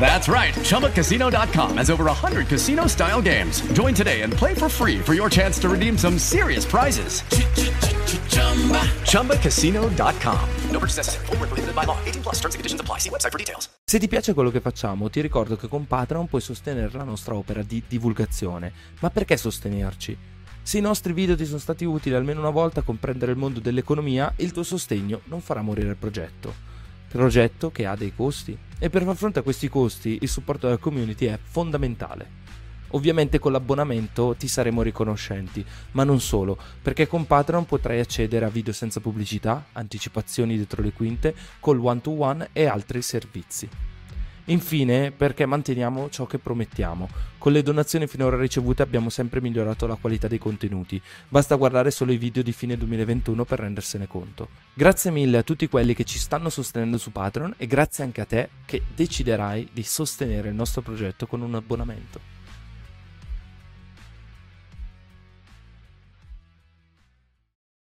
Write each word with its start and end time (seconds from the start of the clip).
That's 0.00 0.28
right. 0.28 0.54
ChumbaCasino.com 0.54 1.76
has 1.76 1.90
over 1.90 2.04
100 2.04 2.46
casino 2.46 2.86
style 2.86 3.20
games. 3.20 3.60
Join 3.72 3.92
today 3.92 4.22
and 4.22 4.32
play 4.32 4.54
for 4.54 4.68
free 4.68 4.98
for 4.98 5.14
your 5.14 5.28
chance 5.28 5.58
to 5.60 5.68
redeem 5.68 5.98
some 5.98 6.18
serious 6.18 6.64
prizes. 6.64 7.22
ChumbaCasino.com. 9.04 10.48
No 10.70 10.80
by 11.74 11.84
law. 11.84 11.98
18 12.04 12.22
plus 12.22 12.36
terms 12.36 12.54
and 12.54 12.60
conditions 12.60 12.80
apply. 12.80 12.98
See 12.98 13.10
website 13.10 13.30
for 13.30 13.38
details. 13.38 13.68
Se 13.84 13.98
ti 13.98 14.08
piace 14.08 14.34
quello 14.34 14.50
che 14.50 14.60
facciamo, 14.60 15.10
ti 15.10 15.20
ricordo 15.20 15.56
che 15.56 15.68
con 15.68 15.86
Patreon 15.86 16.28
puoi 16.28 16.40
sostenere 16.40 16.90
la 16.92 17.04
nostra 17.04 17.34
opera 17.34 17.62
di 17.62 17.82
divulgazione. 17.86 18.72
Ma 19.00 19.10
perché 19.10 19.36
sostenerci? 19.36 20.16
Se 20.62 20.78
i 20.78 20.82
nostri 20.82 21.12
video 21.12 21.34
ti 21.34 21.46
sono 21.46 21.58
stati 21.58 21.84
utili 21.84 22.14
almeno 22.14 22.40
una 22.40 22.50
volta 22.50 22.80
a 22.80 22.82
comprendere 22.82 23.32
il 23.32 23.38
mondo 23.38 23.60
dell'economia, 23.60 24.32
il 24.36 24.52
tuo 24.52 24.62
sostegno 24.62 25.22
non 25.24 25.40
farà 25.40 25.62
morire 25.62 25.88
il 25.88 25.96
progetto 25.96 26.67
progetto 27.08 27.70
che 27.70 27.86
ha 27.86 27.96
dei 27.96 28.14
costi 28.14 28.56
e 28.78 28.90
per 28.90 29.02
far 29.02 29.16
fronte 29.16 29.40
a 29.40 29.42
questi 29.42 29.68
costi 29.68 30.18
il 30.20 30.28
supporto 30.28 30.66
della 30.66 30.78
community 30.78 31.26
è 31.26 31.38
fondamentale. 31.40 32.46
Ovviamente 32.92 33.38
con 33.38 33.52
l'abbonamento 33.52 34.34
ti 34.38 34.48
saremo 34.48 34.80
riconoscenti, 34.82 35.64
ma 35.92 36.04
non 36.04 36.20
solo, 36.20 36.56
perché 36.80 37.06
con 37.06 37.26
Patreon 37.26 37.66
potrai 37.66 38.00
accedere 38.00 38.46
a 38.46 38.50
video 38.50 38.72
senza 38.72 39.00
pubblicità, 39.00 39.66
anticipazioni 39.72 40.56
dietro 40.56 40.82
le 40.82 40.92
quinte, 40.92 41.34
col 41.60 41.80
one-to-one 41.80 42.48
e 42.52 42.66
altri 42.66 43.02
servizi. 43.02 43.68
Infine, 44.48 45.10
perché 45.10 45.44
manteniamo 45.44 46.08
ciò 46.08 46.24
che 46.24 46.38
promettiamo. 46.38 47.08
Con 47.36 47.52
le 47.52 47.62
donazioni 47.62 48.06
finora 48.06 48.38
ricevute 48.38 48.80
abbiamo 48.80 49.10
sempre 49.10 49.42
migliorato 49.42 49.86
la 49.86 49.96
qualità 49.96 50.26
dei 50.26 50.38
contenuti. 50.38 51.00
Basta 51.28 51.56
guardare 51.56 51.90
solo 51.90 52.12
i 52.12 52.16
video 52.16 52.42
di 52.42 52.52
fine 52.52 52.78
2021 52.78 53.44
per 53.44 53.58
rendersene 53.58 54.06
conto. 54.06 54.48
Grazie 54.72 55.10
mille 55.10 55.36
a 55.36 55.42
tutti 55.42 55.68
quelli 55.68 55.92
che 55.92 56.04
ci 56.04 56.18
stanno 56.18 56.48
sostenendo 56.48 56.96
su 56.96 57.12
Patreon 57.12 57.56
e 57.58 57.66
grazie 57.66 58.04
anche 58.04 58.22
a 58.22 58.24
te 58.24 58.48
che 58.64 58.82
deciderai 58.94 59.68
di 59.70 59.82
sostenere 59.82 60.48
il 60.48 60.54
nostro 60.54 60.80
progetto 60.80 61.26
con 61.26 61.42
un 61.42 61.54
abbonamento. 61.54 62.18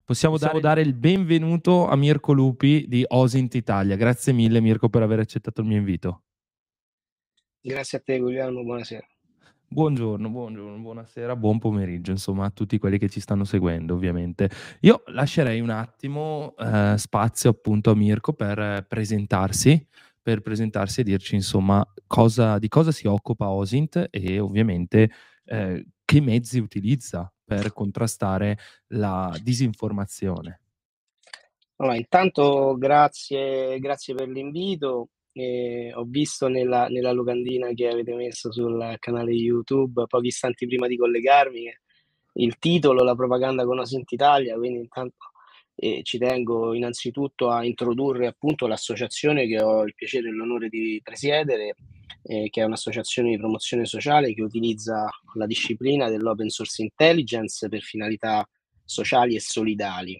Possiamo, 0.05 0.35
Possiamo 0.35 0.59
dare... 0.61 0.75
dare 0.75 0.87
il 0.87 0.93
benvenuto 0.93 1.89
a 1.89 1.97
Mirko 1.97 2.31
Lupi 2.31 2.85
di 2.87 3.03
Osint 3.05 3.53
Italia. 3.55 3.97
Grazie 3.97 4.31
mille 4.31 4.61
Mirko 4.61 4.87
per 4.87 5.01
aver 5.01 5.19
accettato 5.19 5.59
il 5.59 5.67
mio 5.67 5.77
invito. 5.77 6.21
Grazie 7.65 7.99
a 7.99 8.01
te 8.01 8.19
Guglielmo, 8.19 8.61
buonasera. 8.61 9.07
Buongiorno, 9.69 10.27
buongiorno, 10.27 10.77
buonasera, 10.79 11.33
buon 11.37 11.59
pomeriggio, 11.59 12.11
insomma, 12.11 12.43
a 12.43 12.49
tutti 12.49 12.77
quelli 12.77 12.97
che 12.97 13.07
ci 13.07 13.21
stanno 13.21 13.45
seguendo, 13.45 13.93
ovviamente. 13.93 14.49
Io 14.81 15.03
lascerei 15.05 15.61
un 15.61 15.69
attimo 15.69 16.55
eh, 16.57 16.95
spazio 16.97 17.51
appunto 17.51 17.91
a 17.91 17.95
Mirko 17.95 18.33
per 18.33 18.85
presentarsi, 18.85 19.87
per 20.21 20.41
presentarsi 20.41 20.99
e 20.99 21.03
dirci, 21.05 21.35
insomma, 21.35 21.87
cosa, 22.05 22.59
di 22.59 22.67
cosa 22.67 22.91
si 22.91 23.07
occupa 23.07 23.47
Osint 23.47 24.09
e 24.11 24.39
ovviamente 24.39 25.09
eh, 25.45 25.85
che 26.03 26.19
mezzi 26.19 26.59
utilizza 26.59 27.33
per 27.45 27.71
contrastare 27.71 28.57
la 28.87 29.33
disinformazione. 29.41 30.59
Allora, 31.77 31.95
intanto 31.95 32.75
grazie, 32.77 33.79
grazie 33.79 34.15
per 34.15 34.27
l'invito. 34.27 35.07
Eh, 35.35 35.91
ho 35.95 36.03
visto 36.03 36.47
nella, 36.47 36.87
nella, 36.87 37.11
locandina 37.11 37.73
che 37.73 37.87
avete 37.87 38.13
messo 38.13 38.51
sul 38.51 38.95
canale 38.99 39.31
YouTube 39.31 40.05
pochi 40.05 40.27
istanti 40.27 40.67
prima 40.67 40.85
di 40.87 40.95
collegarmi 40.95 41.75
il 42.33 42.57
titolo, 42.59 43.03
la 43.03 43.15
propaganda 43.15 43.65
con 43.65 43.79
Osint 43.79 44.11
Italia, 44.11 44.55
quindi 44.55 44.79
intanto 44.79 45.31
eh, 45.75 46.01
ci 46.03 46.17
tengo 46.17 46.73
innanzitutto 46.73 47.49
a 47.49 47.65
introdurre 47.65 48.27
appunto 48.27 48.67
l'associazione 48.67 49.47
che 49.47 49.61
ho 49.61 49.83
il 49.83 49.93
piacere 49.95 50.29
e 50.29 50.31
l'onore 50.31 50.69
di 50.69 50.99
presiedere, 51.03 51.75
eh, 52.23 52.49
che 52.49 52.61
è 52.61 52.65
un'associazione 52.65 53.29
di 53.31 53.37
promozione 53.37 53.85
sociale 53.85 54.33
che 54.33 54.41
utilizza 54.41 55.09
la 55.35 55.45
disciplina 55.45 56.09
dell'open 56.09 56.49
source 56.49 56.81
intelligence 56.81 57.67
per 57.69 57.81
finalità 57.81 58.47
sociali 58.83 59.35
e 59.35 59.39
solidali. 59.39 60.19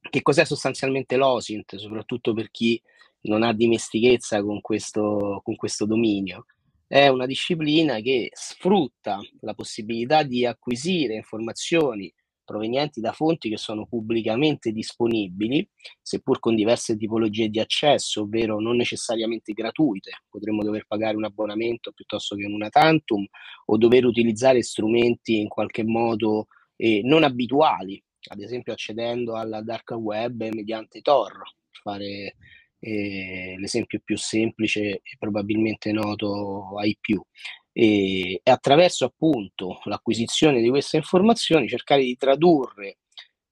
Che 0.00 0.22
cos'è 0.22 0.44
sostanzialmente 0.44 1.16
l'OSINT, 1.16 1.76
soprattutto 1.76 2.34
per 2.34 2.50
chi 2.50 2.80
non 3.22 3.42
ha 3.42 3.52
dimestichezza 3.52 4.42
con 4.42 4.60
questo, 4.60 5.40
con 5.42 5.54
questo 5.56 5.86
dominio. 5.86 6.46
È 6.86 7.08
una 7.08 7.26
disciplina 7.26 8.00
che 8.00 8.30
sfrutta 8.32 9.18
la 9.40 9.54
possibilità 9.54 10.22
di 10.22 10.44
acquisire 10.44 11.14
informazioni 11.14 12.12
provenienti 12.44 13.00
da 13.00 13.12
fonti 13.12 13.48
che 13.48 13.56
sono 13.56 13.86
pubblicamente 13.86 14.72
disponibili, 14.72 15.66
seppur 16.02 16.38
con 16.38 16.54
diverse 16.54 16.96
tipologie 16.96 17.48
di 17.48 17.60
accesso, 17.60 18.22
ovvero 18.22 18.60
non 18.60 18.76
necessariamente 18.76 19.52
gratuite. 19.52 20.24
Potremmo 20.28 20.62
dover 20.62 20.84
pagare 20.86 21.16
un 21.16 21.24
abbonamento 21.24 21.92
piuttosto 21.92 22.36
che 22.36 22.44
una 22.44 22.68
tantum 22.68 23.24
o 23.66 23.76
dover 23.78 24.04
utilizzare 24.04 24.62
strumenti 24.62 25.40
in 25.40 25.48
qualche 25.48 25.84
modo 25.84 26.48
eh, 26.76 27.00
non 27.04 27.22
abituali, 27.22 28.02
ad 28.28 28.40
esempio 28.40 28.72
accedendo 28.72 29.34
alla 29.34 29.62
dark 29.62 29.92
web 29.92 30.46
mediante 30.52 31.00
Tor, 31.00 31.32
per 31.32 31.80
fare 31.82 32.36
eh, 32.84 33.54
l'esempio 33.58 34.00
più 34.04 34.16
semplice 34.16 34.80
e 34.80 35.16
probabilmente 35.18 35.92
noto 35.92 36.76
ai 36.78 36.96
più. 37.00 37.22
E, 37.72 38.40
e 38.42 38.50
attraverso 38.50 39.04
appunto 39.06 39.80
l'acquisizione 39.84 40.60
di 40.60 40.68
queste 40.68 40.96
informazioni 40.96 41.68
cercare 41.68 42.02
di 42.02 42.16
tradurre, 42.16 42.98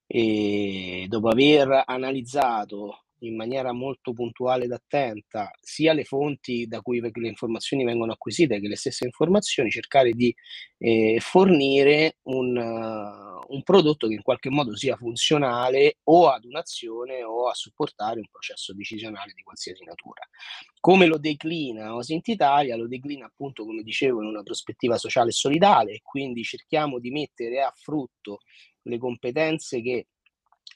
e, 0.07 1.07
dopo 1.09 1.29
aver 1.29 1.85
analizzato 1.87 3.05
in 3.21 3.37
maniera 3.37 3.73
molto 3.73 4.13
puntuale 4.13 4.65
ed 4.65 4.73
attenta 4.73 5.51
sia 5.61 5.93
le 5.93 6.05
fonti 6.05 6.67
da 6.67 6.81
cui 6.81 7.01
le 7.01 7.29
informazioni 7.29 7.85
vengono 7.85 8.13
acquisite 8.13 8.61
che 8.61 8.69
le 8.69 8.77
stesse 8.77 9.05
informazioni, 9.05 9.71
cercare 9.71 10.13
di 10.13 10.35
eh, 10.79 11.19
fornire 11.21 12.19
un, 12.23 12.57
uh, 12.57 13.55
un, 13.55 13.63
prodotto 13.63 14.09
che 14.09 14.15
in 14.15 14.23
qualche 14.23 14.51
modo 14.51 14.75
sia 14.77 14.97
funzionale 14.97 15.99
o 16.05 16.29
ad 16.29 16.45
un'azione 16.45 17.23
o 17.23 17.49
a 17.49 17.55
supportare 17.55 18.21
un 18.21 18.27
processo 18.31 18.73
decisionale 18.73 19.33
di 19.35 19.43
qualsiasi 19.43 19.85
natura. 19.85 20.27
Come 20.81 21.07
lo 21.07 21.19
declina 21.19 21.95
Osint 21.95 22.29
Italia? 22.29 22.77
Lo 22.77 22.89
declina 22.89 23.27
appunto, 23.27 23.65
come 23.65 23.83
dicevo, 23.83 24.23
in 24.23 24.29
una 24.29 24.43
prospettiva 24.43 24.97
sociale 24.97 25.31
e 25.31 25.33
solidale 25.33 25.93
e 25.93 26.01
quindi 26.03 26.43
cerchiamo 26.43 26.99
di 26.99 27.11
mettere 27.11 27.61
a 27.61 27.73
frutto 27.75 28.39
le 28.83 28.99
competenze 28.99 29.83
che 29.83 30.07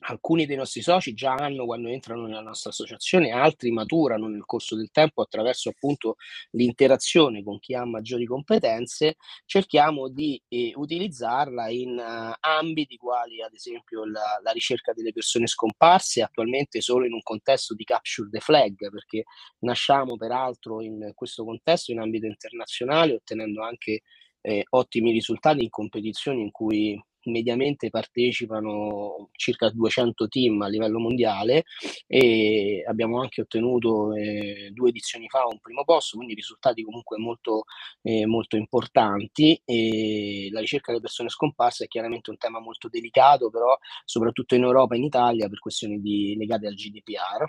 alcuni 0.07 0.47
dei 0.47 0.57
nostri 0.57 0.83
soci 0.83 1.15
già 1.15 1.35
hanno 1.35 1.65
quando 1.65 1.89
entrano 1.89 2.27
nella 2.27 2.41
nostra 2.41 2.71
associazione, 2.71 3.31
altri 3.31 3.71
maturano 3.71 4.29
nel 4.29 4.45
corso 4.45 4.77
del 4.77 4.91
tempo 4.91 5.23
attraverso 5.23 5.71
appunto 5.71 6.17
l'interazione 6.51 7.43
con 7.43 7.59
chi 7.59 7.75
ha 7.75 7.85
maggiori 7.85 8.27
competenze, 8.27 9.17
cerchiamo 9.47 10.09
di 10.09 10.41
eh, 10.49 10.73
utilizzarla 10.75 11.69
in 11.69 11.97
uh, 11.97 12.35
ambiti 12.41 12.97
quali 12.97 13.43
ad 13.43 13.55
esempio 13.55 14.05
la, 14.05 14.41
la, 14.43 14.51
ricerca 14.51 14.93
delle 14.93 15.13
persone 15.13 15.47
scomparse, 15.47 16.23
attualmente 16.23 16.81
solo 16.81 17.07
in 17.07 17.13
un 17.13 17.23
contesto 17.23 17.75
di 17.75 17.85
capture 17.85 18.29
the 18.31 18.41
flag, 18.41 18.91
perché 18.91 19.25
nasciamo 19.61 20.17
peraltro 20.17 20.83
in 20.83 21.13
questo 21.15 21.45
contesto 21.45 21.93
in 21.93 22.01
ambito 22.01 22.27
internazionale 22.27 23.15
ottenendo 23.15 23.63
anche 23.63 24.03
eh, 24.43 24.65
ottimi 24.71 25.11
risultati 25.13 25.63
in 25.63 25.71
competizioni 25.71 26.43
in 26.43 26.51
cui 26.51 27.01
mediamente 27.25 27.91
partecipano 27.91 29.29
circa 29.33 29.71
200 29.71 30.29
team 30.29 30.63
a 30.63 30.69
livello 30.69 30.99
mondiale 30.99 31.65
e 32.07 32.85
abbiamo 32.87 33.21
anche 33.21 33.43
ottenuto 33.43 34.15
eh, 34.15 34.71
due 34.73 34.91
edizioni 34.91 35.29
fa 35.29 35.47
un 35.47 35.59
primo 35.61 35.85
posto, 35.85 36.17
quindi 36.17 36.35
risultati 36.35 36.83
comunque 36.83 37.19
molto, 37.19 37.65
eh, 38.03 38.27
molto 38.27 38.57
importanti. 38.57 39.61
E 39.65 40.49
la 40.51 40.61
ricerca 40.61 40.91
delle 40.91 41.03
persone 41.03 41.29
scomparse 41.29 41.85
è 41.85 41.89
chiaramente 41.89 42.31
un 42.31 42.37
tema 42.39 42.61
molto 42.61 42.89
delicato, 42.89 43.51
però 43.51 43.77
soprattutto 44.05 44.55
in 44.55 44.63
Europa 44.63 44.95
e 44.95 44.99
in 44.99 45.05
Italia 45.05 45.49
per 45.49 45.59
questioni 45.59 46.01
di, 46.01 46.37
legate 46.37 46.67
al 46.67 46.75
GDPR 46.75 47.45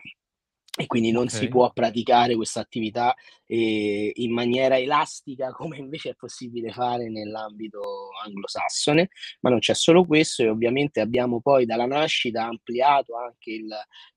e 0.77 0.87
quindi 0.87 1.11
non 1.11 1.29
si 1.29 1.47
può 1.47 1.71
praticare 1.71 2.35
questa 2.35 2.59
attività 2.59 3.15
eh, 3.47 4.11
in 4.15 4.33
maniera 4.33 4.77
elastica 4.77 5.51
come 5.53 5.77
invece 5.77 6.11
è 6.11 6.15
possibile 6.15 6.71
fare 6.71 7.09
nell'ambito 7.09 8.09
anglosassone, 8.25 9.09
ma 9.41 9.49
non 9.49 9.59
c'è 9.59 9.73
solo 9.73 10.05
questo 10.05 10.43
e 10.43 10.49
ovviamente 10.49 10.99
abbiamo 10.99 11.41
poi 11.41 11.65
dalla 11.65 11.85
nascita 11.85 12.45
ampliato 12.45 13.15
anche 13.17 13.51
il, 13.51 13.71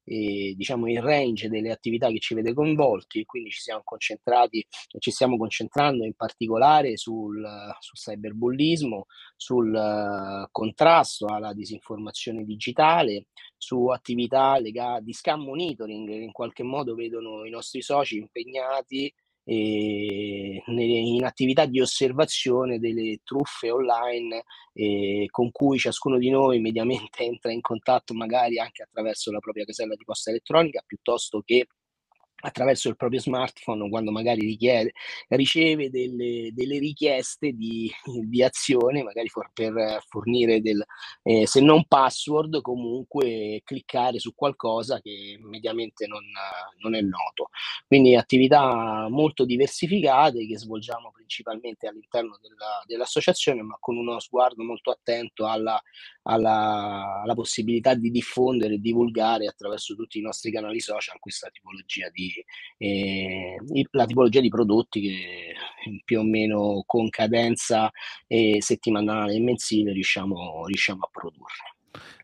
eh, 0.04 0.54
diciamo 0.56 0.88
il 0.88 1.02
range 1.02 1.48
delle 1.48 1.70
attività 1.70 2.08
che 2.08 2.18
ci 2.18 2.34
vede 2.34 2.54
coinvolti 2.54 3.20
e 3.20 3.24
quindi 3.24 3.50
ci 3.50 3.60
siamo 3.60 3.82
concentrati 3.84 4.58
e 4.58 4.98
ci 4.98 5.10
stiamo 5.10 5.36
concentrando 5.36 6.04
in 6.04 6.14
particolare 6.14 6.96
sul, 6.96 7.46
sul 7.80 7.98
cyberbullismo, 7.98 9.06
sul 9.36 9.72
uh, 9.72 10.48
contrasto 10.50 11.26
alla 11.26 11.52
disinformazione 11.52 12.44
digitale, 12.44 13.26
su 13.56 13.86
attività 13.86 14.58
legate 14.58 15.04
di 15.04 15.12
scam 15.12 15.42
monitoring 15.42 16.08
che 16.08 16.14
in 16.14 16.32
qualche 16.32 16.62
modo 16.62 16.94
vedono 16.94 17.44
i 17.44 17.50
nostri 17.50 17.82
soci 17.82 18.16
impegnati 18.16 19.12
eh, 19.50 20.62
in 20.66 21.24
attività 21.24 21.64
di 21.64 21.80
osservazione 21.80 22.78
delle 22.78 23.20
truffe 23.24 23.70
online 23.70 24.44
eh, 24.74 25.26
con 25.30 25.50
cui 25.50 25.78
ciascuno 25.78 26.18
di 26.18 26.28
noi 26.28 26.60
mediamente 26.60 27.22
entra 27.24 27.50
in 27.50 27.62
contatto 27.62 28.12
magari 28.12 28.58
anche 28.58 28.82
attraverso 28.82 29.32
la 29.32 29.38
propria 29.38 29.64
casella 29.64 29.94
di 29.94 30.04
posta 30.04 30.28
elettronica 30.30 30.82
piuttosto 30.86 31.42
che 31.44 31.66
attraverso 32.40 32.88
il 32.88 32.96
proprio 32.96 33.20
smartphone 33.20 33.88
quando 33.88 34.10
magari 34.10 34.42
richiede, 34.42 34.92
riceve 35.28 35.90
delle, 35.90 36.50
delle 36.52 36.78
richieste 36.78 37.52
di, 37.52 37.90
di, 38.26 38.42
azione, 38.42 39.02
magari 39.02 39.28
for, 39.28 39.50
per 39.52 40.02
fornire 40.06 40.60
del, 40.60 40.84
eh, 41.22 41.46
se 41.46 41.60
non 41.60 41.84
password, 41.86 42.60
comunque 42.60 43.60
cliccare 43.64 44.18
su 44.18 44.34
qualcosa 44.34 45.00
che 45.00 45.38
mediamente 45.40 46.06
non, 46.06 46.22
non, 46.78 46.94
è 46.94 47.00
noto. 47.00 47.50
Quindi 47.86 48.14
attività 48.14 49.08
molto 49.08 49.44
diversificate 49.44 50.46
che 50.46 50.58
svolgiamo 50.58 51.10
principalmente 51.28 51.86
all'interno 51.86 52.38
della, 52.40 52.82
dell'associazione, 52.86 53.60
ma 53.60 53.76
con 53.78 53.98
uno 53.98 54.18
sguardo 54.18 54.64
molto 54.64 54.90
attento 54.90 55.46
alla, 55.46 55.80
alla, 56.22 57.20
alla 57.22 57.34
possibilità 57.34 57.94
di 57.94 58.10
diffondere 58.10 58.74
e 58.74 58.78
divulgare 58.78 59.46
attraverso 59.46 59.94
tutti 59.94 60.18
i 60.18 60.22
nostri 60.22 60.50
canali 60.50 60.80
social 60.80 61.18
questa 61.20 61.50
tipologia 61.50 62.08
di 62.08 62.32
eh, 62.78 63.56
la 63.90 64.06
tipologia 64.06 64.40
di 64.40 64.48
prodotti 64.48 65.00
che 65.00 65.54
più 66.04 66.20
o 66.20 66.24
meno 66.24 66.82
con 66.86 67.10
cadenza 67.10 67.90
eh, 68.26 68.56
settimanale 68.60 69.34
e 69.34 69.40
mensile 69.40 69.92
riusciamo, 69.92 70.64
riusciamo 70.66 71.04
a 71.04 71.08
produrre. 71.12 71.76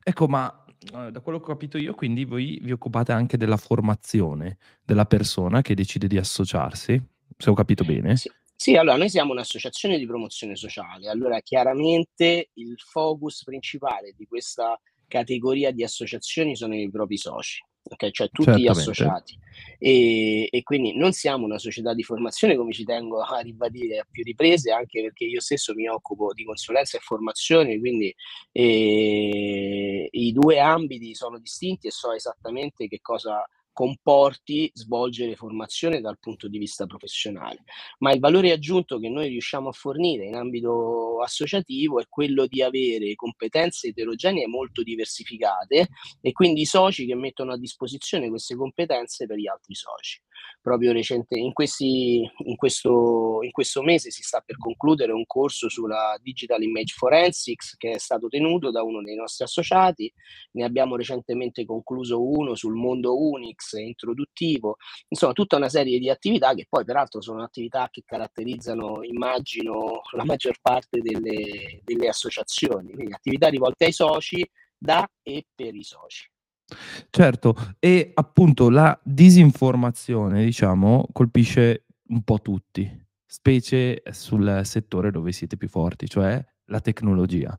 Ecco, 0.02 0.26
ma 0.26 0.64
eh, 0.94 1.10
da 1.10 1.20
quello 1.20 1.38
che 1.38 1.44
ho 1.44 1.48
capito 1.48 1.76
io, 1.76 1.94
quindi 1.94 2.24
voi 2.24 2.58
vi 2.62 2.72
occupate 2.72 3.12
anche 3.12 3.36
della 3.36 3.58
formazione 3.58 4.56
della 4.82 5.04
persona 5.04 5.60
che 5.60 5.74
decide 5.74 6.06
di 6.06 6.16
associarsi, 6.16 7.00
se 7.36 7.50
ho 7.50 7.54
capito 7.54 7.84
bene? 7.84 8.16
Sì. 8.16 8.30
Sì, 8.64 8.76
allora 8.76 8.96
noi 8.96 9.10
siamo 9.10 9.32
un'associazione 9.32 9.98
di 9.98 10.06
promozione 10.06 10.56
sociale, 10.56 11.10
allora 11.10 11.38
chiaramente 11.40 12.48
il 12.54 12.78
focus 12.78 13.44
principale 13.44 14.14
di 14.16 14.24
questa 14.24 14.80
categoria 15.06 15.70
di 15.70 15.84
associazioni 15.84 16.56
sono 16.56 16.74
i 16.74 16.90
propri 16.90 17.18
soci 17.18 17.62
okay? 17.90 18.10
cioè 18.10 18.28
tutti 18.30 18.44
Certamente. 18.52 18.62
gli 18.62 18.80
associati. 18.80 19.38
E, 19.78 20.48
e, 20.50 20.62
quindi 20.62 20.96
non 20.96 21.12
siamo 21.12 21.44
una 21.44 21.58
società 21.58 21.92
di 21.92 22.02
formazione, 22.02 22.56
come 22.56 22.72
ci 22.72 22.84
tengo 22.84 23.20
a 23.20 23.38
ribadire 23.40 23.98
a 23.98 24.06
più 24.10 24.22
riprese, 24.22 24.72
anche 24.72 25.02
perché 25.02 25.24
io 25.24 25.42
stesso 25.42 25.74
mi 25.74 25.86
occupo 25.86 26.32
di 26.32 26.46
consulenza 26.46 26.96
e 26.96 27.00
formazione, 27.00 27.78
quindi 27.78 28.14
eh, 28.50 30.08
i 30.10 30.32
due 30.32 30.58
ambiti 30.58 31.14
sono 31.14 31.38
distinti 31.38 31.88
e 31.88 31.90
so 31.90 32.12
esattamente 32.12 32.88
che 32.88 33.00
cosa 33.02 33.46
comporti 33.74 34.70
svolgere 34.72 35.34
formazione 35.34 36.00
dal 36.00 36.18
punto 36.20 36.48
di 36.48 36.58
vista 36.58 36.86
professionale, 36.86 37.64
ma 37.98 38.12
il 38.12 38.20
valore 38.20 38.52
aggiunto 38.52 39.00
che 39.00 39.08
noi 39.10 39.28
riusciamo 39.28 39.68
a 39.68 39.72
fornire 39.72 40.24
in 40.24 40.36
ambito 40.36 41.20
associativo 41.20 41.98
è 41.98 42.06
quello 42.08 42.46
di 42.46 42.62
avere 42.62 43.14
competenze 43.16 43.88
eterogenee 43.88 44.46
molto 44.46 44.82
diversificate 44.82 45.88
e 46.20 46.32
quindi 46.32 46.62
i 46.62 46.66
soci 46.66 47.04
che 47.04 47.16
mettono 47.16 47.52
a 47.52 47.58
disposizione 47.58 48.28
queste 48.28 48.54
competenze 48.54 49.26
per 49.26 49.38
gli 49.38 49.48
altri 49.48 49.74
soci. 49.74 50.22
Proprio 50.60 50.92
recente, 50.92 51.36
in, 51.36 51.52
questi, 51.52 52.20
in, 52.20 52.56
questo, 52.56 53.38
in 53.42 53.50
questo 53.50 53.82
mese 53.82 54.10
si 54.10 54.22
sta 54.22 54.40
per 54.40 54.56
concludere 54.56 55.12
un 55.12 55.26
corso 55.26 55.68
sulla 55.68 56.16
Digital 56.22 56.62
Image 56.62 56.94
Forensics 56.96 57.76
che 57.76 57.90
è 57.90 57.98
stato 57.98 58.28
tenuto 58.28 58.70
da 58.70 58.82
uno 58.84 59.02
dei 59.02 59.16
nostri 59.16 59.44
associati, 59.44 60.12
ne 60.52 60.64
abbiamo 60.64 60.94
recentemente 60.94 61.64
concluso 61.64 62.24
uno 62.24 62.54
sul 62.54 62.74
mondo 62.74 63.18
Unix 63.18 63.63
introduttivo, 63.72 64.76
insomma 65.08 65.32
tutta 65.32 65.56
una 65.56 65.68
serie 65.68 65.98
di 65.98 66.10
attività 66.10 66.54
che 66.54 66.66
poi 66.68 66.84
peraltro 66.84 67.20
sono 67.20 67.42
attività 67.42 67.88
che 67.90 68.02
caratterizzano, 68.04 69.02
immagino, 69.02 70.00
la 70.12 70.24
maggior 70.24 70.58
parte 70.60 71.00
delle, 71.00 71.80
delle 71.82 72.08
associazioni, 72.08 72.92
quindi 72.92 73.12
attività 73.12 73.48
rivolte 73.48 73.86
ai 73.86 73.92
soci 73.92 74.48
da 74.76 75.08
e 75.22 75.46
per 75.54 75.74
i 75.74 75.82
soci. 75.82 76.28
Certo, 77.10 77.54
e 77.78 78.10
appunto 78.14 78.70
la 78.70 78.98
disinformazione, 79.02 80.44
diciamo, 80.44 81.08
colpisce 81.12 81.86
un 82.08 82.22
po' 82.22 82.40
tutti, 82.40 82.90
specie 83.26 84.02
sul 84.10 84.60
settore 84.64 85.10
dove 85.10 85.32
siete 85.32 85.56
più 85.56 85.68
forti, 85.68 86.08
cioè 86.08 86.42
la 86.66 86.80
tecnologia. 86.80 87.58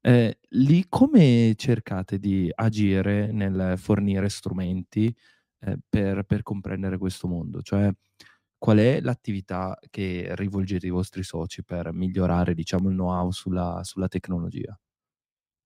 Eh, 0.00 0.38
lì 0.50 0.84
come 0.88 1.54
cercate 1.56 2.18
di 2.18 2.50
agire 2.54 3.32
nel 3.32 3.74
fornire 3.78 4.28
strumenti 4.28 5.14
eh, 5.64 5.78
per, 5.88 6.24
per 6.24 6.42
comprendere 6.42 6.98
questo 6.98 7.28
mondo? 7.28 7.62
Cioè, 7.62 7.90
qual 8.58 8.78
è 8.78 9.00
l'attività 9.00 9.78
che 9.90 10.28
rivolgete 10.34 10.86
ai 10.86 10.92
vostri 10.92 11.22
soci 11.22 11.64
per 11.64 11.92
migliorare, 11.92 12.54
diciamo, 12.54 12.88
il 12.88 12.94
know-how 12.94 13.30
sulla, 13.30 13.80
sulla 13.82 14.08
tecnologia? 14.08 14.78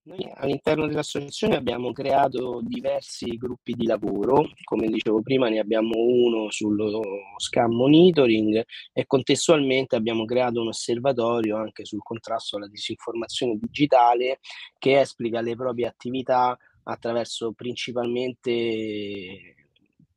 Noi 0.08 0.26
all'interno 0.36 0.86
dell'associazione 0.86 1.56
abbiamo 1.56 1.92
creato 1.92 2.60
diversi 2.62 3.36
gruppi 3.36 3.74
di 3.74 3.84
lavoro, 3.84 4.48
come 4.64 4.88
dicevo 4.88 5.20
prima 5.20 5.50
ne 5.50 5.58
abbiamo 5.58 5.96
uno 5.96 6.50
sullo 6.50 7.02
scam 7.36 7.74
monitoring 7.74 8.64
e 8.94 9.06
contestualmente 9.06 9.96
abbiamo 9.96 10.24
creato 10.24 10.62
un 10.62 10.68
osservatorio 10.68 11.58
anche 11.58 11.84
sul 11.84 12.02
contrasto 12.02 12.56
alla 12.56 12.68
disinformazione 12.68 13.58
digitale 13.60 14.38
che 14.78 14.98
esplica 14.98 15.42
le 15.42 15.56
proprie 15.56 15.88
attività 15.88 16.56
attraverso 16.84 17.52
principalmente 17.52 19.57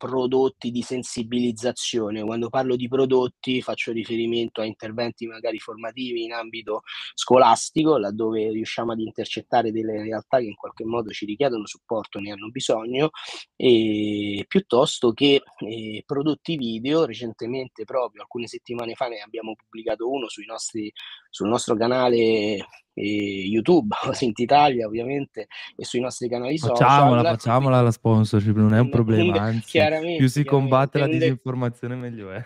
prodotti 0.02 0.72
di 0.72 0.82
sensibilizzazione. 0.82 2.24
Quando 2.24 2.50
parlo 2.50 2.76
di 2.76 2.88
prodotti 2.88 3.62
faccio 3.62 3.92
riferimento 3.92 4.60
a 4.60 4.66
interventi 4.66 5.28
magari 5.28 5.60
formativi 5.60 6.24
in 6.24 6.34
ambito 6.34 6.82
scolastico, 7.14 8.00
laddove 8.00 8.50
riusciamo 8.50 8.94
ad 8.94 9.00
intercettare 9.00 9.72
delle 9.72 10.02
realtà 10.02 10.40
che 10.40 10.46
in 10.46 10.56
qualche 10.56 10.86
modo 10.86 11.12
ci 11.12 11.28
richiedono 11.28 11.68
supporto, 11.68 12.18
ne 12.18 12.32
hanno 12.32 12.50
bisogno, 12.50 13.12
e, 13.56 14.44
piuttosto 14.48 15.14
che 15.14 15.44
eh, 15.60 16.04
prodotti 16.04 16.58
video. 16.58 17.06
Recentemente, 17.06 17.84
proprio 17.84 18.24
alcune 18.24 18.48
settimane 18.48 18.96
fa, 18.96 19.08
ne 19.08 19.20
abbiamo 19.20 19.54
pubblicato 19.54 20.10
uno 20.10 20.26
nostri, 20.48 20.92
sul 21.30 21.48
nostro 21.48 21.76
canale 21.76 22.66
YouTube, 22.94 23.96
Sint 24.12 24.40
Italia 24.40 24.86
ovviamente 24.86 25.48
e 25.76 25.86
sui 25.86 26.00
nostri 26.00 26.28
canali 26.28 26.58
facciamola, 26.58 27.18
social. 27.18 27.38
Facciamola 27.38 27.82
la 27.82 27.92
sponsorship, 27.92 28.56
non 28.56 28.74
è 28.74 28.80
un 28.80 28.90
problema, 28.90 29.42
anzi 29.42 29.80
più 30.18 30.28
si 30.28 30.44
combatte 30.44 31.00
la 31.00 31.08
disinformazione 31.08 31.96
meglio 31.96 32.32
è. 32.32 32.44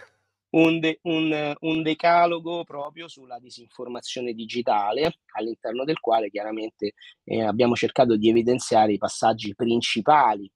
Un, 0.56 0.80
de, 0.80 1.00
un, 1.02 1.54
un, 1.60 1.82
decalogo 1.82 2.64
proprio 2.64 3.10
sulla 3.10 3.40
disinformazione 3.40 4.32
digitale, 4.32 5.20
all'interno 5.34 5.84
del 5.84 6.00
quale 6.00 6.30
chiaramente 6.30 6.94
eh, 7.26 7.44
abbiamo 7.44 7.76
cercato 7.76 8.16
di 8.16 8.30
evidenziare 8.30 8.94
i 8.94 8.98
passaggi 8.98 9.54
principali 9.54 10.50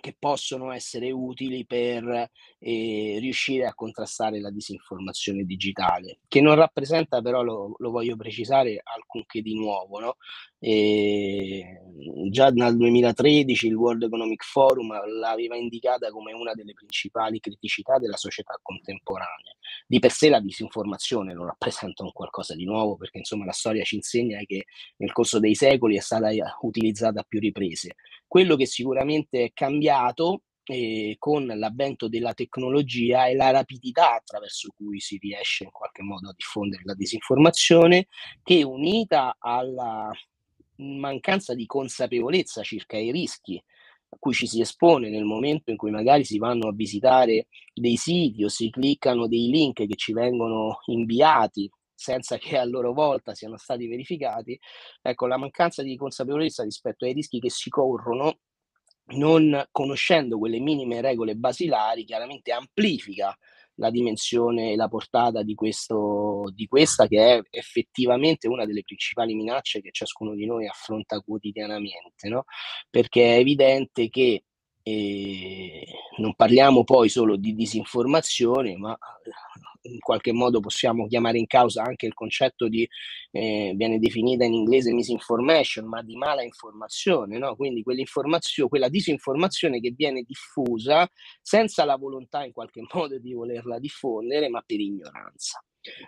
che 0.00 0.16
possono 0.18 0.72
essere 0.72 1.10
utili 1.10 1.66
per 1.66 2.30
eh, 2.58 3.18
riuscire 3.20 3.66
a 3.66 3.74
contrastare 3.74 4.40
la 4.40 4.50
disinformazione 4.50 5.44
digitale, 5.44 6.20
che 6.28 6.40
non 6.40 6.54
rappresenta 6.54 7.20
però, 7.20 7.42
lo, 7.42 7.74
lo 7.78 7.90
voglio 7.90 8.16
precisare, 8.16 8.80
alcunché 8.82 9.42
di 9.42 9.54
nuovo. 9.54 9.98
No? 10.00 10.16
E 10.58 11.82
già 12.30 12.50
nel 12.50 12.76
2013 12.76 13.66
il 13.66 13.74
World 13.74 14.02
Economic 14.02 14.44
Forum 14.44 14.92
l'aveva 15.18 15.56
indicata 15.56 16.10
come 16.10 16.32
una 16.32 16.54
delle 16.54 16.72
principali 16.72 17.40
criticità 17.40 17.98
della 17.98 18.16
società 18.16 18.58
contemporanea. 18.62 19.52
Di 19.86 19.98
per 19.98 20.10
sé 20.10 20.28
la 20.28 20.40
disinformazione 20.40 21.32
non 21.32 21.46
rappresenta 21.46 22.02
un 22.02 22.12
qualcosa 22.12 22.54
di 22.54 22.64
nuovo 22.64 22.96
perché 22.96 23.18
insomma 23.18 23.44
la 23.44 23.52
storia 23.52 23.84
ci 23.84 23.96
insegna 23.96 24.38
che 24.46 24.64
nel 24.96 25.12
corso 25.12 25.38
dei 25.38 25.54
secoli 25.54 25.96
è 25.96 26.00
stata 26.00 26.30
utilizzata 26.62 27.20
a 27.20 27.24
più 27.26 27.40
riprese. 27.40 27.94
Quello 28.26 28.56
che 28.56 28.66
sicuramente 28.66 29.44
è 29.44 29.50
cambiato 29.52 30.42
eh, 30.64 31.16
con 31.18 31.46
l'avvento 31.46 32.08
della 32.08 32.34
tecnologia 32.34 33.26
è 33.26 33.34
la 33.34 33.50
rapidità 33.50 34.14
attraverso 34.14 34.68
cui 34.76 35.00
si 35.00 35.16
riesce 35.16 35.64
in 35.64 35.70
qualche 35.70 36.02
modo 36.02 36.28
a 36.28 36.34
diffondere 36.36 36.82
la 36.84 36.94
disinformazione 36.94 38.08
che 38.42 38.62
unita 38.62 39.36
alla 39.38 40.10
mancanza 40.78 41.54
di 41.54 41.66
consapevolezza 41.66 42.62
circa 42.62 42.96
i 42.96 43.10
rischi 43.10 43.62
a 44.10 44.16
cui 44.18 44.32
ci 44.32 44.46
si 44.46 44.60
espone 44.60 45.10
nel 45.10 45.24
momento 45.24 45.70
in 45.70 45.76
cui 45.76 45.90
magari 45.90 46.24
si 46.24 46.38
vanno 46.38 46.68
a 46.68 46.72
visitare 46.72 47.48
dei 47.74 47.96
siti 47.96 48.42
o 48.44 48.48
si 48.48 48.70
cliccano 48.70 49.26
dei 49.28 49.48
link 49.48 49.86
che 49.86 49.96
ci 49.96 50.12
vengono 50.12 50.78
inviati 50.86 51.70
senza 51.94 52.38
che 52.38 52.56
a 52.56 52.64
loro 52.64 52.92
volta 52.92 53.34
siano 53.34 53.56
stati 53.56 53.88
verificati, 53.88 54.58
ecco, 55.02 55.26
la 55.26 55.36
mancanza 55.36 55.82
di 55.82 55.96
consapevolezza 55.96 56.62
rispetto 56.62 57.04
ai 57.04 57.12
rischi 57.12 57.40
che 57.40 57.50
si 57.50 57.68
corrono, 57.70 58.38
non 59.16 59.66
conoscendo 59.72 60.38
quelle 60.38 60.60
minime 60.60 61.00
regole 61.00 61.34
basilari, 61.34 62.04
chiaramente 62.04 62.52
amplifica 62.52 63.36
la 63.78 63.90
dimensione 63.90 64.72
e 64.72 64.76
la 64.76 64.88
portata 64.88 65.42
di, 65.42 65.54
questo, 65.54 66.50
di 66.54 66.66
questa 66.66 67.06
che 67.06 67.36
è 67.36 67.42
effettivamente 67.50 68.48
una 68.48 68.66
delle 68.66 68.82
principali 68.82 69.34
minacce 69.34 69.80
che 69.80 69.90
ciascuno 69.92 70.34
di 70.34 70.46
noi 70.46 70.66
affronta 70.66 71.20
quotidianamente, 71.20 72.28
no? 72.28 72.44
perché 72.90 73.36
è 73.36 73.38
evidente 73.38 74.08
che 74.08 74.42
eh, 74.82 75.86
non 76.18 76.34
parliamo 76.34 76.82
poi 76.84 77.08
solo 77.08 77.36
di 77.36 77.54
disinformazione, 77.54 78.76
ma 78.76 78.96
in 79.88 79.98
qualche 79.98 80.32
modo 80.32 80.60
possiamo 80.60 81.06
chiamare 81.06 81.38
in 81.38 81.46
causa 81.46 81.82
anche 81.82 82.06
il 82.06 82.14
concetto 82.14 82.68
di, 82.68 82.88
eh, 83.30 83.72
viene 83.76 83.98
definita 83.98 84.44
in 84.44 84.54
inglese 84.54 84.92
misinformation, 84.92 85.86
ma 85.86 86.02
di 86.02 86.16
mala 86.16 86.42
informazione, 86.42 87.38
no? 87.38 87.56
quindi 87.56 87.82
quella 87.82 88.88
disinformazione 88.88 89.80
che 89.80 89.92
viene 89.96 90.22
diffusa 90.22 91.08
senza 91.42 91.84
la 91.84 91.96
volontà 91.96 92.44
in 92.44 92.52
qualche 92.52 92.82
modo 92.94 93.18
di 93.18 93.32
volerla 93.32 93.78
diffondere, 93.78 94.48
ma 94.48 94.62
per 94.64 94.80
ignoranza. 94.80 95.62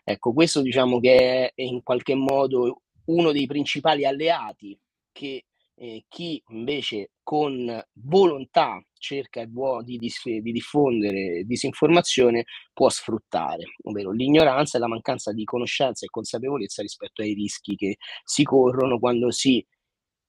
Ecco, 0.04 0.32
questo 0.32 0.60
diciamo 0.60 1.00
che 1.00 1.52
è 1.54 1.62
in 1.62 1.82
qualche 1.82 2.14
modo 2.14 2.82
uno 3.06 3.32
dei 3.32 3.46
principali 3.46 4.04
alleati 4.04 4.78
che 5.12 5.46
eh, 5.82 6.04
chi 6.08 6.42
invece 6.48 7.12
con 7.22 7.82
volontà 7.94 8.84
cerca 8.98 9.46
di, 9.82 9.96
di, 9.96 10.52
diffondere 10.52 11.44
disinformazione 11.44 12.44
può 12.74 12.90
sfruttare, 12.90 13.64
ovvero 13.84 14.10
l'ignoranza 14.10 14.76
e 14.76 14.80
la 14.80 14.88
mancanza 14.88 15.32
di 15.32 15.44
conoscenza 15.44 16.04
e 16.04 16.10
consapevolezza 16.10 16.82
rispetto 16.82 17.22
ai 17.22 17.32
rischi 17.32 17.76
che 17.76 17.96
si 18.24 18.42
corrono 18.44 18.98
quando 18.98 19.30
si, 19.30 19.66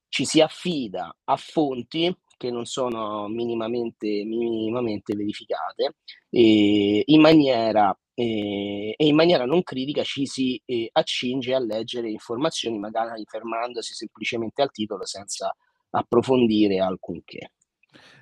ci 0.07 0.23
si 0.23 0.39
affida 0.39 1.13
a 1.25 1.35
fonti 1.35 2.15
che 2.41 2.49
non 2.49 2.65
sono 2.65 3.27
minimamente, 3.27 4.07
minimamente 4.25 5.15
verificate 5.15 5.97
e 6.27 7.03
in 7.05 7.21
maniera 7.21 7.95
e, 8.15 8.95
e 8.97 9.05
in 9.05 9.13
maniera 9.13 9.45
non 9.45 9.61
critica 9.61 10.01
ci 10.01 10.25
si 10.25 10.59
eh, 10.65 10.89
accinge 10.91 11.53
a 11.53 11.59
leggere 11.59 12.09
informazioni 12.09 12.79
magari 12.79 13.23
fermandosi 13.27 13.93
semplicemente 13.93 14.63
al 14.63 14.71
titolo 14.71 15.05
senza 15.05 15.55
approfondire 15.91 16.79
alcunché. 16.79 17.51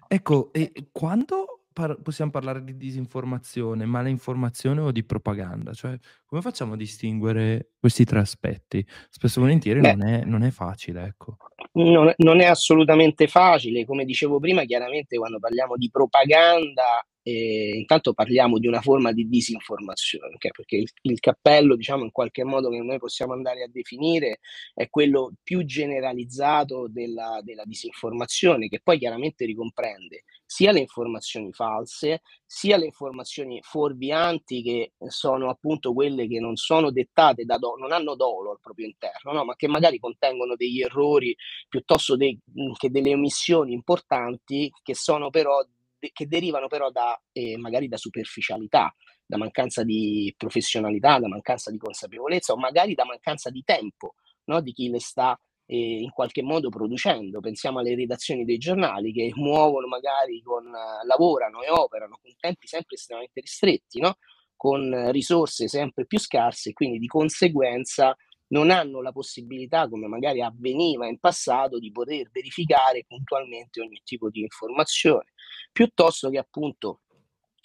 Ecco, 0.05 0.51
e 0.51 0.73
quando 0.91 1.58
par- 1.73 1.99
possiamo 2.01 2.31
parlare 2.31 2.63
di 2.63 2.77
disinformazione, 2.77 3.85
malinformazione 3.85 4.81
o 4.81 4.91
di 4.91 5.03
propaganda? 5.03 5.73
Cioè, 5.73 5.97
come 6.25 6.41
facciamo 6.41 6.73
a 6.73 6.77
distinguere 6.77 7.71
questi 7.79 8.05
tre 8.05 8.19
aspetti? 8.19 8.85
Spesso 9.09 9.39
e 9.39 9.41
volentieri 9.41 9.81
non 9.81 10.03
è, 10.03 10.23
non 10.23 10.43
è 10.43 10.51
facile, 10.51 11.03
ecco. 11.05 11.37
Non, 11.73 12.11
non, 12.17 12.39
è 12.41 12.45
assolutamente 12.45 13.27
facile, 13.27 13.85
come 13.85 14.05
dicevo 14.05 14.39
prima, 14.39 14.63
chiaramente 14.63 15.17
quando 15.17 15.39
parliamo 15.39 15.75
di 15.77 15.89
propaganda 15.89 17.05
eh, 17.23 17.77
intanto 17.77 18.13
parliamo 18.13 18.59
di 18.59 18.67
una 18.67 18.81
forma 18.81 19.11
di 19.11 19.27
disinformazione, 19.27 20.35
okay? 20.35 20.51
perché 20.51 20.77
il, 20.77 20.89
il, 21.01 21.19
cappello, 21.19 21.75
diciamo, 21.75 22.03
in 22.03 22.11
qualche 22.11 22.43
modo 22.43 22.69
che 22.69 22.79
noi 22.79 22.97
possiamo 22.97 23.33
andare 23.33 23.63
a 23.63 23.69
definire 23.69 24.39
è 24.73 24.89
quello 24.89 25.33
più 25.43 25.63
generalizzato 25.65 26.87
della, 26.89 27.39
della 27.43 27.63
disinformazione, 27.65 28.67
che 28.67 28.79
poi 28.81 28.97
chiaramente 28.97 29.45
ricomprende 29.45 30.23
sia 30.45 30.71
le 30.71 30.79
informazioni 30.79 31.53
false, 31.53 32.21
sia 32.43 32.75
le 32.75 32.85
informazioni 32.85 33.59
fuorvianti, 33.61 34.63
che 34.63 34.93
sono 35.07 35.47
appunto 35.49 35.93
quelle 35.93 36.27
che 36.27 36.39
non 36.39 36.55
sono 36.55 36.89
dettate 36.89 37.45
da 37.45 37.59
do- 37.59 37.75
non 37.75 37.91
hanno 37.91 38.15
dolo 38.15 38.49
al 38.49 38.59
proprio 38.59 38.87
interno, 38.87 39.31
no? 39.31 39.45
ma 39.45 39.55
che 39.55 39.67
magari 39.67 39.99
contengono 39.99 40.55
degli 40.55 40.81
errori 40.81 41.35
piuttosto 41.67 42.15
de- 42.15 42.39
che 42.77 42.89
delle 42.89 43.13
omissioni 43.13 43.73
importanti, 43.73 44.71
che 44.81 44.95
sono 44.95 45.29
però 45.29 45.63
che 45.99 46.27
derivano 46.27 46.67
però 46.67 46.89
da, 46.91 47.19
eh, 47.31 47.57
magari 47.57 47.87
da 47.87 47.97
superficialità, 47.97 48.93
da 49.25 49.37
mancanza 49.37 49.83
di 49.83 50.33
professionalità, 50.37 51.19
da 51.19 51.27
mancanza 51.27 51.71
di 51.71 51.77
consapevolezza 51.77 52.53
o 52.53 52.57
magari 52.57 52.95
da 52.95 53.05
mancanza 53.05 53.49
di 53.49 53.61
tempo 53.63 54.15
no? 54.45 54.61
di 54.61 54.73
chi 54.73 54.89
le 54.89 54.99
sta 54.99 55.39
eh, 55.65 55.99
in 56.01 56.11
qualche 56.11 56.41
modo 56.41 56.69
producendo. 56.69 57.39
Pensiamo 57.39 57.79
alle 57.79 57.95
redazioni 57.95 58.43
dei 58.45 58.57
giornali 58.57 59.13
che 59.13 59.31
muovono 59.35 59.87
magari 59.87 60.41
con, 60.41 60.65
uh, 60.65 61.05
lavorano 61.05 61.61
e 61.61 61.69
operano 61.69 62.17
con 62.21 62.31
tempi 62.39 62.67
sempre 62.67 62.95
estremamente 62.95 63.41
ristretti, 63.41 63.99
no? 63.99 64.17
con 64.55 65.11
risorse 65.11 65.67
sempre 65.69 66.05
più 66.05 66.19
scarse 66.19 66.71
e 66.71 66.73
quindi 66.73 66.99
di 66.99 67.07
conseguenza 67.07 68.13
non 68.49 68.71
hanno 68.71 69.01
la 69.01 69.11
possibilità, 69.11 69.87
come 69.87 70.07
magari 70.07 70.41
avveniva 70.41 71.07
in 71.07 71.19
passato, 71.19 71.79
di 71.79 71.91
poter 71.91 72.29
verificare 72.31 73.05
puntualmente 73.07 73.81
ogni 73.81 74.01
tipo 74.03 74.29
di 74.29 74.41
informazione, 74.41 75.31
piuttosto 75.71 76.29
che 76.29 76.37
appunto 76.37 77.01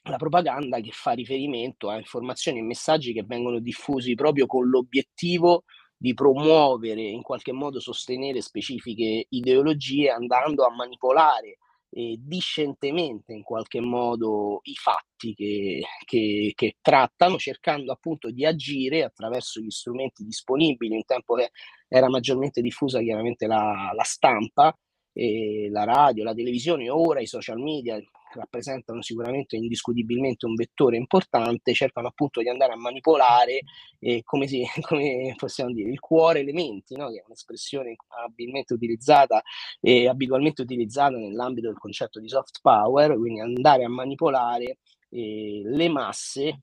la 0.04 0.16
propaganda 0.16 0.80
che 0.80 0.90
fa 0.92 1.12
riferimento 1.12 1.88
a 1.88 1.96
informazioni 1.96 2.58
e 2.58 2.62
messaggi 2.62 3.12
che 3.12 3.24
vengono 3.24 3.58
diffusi 3.58 4.14
proprio 4.14 4.46
con 4.46 4.68
l'obiettivo 4.68 5.64
di 5.96 6.12
promuovere, 6.12 7.00
in 7.00 7.22
qualche 7.22 7.52
modo 7.52 7.80
sostenere 7.80 8.42
specifiche 8.42 9.26
ideologie, 9.30 10.10
andando 10.10 10.66
a 10.66 10.74
manipolare 10.74 11.58
eh, 11.96 12.16
discentemente 12.18 13.32
in 13.32 13.42
qualche 13.42 13.80
modo 13.80 14.60
i 14.64 14.74
fatti 14.74 15.32
che, 15.34 15.80
che, 16.04 16.52
che, 16.54 16.76
trattano, 16.80 17.38
cercando 17.38 17.92
appunto 17.92 18.30
di 18.30 18.44
agire 18.44 19.04
attraverso 19.04 19.60
gli 19.60 19.70
strumenti 19.70 20.24
disponibili, 20.24 20.94
un 20.94 21.04
tempo 21.04 21.34
che 21.34 21.52
era 21.88 22.08
maggiormente 22.08 22.60
diffusa 22.60 23.00
chiaramente 23.00 23.46
la, 23.46 23.92
la 23.94 24.02
stampa, 24.02 24.76
eh, 25.14 25.68
la 25.70 25.84
radio, 25.84 26.24
la 26.24 26.34
televisione, 26.34 26.90
ora 26.90 27.20
i 27.20 27.26
social 27.26 27.58
media, 27.58 27.98
rappresentano 28.34 29.00
sicuramente 29.00 29.56
indiscutibilmente 29.56 30.44
un 30.44 30.54
vettore 30.54 30.96
importante, 30.96 31.72
cercano 31.72 32.08
appunto 32.08 32.40
di 32.40 32.48
andare 32.48 32.72
a 32.72 32.76
manipolare, 32.76 33.60
eh, 34.00 34.22
come, 34.24 34.46
si, 34.46 34.62
come 34.82 35.34
possiamo 35.36 35.72
dire, 35.72 35.90
il 35.90 36.00
cuore 36.00 36.40
elementi, 36.40 36.96
no? 36.96 37.10
che 37.10 37.20
è 37.20 37.22
un'espressione 37.24 37.96
abilmente 38.24 38.74
utilizzata 38.74 39.40
e 39.80 40.08
abitualmente 40.08 40.62
utilizzata 40.62 41.16
nell'ambito 41.16 41.68
del 41.68 41.78
concetto 41.78 42.20
di 42.20 42.28
soft 42.28 42.58
power, 42.60 43.16
quindi 43.16 43.40
andare 43.40 43.84
a 43.84 43.88
manipolare 43.88 44.78
eh, 45.10 45.62
le 45.64 45.88
masse 45.88 46.60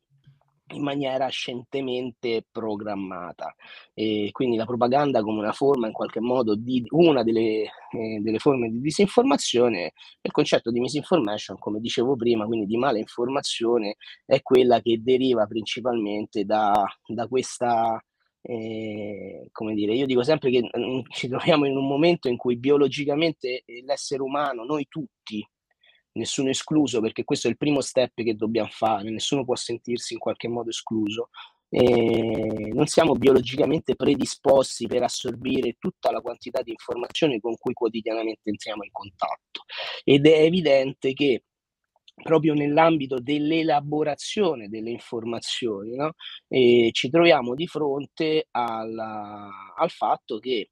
in 0.72 0.84
maniera 0.84 1.28
scientemente 1.28 2.46
programmata. 2.52 3.56
E 3.94 4.30
quindi 4.32 4.58
la 4.58 4.66
propaganda 4.66 5.22
come 5.22 5.40
una 5.40 5.52
forma, 5.52 5.88
in 5.88 5.94
qualche 5.94 6.20
modo, 6.20 6.56
di 6.56 6.84
una 6.90 7.24
delle, 7.24 7.64
eh, 7.92 8.20
delle 8.22 8.40
forme 8.40 8.70
di 8.70 8.82
disinformazione, 8.82 9.94
il 10.22 10.32
concetto 10.32 10.72
di 10.72 10.80
misinformation, 10.80 11.58
come 11.58 11.80
dicevo 11.80 12.16
prima, 12.16 12.46
quindi 12.46 12.66
di 12.66 12.78
mala 12.78 12.98
informazione, 12.98 13.96
è 14.26 14.42
quella 14.42 14.82
che 14.82 15.02
deriva 15.02 15.46
principalmente 15.46 16.46
da, 16.46 16.84
da 17.08 17.28
questa 17.28 18.02
eh, 18.44 19.50
come 19.52 19.74
dire, 19.76 19.94
io 19.94 20.06
dico 20.06 20.24
sempre 20.24 20.50
che 20.50 20.62
mh, 20.62 21.02
ci 21.10 21.28
troviamo 21.28 21.66
in 21.66 21.78
un 21.78 21.88
momento 21.88 22.28
in 22.28 22.38
cui 22.38 22.58
biologicamente 22.58 23.64
eh, 23.66 23.84
l'essere 23.86 24.22
umano, 24.24 24.64
noi 24.64 24.88
tutti, 24.90 25.46
nessuno 26.14 26.50
escluso, 26.50 27.02
perché 27.02 27.24
questo 27.24 27.48
è 27.48 27.52
il 27.52 27.58
primo 27.58 27.82
step 27.82 28.24
che 28.24 28.36
dobbiamo 28.36 28.70
fare, 28.72 29.10
nessuno 29.10 29.46
può 29.46 29.56
sentirsi 29.56 30.14
in 30.14 30.20
qualche 30.20 30.48
modo 30.48 30.70
escluso. 30.70 31.30
E 31.74 32.72
non 32.74 32.86
siamo 32.88 33.14
biologicamente 33.14 33.96
predisposti 33.96 34.88
per 34.88 35.04
assorbire 35.04 35.78
tutta 35.80 36.12
la 36.12 36.20
quantità 36.20 36.62
di 36.62 36.72
informazioni 36.72 37.40
con 37.40 37.56
cui 37.58 37.74
quotidianamente 37.74 38.50
entriamo 38.50 38.84
in 38.84 38.92
contatto 38.92 39.64
ed 40.04 40.26
è 40.28 40.42
evidente 40.42 41.14
che 41.14 41.44
proprio 42.22 42.54
nell'ambito 42.54 43.20
dell'elaborazione 43.20 44.68
delle 44.68 44.92
informazioni 44.92 45.96
no? 45.96 46.14
ci 46.48 47.10
troviamo 47.10 47.56
di 47.56 47.68
fronte 47.68 48.48
alla, 48.52 49.74
al 49.78 49.90
fatto 49.90 50.40
che 50.40 50.72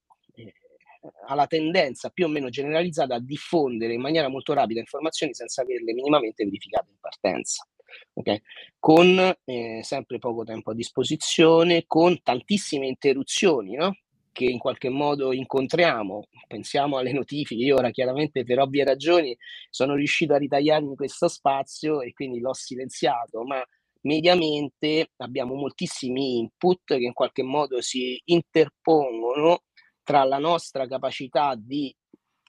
ha 1.27 1.36
la 1.36 1.48
tendenza 1.48 2.10
più 2.10 2.25
o 2.25 2.27
meno 2.27 2.50
generalizzata 2.50 3.15
a 3.15 3.20
diffondere 3.20 3.94
in 3.94 4.01
maniera 4.01 4.27
molto 4.27 4.53
rapida 4.53 4.79
informazioni 4.79 5.34
senza 5.34 5.62
averle 5.62 5.94
minimamente 5.94 6.44
verificate 6.44 6.89
in 6.89 6.98
partenza. 7.00 7.65
Okay? 8.13 8.41
Con 8.77 9.36
eh, 9.46 9.79
sempre 9.84 10.20
poco 10.20 10.44
tempo 10.44 10.72
a 10.72 10.75
disposizione, 10.75 11.86
con 11.88 12.22
tantissime 12.22 12.88
interruzioni 12.88 13.75
no? 13.75 13.96
che 14.32 14.46
in 14.46 14.58
qualche 14.58 14.89
modo 14.89 15.34
incontriamo. 15.34 16.27
Pensiamo 16.48 16.98
alle 16.98 17.12
notifiche. 17.12 17.63
Io 17.63 17.75
ora 17.75 17.91
chiaramente 17.91 18.44
per 18.44 18.60
ovvie 18.60 18.84
ragioni 18.84 19.36
sono 19.70 19.96
riuscito 19.96 20.34
a 20.34 20.38
ritagliarmi 20.38 20.96
questo 20.96 21.27
spazio 21.27 22.01
e 22.01 22.13
quindi 22.13 22.39
l'ho 22.39 22.53
silenziato, 22.53 23.44
ma 23.44 23.63
mediamente 24.01 25.12
abbiamo 25.18 25.56
moltissimi 25.56 26.38
input 26.38 26.86
che 26.86 27.03
in 27.03 27.13
qualche 27.13 27.44
modo 27.44 27.82
si 27.82 28.20
interpongono 28.25 29.63
tra 30.10 30.24
la 30.24 30.39
nostra 30.39 30.88
capacità 30.88 31.54
di 31.56 31.96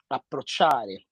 approcciare 0.07 1.05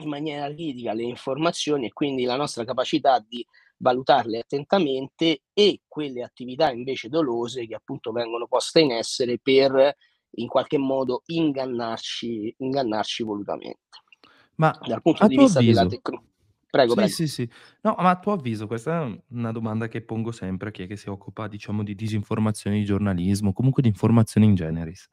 in 0.00 0.08
maniera 0.08 0.52
critica 0.52 0.92
le 0.92 1.04
informazioni 1.04 1.86
e 1.86 1.92
quindi 1.92 2.24
la 2.24 2.34
nostra 2.34 2.64
capacità 2.64 3.24
di 3.24 3.46
valutarle 3.76 4.40
attentamente 4.40 5.42
e 5.52 5.82
quelle 5.86 6.24
attività 6.24 6.72
invece 6.72 7.08
dolose 7.08 7.68
che 7.68 7.76
appunto 7.76 8.10
vengono 8.10 8.48
poste 8.48 8.80
in 8.80 8.90
essere 8.90 9.38
per 9.38 9.94
in 10.38 10.48
qualche 10.48 10.76
modo 10.76 11.22
ingannarci, 11.26 12.56
ingannarci 12.58 13.22
volutamente. 13.22 13.78
Ma 14.56 14.76
dal 14.84 15.00
punto 15.00 15.28
di 15.28 15.36
vista 15.36 15.60
avviso, 15.60 15.78
della 15.78 15.88
tecnologia. 15.88 16.30
Prego, 16.68 16.90
sì, 16.90 16.96
prego. 16.96 17.12
Sì, 17.12 17.28
sì, 17.28 17.50
No, 17.82 17.94
ma 18.00 18.10
a 18.10 18.18
tuo 18.18 18.32
avviso, 18.32 18.66
questa 18.66 19.04
è 19.06 19.22
una 19.28 19.52
domanda 19.52 19.86
che 19.86 20.02
pongo 20.02 20.32
sempre 20.32 20.70
a 20.70 20.72
chi 20.72 20.82
è 20.82 20.86
che 20.88 20.96
si 20.96 21.08
occupa, 21.08 21.46
diciamo, 21.46 21.84
di 21.84 21.94
disinformazione 21.94 22.76
di 22.76 22.84
giornalismo, 22.84 23.52
comunque 23.52 23.82
di 23.82 23.88
informazione 23.88 24.46
in 24.46 24.56
generis. 24.56 25.08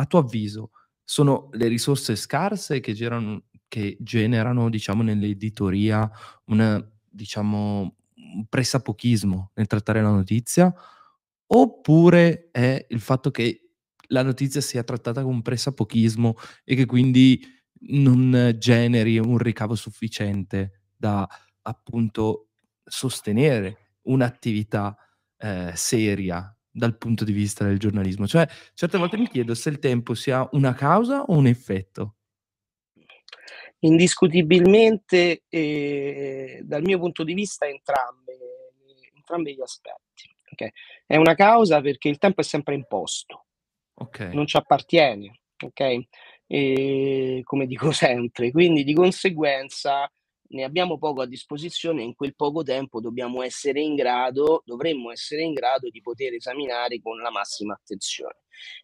A 0.00 0.06
tuo 0.06 0.20
avviso, 0.20 0.70
sono 1.04 1.48
le 1.52 1.68
risorse 1.68 2.16
scarse 2.16 2.80
che 2.80 2.94
generano, 2.94 3.44
che 3.68 3.98
generano 4.00 4.70
diciamo, 4.70 5.02
nell'editoria 5.02 6.10
una, 6.46 6.82
diciamo, 7.06 7.96
un 8.34 8.46
pressapochismo 8.48 9.50
nel 9.54 9.66
trattare 9.66 10.00
la 10.00 10.08
notizia? 10.08 10.72
Oppure 11.52 12.48
è 12.50 12.86
il 12.88 13.00
fatto 13.00 13.30
che 13.30 13.72
la 14.08 14.22
notizia 14.22 14.62
sia 14.62 14.82
trattata 14.84 15.22
con 15.22 15.42
pressapochismo 15.42 16.34
e 16.64 16.74
che 16.74 16.86
quindi 16.86 17.44
non 17.90 18.54
generi 18.58 19.18
un 19.18 19.36
ricavo 19.36 19.74
sufficiente 19.74 20.84
da 20.96 21.28
appunto 21.62 22.48
sostenere 22.84 23.96
un'attività 24.02 24.96
eh, 25.36 25.72
seria 25.74 26.54
dal 26.70 26.96
punto 26.96 27.24
di 27.24 27.32
vista 27.32 27.64
del 27.64 27.78
giornalismo. 27.78 28.26
Cioè, 28.26 28.46
certe 28.74 28.98
volte 28.98 29.16
mi 29.16 29.28
chiedo 29.28 29.54
se 29.54 29.70
il 29.70 29.78
tempo 29.78 30.14
sia 30.14 30.48
una 30.52 30.74
causa 30.74 31.22
o 31.22 31.36
un 31.36 31.46
effetto. 31.46 32.16
Indiscutibilmente, 33.80 35.44
eh, 35.48 36.60
dal 36.62 36.82
mio 36.82 36.98
punto 36.98 37.24
di 37.24 37.32
vista, 37.32 37.66
entrambe, 37.66 38.38
entrambi 39.14 39.54
gli 39.54 39.62
aspetti. 39.62 40.28
Okay? 40.52 40.70
È 41.06 41.16
una 41.16 41.34
causa 41.34 41.80
perché 41.80 42.08
il 42.08 42.18
tempo 42.18 42.40
è 42.40 42.44
sempre 42.44 42.74
imposto, 42.74 43.46
okay. 43.94 44.34
non 44.34 44.46
ci 44.46 44.56
appartiene. 44.56 45.40
Okay? 45.62 46.08
e, 46.52 47.42
come 47.44 47.66
dico 47.66 47.92
sempre, 47.92 48.50
quindi 48.50 48.82
di 48.82 48.92
conseguenza 48.92 50.10
ne 50.50 50.64
abbiamo 50.64 50.98
poco 50.98 51.22
a 51.22 51.26
disposizione 51.26 52.02
e 52.02 52.04
in 52.04 52.14
quel 52.14 52.34
poco 52.34 52.62
tempo 52.62 53.00
dobbiamo 53.00 53.42
essere 53.42 53.80
in 53.80 53.94
grado, 53.94 54.62
dovremmo 54.64 55.10
essere 55.10 55.42
in 55.42 55.52
grado 55.52 55.88
di 55.90 56.00
poter 56.00 56.34
esaminare 56.34 57.00
con 57.00 57.18
la 57.18 57.30
massima 57.30 57.74
attenzione. 57.74 58.38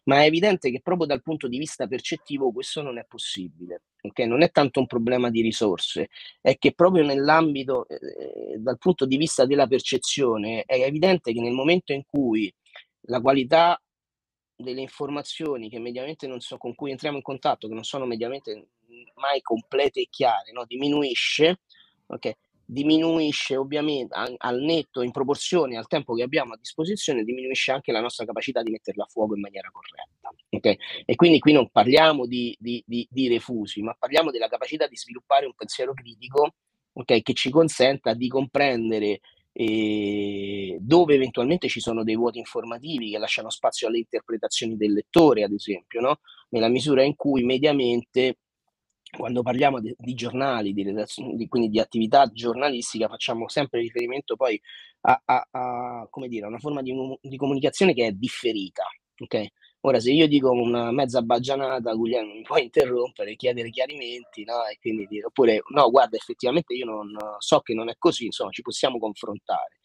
Ma 0.05 0.21
è 0.21 0.25
evidente 0.25 0.71
che 0.71 0.81
proprio 0.81 1.07
dal 1.07 1.21
punto 1.21 1.47
di 1.47 1.57
vista 1.57 1.87
percettivo 1.87 2.51
questo 2.51 2.81
non 2.81 2.97
è 2.97 3.05
possibile. 3.05 3.83
Okay? 4.01 4.27
Non 4.27 4.41
è 4.41 4.51
tanto 4.51 4.79
un 4.79 4.87
problema 4.87 5.29
di 5.29 5.41
risorse, 5.41 6.09
è 6.41 6.57
che 6.57 6.73
proprio 6.73 7.03
nell'ambito, 7.03 7.87
eh, 7.87 8.57
dal 8.57 8.77
punto 8.77 9.05
di 9.05 9.17
vista 9.17 9.45
della 9.45 9.67
percezione, 9.67 10.63
è 10.63 10.81
evidente 10.81 11.33
che 11.33 11.41
nel 11.41 11.53
momento 11.53 11.93
in 11.93 12.03
cui 12.05 12.51
la 13.01 13.21
qualità 13.21 13.79
delle 14.55 14.81
informazioni 14.81 15.69
che 15.69 15.79
mediamente 15.79 16.25
non 16.27 16.39
so, 16.39 16.57
con 16.57 16.73
cui 16.73 16.91
entriamo 16.91 17.17
in 17.17 17.23
contatto, 17.23 17.67
che 17.67 17.73
non 17.73 17.83
sono 17.83 18.05
mediamente 18.05 18.69
mai 19.15 19.41
complete 19.41 20.01
e 20.01 20.07
chiare, 20.09 20.51
no? 20.51 20.65
diminuisce, 20.65 21.61
okay? 22.07 22.35
diminuisce 22.69 23.55
ovviamente 23.55 24.13
al 24.13 24.59
netto 24.59 25.01
in 25.01 25.11
proporzione 25.11 25.77
al 25.77 25.87
tempo 25.87 26.13
che 26.13 26.23
abbiamo 26.23 26.53
a 26.53 26.57
disposizione, 26.57 27.23
diminuisce 27.23 27.71
anche 27.71 27.93
la 27.93 28.01
nostra 28.01 28.25
capacità 28.25 28.61
di 28.61 28.71
metterla 28.71 29.05
a 29.05 29.07
fuoco 29.07 29.35
in 29.35 29.41
maniera 29.41 29.71
corretta. 29.71 30.33
Okay? 30.49 30.77
E 31.05 31.15
quindi 31.15 31.39
qui 31.39 31.53
non 31.53 31.69
parliamo 31.69 32.25
di, 32.25 32.55
di, 32.59 32.83
di, 32.85 33.07
di, 33.09 33.29
refusi, 33.29 33.81
ma 33.81 33.95
parliamo 33.97 34.31
della 34.31 34.49
capacità 34.49 34.85
di 34.85 34.97
sviluppare 34.97 35.45
un 35.45 35.53
pensiero 35.55 35.93
critico 35.93 36.55
okay, 36.91 37.21
che 37.21 37.33
ci 37.33 37.49
consenta 37.49 38.13
di 38.13 38.27
comprendere 38.27 39.21
e 39.53 40.77
dove 40.79 41.15
eventualmente 41.15 41.67
ci 41.67 41.79
sono 41.79 42.03
dei 42.03 42.15
vuoti 42.15 42.37
informativi 42.37 43.09
che 43.09 43.17
lasciano 43.17 43.49
spazio 43.49 43.87
alle 43.87 43.97
interpretazioni 43.99 44.75
del 44.75 44.93
lettore, 44.93 45.43
ad 45.43 45.51
esempio, 45.51 46.01
no? 46.01 46.19
nella 46.49 46.67
misura 46.67 47.01
in 47.01 47.15
cui 47.15 47.43
mediamente 47.43 48.37
quando 49.17 49.41
parliamo 49.41 49.79
di, 49.81 49.93
di 49.97 50.13
giornali, 50.13 50.73
di, 50.73 50.83
di, 51.35 51.47
quindi 51.47 51.69
di 51.69 51.79
attività 51.79 52.27
giornalistica, 52.27 53.07
facciamo 53.07 53.49
sempre 53.49 53.81
riferimento 53.81 54.35
poi 54.35 54.59
a, 55.01 55.21
a, 55.25 55.47
a, 55.51 56.07
dire, 56.27 56.45
una 56.45 56.59
forma 56.59 56.81
di, 56.81 56.93
di, 57.21 57.37
comunicazione 57.37 57.93
che 57.93 58.07
è 58.07 58.11
differita. 58.11 58.83
Okay? 59.19 59.49
Ora, 59.81 59.99
se 59.99 60.11
io 60.11 60.27
dico 60.27 60.51
una 60.51 60.91
mezza 60.91 61.21
baggianata, 61.21 61.93
Guglielmo 61.93 62.33
mi 62.33 62.41
può 62.41 62.57
interrompere, 62.57 63.35
chiedere 63.35 63.69
chiarimenti, 63.69 64.43
no? 64.43 64.65
E 64.65 64.77
quindi 64.79 65.05
dire, 65.07 65.25
oppure 65.25 65.61
no, 65.69 65.89
guarda, 65.89 66.17
effettivamente 66.17 66.73
io 66.73 66.85
non 66.85 67.15
so 67.39 67.59
che 67.61 67.73
non 67.73 67.89
è 67.89 67.95
così, 67.97 68.25
insomma, 68.25 68.51
ci 68.51 68.61
possiamo 68.61 68.99
confrontare. 68.99 69.81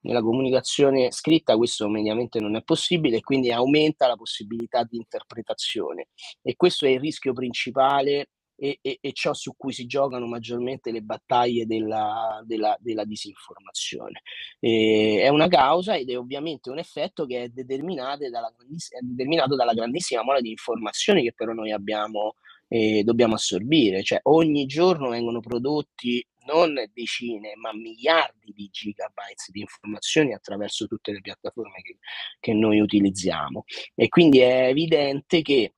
Nella 0.00 0.20
comunicazione 0.20 1.10
scritta 1.10 1.56
questo 1.56 1.88
mediamente 1.88 2.38
non 2.38 2.54
è 2.54 2.62
possibile 2.62 3.16
e 3.16 3.20
quindi 3.22 3.50
aumenta 3.50 4.06
la 4.06 4.14
possibilità 4.14 4.84
di 4.84 4.98
interpretazione. 4.98 6.08
E 6.42 6.54
questo 6.54 6.86
è 6.86 6.90
il 6.90 7.00
rischio 7.00 7.32
principale 7.32 8.28
e, 8.56 8.78
e, 8.80 8.98
e, 9.00 9.12
ciò 9.12 9.34
su 9.34 9.54
cui 9.56 9.72
si 9.72 9.86
giocano 9.86 10.26
maggiormente 10.26 10.90
le 10.90 11.02
battaglie 11.02 11.66
della, 11.66 12.42
della, 12.44 12.76
della 12.80 13.04
disinformazione. 13.04 14.22
E 14.58 15.20
è 15.22 15.28
una 15.28 15.48
causa 15.48 15.96
ed 15.96 16.10
è 16.10 16.18
ovviamente 16.18 16.70
un 16.70 16.78
effetto 16.78 17.26
che 17.26 17.44
è, 17.44 17.48
dalla 17.48 18.48
è 18.48 19.00
determinato 19.02 19.56
dalla 19.56 19.74
grandissima 19.74 20.22
mole 20.22 20.40
di 20.40 20.50
informazioni 20.50 21.22
che 21.22 21.34
però 21.34 21.52
noi 21.52 21.70
abbiamo 21.72 22.34
e 22.68 23.04
dobbiamo 23.04 23.34
assorbire, 23.34 24.02
cioè 24.02 24.18
ogni 24.24 24.66
giorno 24.66 25.10
vengono 25.10 25.38
prodotti 25.38 26.26
non 26.46 26.74
decine 26.92 27.54
ma 27.56 27.72
miliardi 27.72 28.52
di 28.54 28.68
gigabytes 28.70 29.50
di 29.50 29.60
informazioni 29.60 30.32
attraverso 30.32 30.86
tutte 30.86 31.12
le 31.12 31.20
piattaforme 31.20 31.82
che, 31.82 31.98
che 32.40 32.52
noi 32.54 32.80
utilizziamo. 32.80 33.64
E 33.94 34.08
quindi 34.08 34.40
è 34.40 34.68
evidente 34.68 35.42
che 35.42 35.74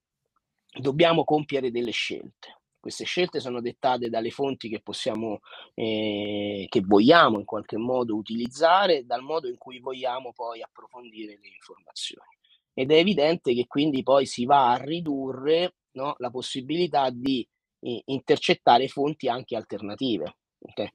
dobbiamo 0.78 1.24
compiere 1.24 1.70
delle 1.70 1.90
scelte 1.90 2.57
queste 2.80 3.04
scelte 3.04 3.40
sono 3.40 3.60
dettate 3.60 4.08
dalle 4.08 4.30
fonti 4.30 4.68
che 4.68 4.80
possiamo, 4.80 5.40
eh, 5.74 6.66
che 6.68 6.80
vogliamo 6.80 7.38
in 7.38 7.44
qualche 7.44 7.76
modo 7.76 8.14
utilizzare, 8.14 9.04
dal 9.04 9.22
modo 9.22 9.48
in 9.48 9.58
cui 9.58 9.80
vogliamo 9.80 10.32
poi 10.32 10.62
approfondire 10.62 11.38
le 11.40 11.48
informazioni. 11.48 12.36
Ed 12.72 12.92
è 12.92 12.96
evidente 12.96 13.54
che 13.54 13.66
quindi 13.66 14.02
poi 14.02 14.24
si 14.26 14.44
va 14.44 14.70
a 14.70 14.76
ridurre 14.76 15.74
no, 15.92 16.14
la 16.18 16.30
possibilità 16.30 17.10
di 17.10 17.46
eh, 17.80 18.02
intercettare 18.06 18.88
fonti 18.88 19.28
anche 19.28 19.56
alternative. 19.56 20.36
Okay? 20.60 20.88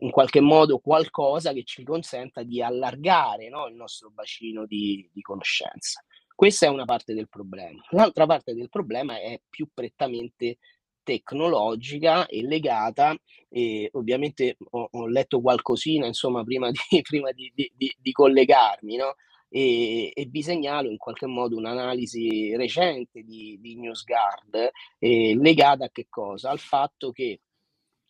In 0.00 0.10
qualche 0.10 0.40
modo 0.40 0.78
qualcosa 0.78 1.52
che 1.52 1.64
ci 1.64 1.82
consenta 1.82 2.42
di 2.42 2.62
allargare 2.62 3.48
no, 3.48 3.66
il 3.66 3.74
nostro 3.74 4.10
bacino 4.10 4.66
di, 4.66 5.08
di 5.12 5.20
conoscenza. 5.20 6.04
Questa 6.34 6.66
è 6.66 6.68
una 6.68 6.84
parte 6.84 7.12
del 7.12 7.28
problema. 7.28 7.82
L'altra 7.90 8.24
parte 8.24 8.54
del 8.54 8.68
problema 8.68 9.18
è 9.18 9.40
più 9.48 9.68
prettamente 9.74 10.58
tecnologica 11.02 12.26
e 12.26 12.42
legata, 12.42 13.16
e 13.48 13.88
ovviamente 13.92 14.56
ho, 14.70 14.88
ho 14.90 15.06
letto 15.06 15.40
qualcosina 15.40 16.06
insomma 16.06 16.44
prima 16.44 16.70
di, 16.70 16.78
prima 17.02 17.32
di, 17.32 17.50
di, 17.54 17.94
di 17.98 18.12
collegarmi, 18.12 18.96
no? 18.96 19.14
E, 19.52 20.12
e, 20.14 20.26
vi 20.26 20.42
segnalo 20.42 20.88
in 20.88 20.96
qualche 20.96 21.26
modo 21.26 21.56
un'analisi 21.56 22.54
recente 22.54 23.22
di, 23.22 23.58
di 23.60 23.74
NewsGuard 23.74 24.70
eh, 25.00 25.34
legata 25.36 25.86
a 25.86 25.90
che 25.90 26.06
cosa? 26.08 26.50
Al 26.50 26.60
fatto 26.60 27.10
che 27.10 27.40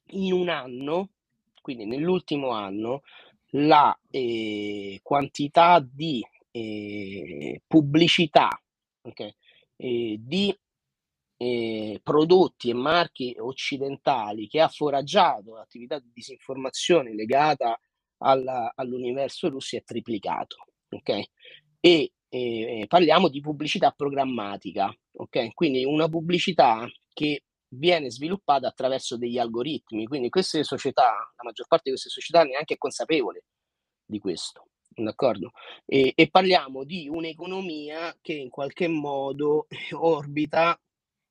in 0.09 0.33
un 0.35 0.51
anno, 0.51 1.11
quindi 1.63 1.87
nell'ultimo 1.87 2.51
anno, 2.51 3.03
la 3.53 3.99
eh, 4.11 5.01
quantità 5.03 5.81
di 5.81 6.23
eh, 6.51 7.63
pubblicità 7.67 8.49
okay, 9.03 9.35
di 9.77 10.55
eh, 11.43 12.01
prodotti 12.03 12.69
e 12.69 12.75
marchi 12.75 13.35
occidentali 13.39 14.47
che 14.47 14.61
ha 14.61 14.69
foraggiato 14.69 15.55
l'attività 15.55 15.99
di 15.99 16.11
disinformazione 16.13 17.15
legata 17.15 17.81
alla, 18.19 18.73
all'universo 18.75 19.49
russo 19.49 19.75
è 19.77 19.83
triplicato. 19.83 20.67
Okay? 20.91 21.27
E 21.81 22.13
eh, 22.29 22.85
parliamo 22.87 23.31
di 23.31 23.41
pubblicità 23.41 23.91
programmatica, 23.91 24.95
okay? 25.13 25.53
quindi 25.55 25.83
una 25.87 26.11
pubblicità 26.11 26.87
che 27.15 27.45
viene 27.69 28.11
sviluppata 28.11 28.69
attraverso 28.69 29.17
degli 29.17 29.39
algoritmi, 29.39 30.07
quindi 30.07 30.29
queste 30.29 30.63
società, 30.63 31.33
la 31.37 31.43
maggior 31.43 31.67
parte 31.67 31.85
di 31.85 31.91
queste 31.93 32.11
società 32.11 32.45
neanche 32.45 32.75
è 32.75 32.79
consapevole 32.79 33.45
di 34.05 34.19
questo. 34.19 34.67
D'accordo? 34.93 35.53
E, 35.87 36.13
e 36.15 36.29
parliamo 36.29 36.85
di 36.85 37.09
un'economia 37.09 38.15
che 38.21 38.35
in 38.35 38.51
qualche 38.51 38.89
modo 38.89 39.69
orbita 39.97 40.79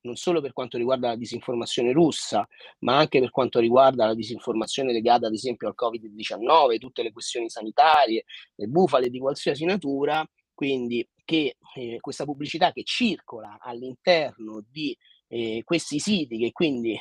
non 0.01 0.15
solo 0.15 0.41
per 0.41 0.53
quanto 0.53 0.77
riguarda 0.77 1.09
la 1.09 1.15
disinformazione 1.15 1.91
russa, 1.91 2.47
ma 2.79 2.97
anche 2.97 3.19
per 3.19 3.31
quanto 3.31 3.59
riguarda 3.59 4.05
la 4.05 4.13
disinformazione 4.13 4.91
legata 4.91 5.27
ad 5.27 5.33
esempio 5.33 5.67
al 5.67 5.75
Covid-19, 5.75 6.77
tutte 6.77 7.03
le 7.03 7.11
questioni 7.11 7.49
sanitarie, 7.49 8.23
le 8.55 8.67
bufale 8.67 9.09
di 9.09 9.19
qualsiasi 9.19 9.65
natura, 9.65 10.27
quindi 10.53 11.07
che 11.25 11.57
eh, 11.75 11.97
questa 11.99 12.25
pubblicità 12.25 12.71
che 12.71 12.83
circola 12.83 13.57
all'interno 13.59 14.63
di 14.69 14.97
eh, 15.27 15.61
questi 15.63 15.99
siti 15.99 16.37
che 16.37 16.51
quindi 16.51 16.99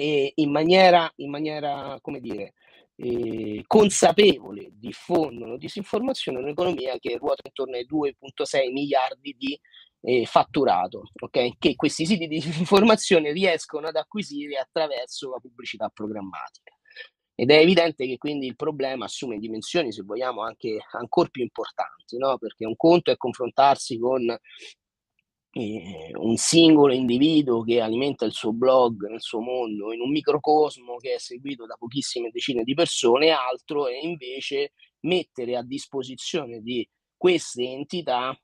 e 0.00 0.32
in 0.36 0.50
maniera, 0.50 1.10
in 1.16 1.28
maniera 1.28 1.98
come 2.00 2.20
dire, 2.20 2.54
eh, 2.96 3.62
consapevole 3.66 4.70
diffondono 4.72 5.58
disinformazione 5.58 6.38
in 6.38 6.44
un'economia 6.44 6.98
che 6.98 7.16
ruota 7.18 7.42
intorno 7.44 7.76
ai 7.76 7.86
2,6 7.86 8.72
miliardi 8.72 9.34
di 9.38 9.58
eh, 10.00 10.24
fatturato, 10.26 11.10
okay? 11.22 11.56
che 11.58 11.74
questi 11.76 12.06
siti 12.06 12.26
di 12.26 12.38
disinformazione 12.40 13.32
riescono 13.32 13.88
ad 13.88 13.96
acquisire 13.96 14.56
attraverso 14.56 15.30
la 15.30 15.38
pubblicità 15.38 15.88
programmatica. 15.88 16.74
Ed 17.34 17.50
è 17.50 17.58
evidente 17.58 18.06
che 18.06 18.18
quindi 18.18 18.46
il 18.46 18.56
problema 18.56 19.06
assume 19.06 19.38
dimensioni, 19.38 19.92
se 19.92 20.02
vogliamo, 20.02 20.42
anche 20.42 20.78
ancora 20.92 21.28
più 21.30 21.42
importanti, 21.42 22.18
no? 22.18 22.36
perché 22.36 22.66
un 22.66 22.76
conto 22.76 23.10
è 23.10 23.16
confrontarsi 23.16 23.98
con 23.98 24.38
eh, 25.52 26.10
un 26.16 26.36
singolo 26.36 26.92
individuo 26.92 27.62
che 27.62 27.80
alimenta 27.80 28.24
il 28.26 28.32
suo 28.32 28.52
blog 28.52 29.08
nel 29.08 29.22
suo 29.22 29.40
mondo 29.40 29.92
in 29.92 30.00
un 30.00 30.10
microcosmo 30.10 30.96
che 30.96 31.14
è 31.14 31.18
seguito 31.18 31.64
da 31.66 31.76
pochissime 31.78 32.30
decine 32.30 32.62
di 32.62 32.74
persone, 32.74 33.30
altro 33.30 33.88
è 33.88 33.98
invece 34.00 34.72
mettere 35.00 35.56
a 35.56 35.62
disposizione 35.62 36.60
di 36.60 36.86
queste 37.16 37.64
entità 37.64 38.38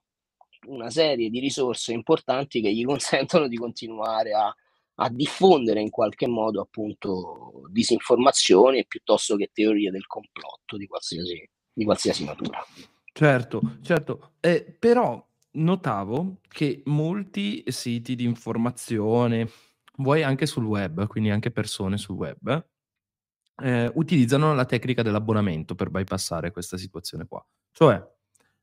una 0.66 0.90
serie 0.90 1.30
di 1.30 1.40
risorse 1.40 1.92
importanti 1.92 2.60
che 2.60 2.72
gli 2.72 2.84
consentono 2.86 3.48
di 3.48 3.56
continuare 3.56 4.32
a 4.32 4.54
a 4.96 5.10
diffondere 5.10 5.80
in 5.80 5.90
qualche 5.90 6.26
modo 6.26 6.60
appunto 6.60 7.64
disinformazioni 7.68 8.86
piuttosto 8.86 9.36
che 9.36 9.50
teorie 9.52 9.90
del 9.90 10.06
complotto 10.06 10.76
di 10.76 10.86
qualsiasi, 10.86 11.48
di 11.72 11.84
qualsiasi 11.84 12.24
natura. 12.24 12.64
Certo, 13.12 13.60
certo, 13.82 14.32
eh, 14.40 14.76
però 14.78 15.24
notavo 15.52 16.38
che 16.48 16.82
molti 16.86 17.62
siti 17.66 18.14
di 18.14 18.24
informazione, 18.24 19.50
vuoi 19.96 20.22
anche 20.22 20.46
sul 20.46 20.64
web, 20.64 21.06
quindi 21.06 21.30
anche 21.30 21.50
persone 21.50 21.96
sul 21.96 22.16
web, 22.16 22.66
eh, 23.62 23.90
utilizzano 23.94 24.54
la 24.54 24.66
tecnica 24.66 25.02
dell'abbonamento 25.02 25.74
per 25.74 25.88
bypassare 25.88 26.50
questa 26.50 26.76
situazione 26.76 27.26
qua. 27.26 27.44
Cioè, 27.72 28.02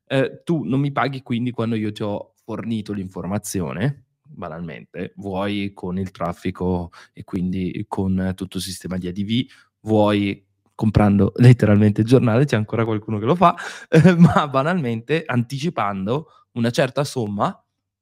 eh, 0.08 0.42
tu 0.44 0.64
non 0.64 0.80
mi 0.80 0.92
paghi 0.92 1.22
quindi 1.22 1.52
quando 1.52 1.76
io 1.76 1.92
ti 1.92 2.04
ho 2.04 2.34
fornito 2.44 2.94
l'informazione, 2.94 4.06
banalmente, 4.22 5.14
vuoi 5.18 5.72
con 5.74 5.98
il 5.98 6.12
traffico 6.12 6.92
e 7.14 7.24
quindi 7.24 7.86
con 7.88 8.34
tutto 8.36 8.58
il 8.58 8.64
sistema 8.64 8.98
di 8.98 9.08
ADV, 9.08 9.46
vuoi 9.82 10.46
comprando 10.76 11.32
letteralmente 11.36 12.02
il 12.02 12.08
giornale, 12.08 12.46
c'è 12.46 12.56
ancora 12.56 12.86
qualcuno 12.86 13.20
che 13.20 13.26
lo 13.26 13.36
fa, 13.36 13.56
eh, 13.90 14.16
ma 14.16 14.48
banalmente 14.48 15.24
anticipando 15.26 16.28
una 16.54 16.72
certa 16.72 17.04
somma 17.04 17.58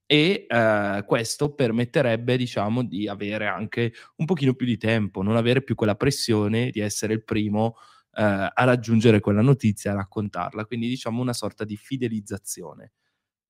e 0.06 0.46
eh, 0.48 1.04
questo 1.06 1.54
permetterebbe, 1.54 2.36
diciamo, 2.36 2.84
di 2.84 3.08
avere 3.08 3.48
anche 3.48 3.94
un 4.18 4.26
pochino 4.26 4.54
più 4.54 4.66
di 4.66 4.78
tempo, 4.78 5.22
non 5.22 5.38
avere 5.38 5.62
più 5.62 5.76
quella 5.76 5.96
pressione 5.96 6.70
di 6.70 6.80
essere 6.80 7.14
il 7.14 7.24
primo 7.24 7.76
eh, 8.14 8.24
a 8.24 8.64
raggiungere 8.64 9.20
quella 9.20 9.42
notizia, 9.42 9.92
a 9.92 9.96
raccontarla, 9.96 10.66
quindi 10.66 10.88
diciamo 10.88 11.22
una 11.22 11.34
sorta 11.34 11.64
di 11.66 11.78
fidelizzazione. 11.78 12.92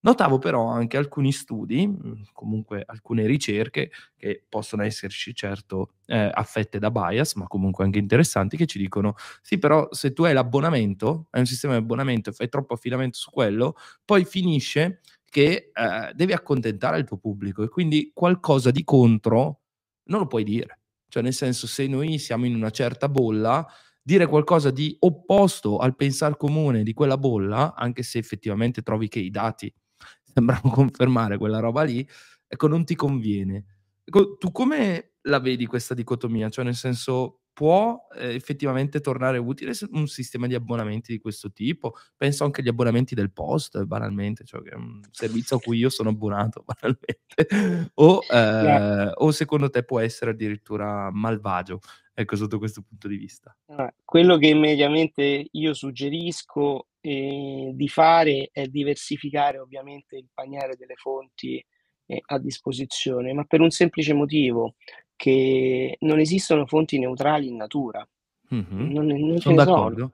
Notavo 0.03 0.39
però 0.39 0.65
anche 0.67 0.97
alcuni 0.97 1.31
studi, 1.31 1.85
mhmm, 1.87 2.23
comunque 2.33 2.83
alcune 2.87 3.27
ricerche, 3.27 3.91
che 4.17 4.43
possono 4.49 4.83
esserci 4.83 5.35
certo 5.35 5.93
eh, 6.07 6.29
affette 6.33 6.79
da 6.79 6.89
bias, 6.89 7.35
ma 7.35 7.45
comunque 7.47 7.83
anche 7.83 7.99
interessanti, 7.99 8.57
che 8.57 8.65
ci 8.65 8.79
dicono: 8.79 9.13
sì, 9.43 9.59
però 9.59 9.87
se 9.91 10.13
tu 10.13 10.23
hai 10.23 10.33
l'abbonamento, 10.33 11.27
hai 11.31 11.41
un 11.41 11.45
sistema 11.45 11.73
di 11.75 11.81
abbonamento 11.81 12.31
e 12.31 12.33
fai 12.33 12.49
troppo 12.49 12.73
affidamento 12.73 13.17
su 13.19 13.29
quello, 13.29 13.75
poi 14.03 14.25
finisce 14.25 15.01
che 15.29 15.71
eh, 15.73 16.11
devi 16.15 16.33
accontentare 16.33 16.97
il 16.97 17.05
tuo 17.05 17.17
pubblico 17.17 17.61
e 17.63 17.69
quindi 17.69 18.11
qualcosa 18.13 18.71
di 18.71 18.83
contro 18.83 19.61
non 20.05 20.19
lo 20.21 20.27
puoi 20.27 20.43
dire. 20.43 20.79
Cioè, 21.07 21.21
nel 21.23 21.33
senso, 21.33 21.67
se 21.67 21.87
noi 21.87 22.17
siamo 22.19 22.45
in 22.45 22.55
una 22.55 22.69
certa 22.71 23.07
bolla, 23.09 23.65
dire 24.01 24.25
qualcosa 24.27 24.71
di 24.71 24.95
opposto 24.99 25.77
al 25.77 25.95
pensar 25.95 26.37
comune 26.37 26.83
di 26.83 26.93
quella 26.93 27.17
bolla, 27.17 27.73
anche 27.75 28.03
se 28.03 28.17
effettivamente 28.17 28.81
trovi 28.81 29.07
che 29.07 29.19
i 29.19 29.29
dati 29.29 29.73
sembrano 30.23 30.69
confermare 30.71 31.37
quella 31.37 31.59
roba 31.59 31.83
lì, 31.83 32.07
ecco, 32.47 32.67
non 32.67 32.85
ti 32.85 32.95
conviene. 32.95 33.65
Ecco, 34.03 34.37
tu 34.37 34.51
come 34.51 35.13
la 35.21 35.39
vedi 35.39 35.65
questa 35.65 35.93
dicotomia? 35.93 36.49
Cioè, 36.49 36.65
nel 36.65 36.75
senso, 36.75 37.41
può 37.53 38.07
eh, 38.15 38.33
effettivamente 38.33 39.01
tornare 39.01 39.37
utile 39.37 39.73
un 39.91 40.07
sistema 40.07 40.47
di 40.47 40.55
abbonamenti 40.55 41.11
di 41.11 41.19
questo 41.19 41.51
tipo? 41.51 41.95
Penso 42.15 42.43
anche 42.43 42.61
agli 42.61 42.67
abbonamenti 42.69 43.13
del 43.15 43.31
post, 43.31 43.83
banalmente, 43.83 44.43
cioè 44.45 44.61
che 44.63 44.69
è 44.71 44.75
un 44.75 45.01
servizio 45.11 45.57
a 45.57 45.59
cui 45.59 45.77
io 45.77 45.89
sono 45.89 46.09
abbonato, 46.09 46.63
banalmente. 46.65 47.91
o, 47.95 48.21
eh, 48.29 49.11
o 49.13 49.31
secondo 49.31 49.69
te 49.69 49.83
può 49.83 49.99
essere 49.99 50.31
addirittura 50.31 51.11
malvagio? 51.11 51.79
Ecco, 52.21 52.35
sotto 52.35 52.59
questo 52.59 52.83
punto 52.87 53.07
di 53.07 53.17
vista. 53.17 53.57
Ah, 53.67 53.91
quello 54.05 54.37
che 54.37 54.47
immediatamente 54.47 55.47
io 55.49 55.73
suggerisco 55.73 56.89
eh, 57.01 57.71
di 57.73 57.87
fare 57.87 58.49
è 58.51 58.67
diversificare 58.67 59.57
ovviamente 59.57 60.17
il 60.17 60.27
paniere 60.31 60.75
delle 60.75 60.93
fonti 60.95 61.65
eh, 62.05 62.21
a 62.27 62.37
disposizione, 62.37 63.33
ma 63.33 63.43
per 63.45 63.61
un 63.61 63.71
semplice 63.71 64.13
motivo, 64.13 64.75
che 65.15 65.97
non 66.01 66.19
esistono 66.19 66.67
fonti 66.67 66.99
neutrali 66.99 67.47
in 67.47 67.55
natura. 67.55 68.07
Mm-hmm. 68.53 68.91
Non, 68.91 69.07
non 69.07 69.39
sono 69.39 69.55
d'accordo. 69.55 69.97
Sono. 69.97 70.11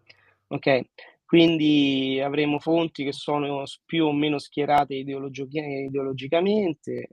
Ok, 0.47 0.81
quindi 1.25 2.21
avremo 2.23 2.59
fonti 2.59 3.03
che 3.03 3.11
sono 3.11 3.63
più 3.85 4.05
o 4.05 4.13
meno 4.13 4.39
schierate 4.39 4.95
ideologicamente, 4.95 7.09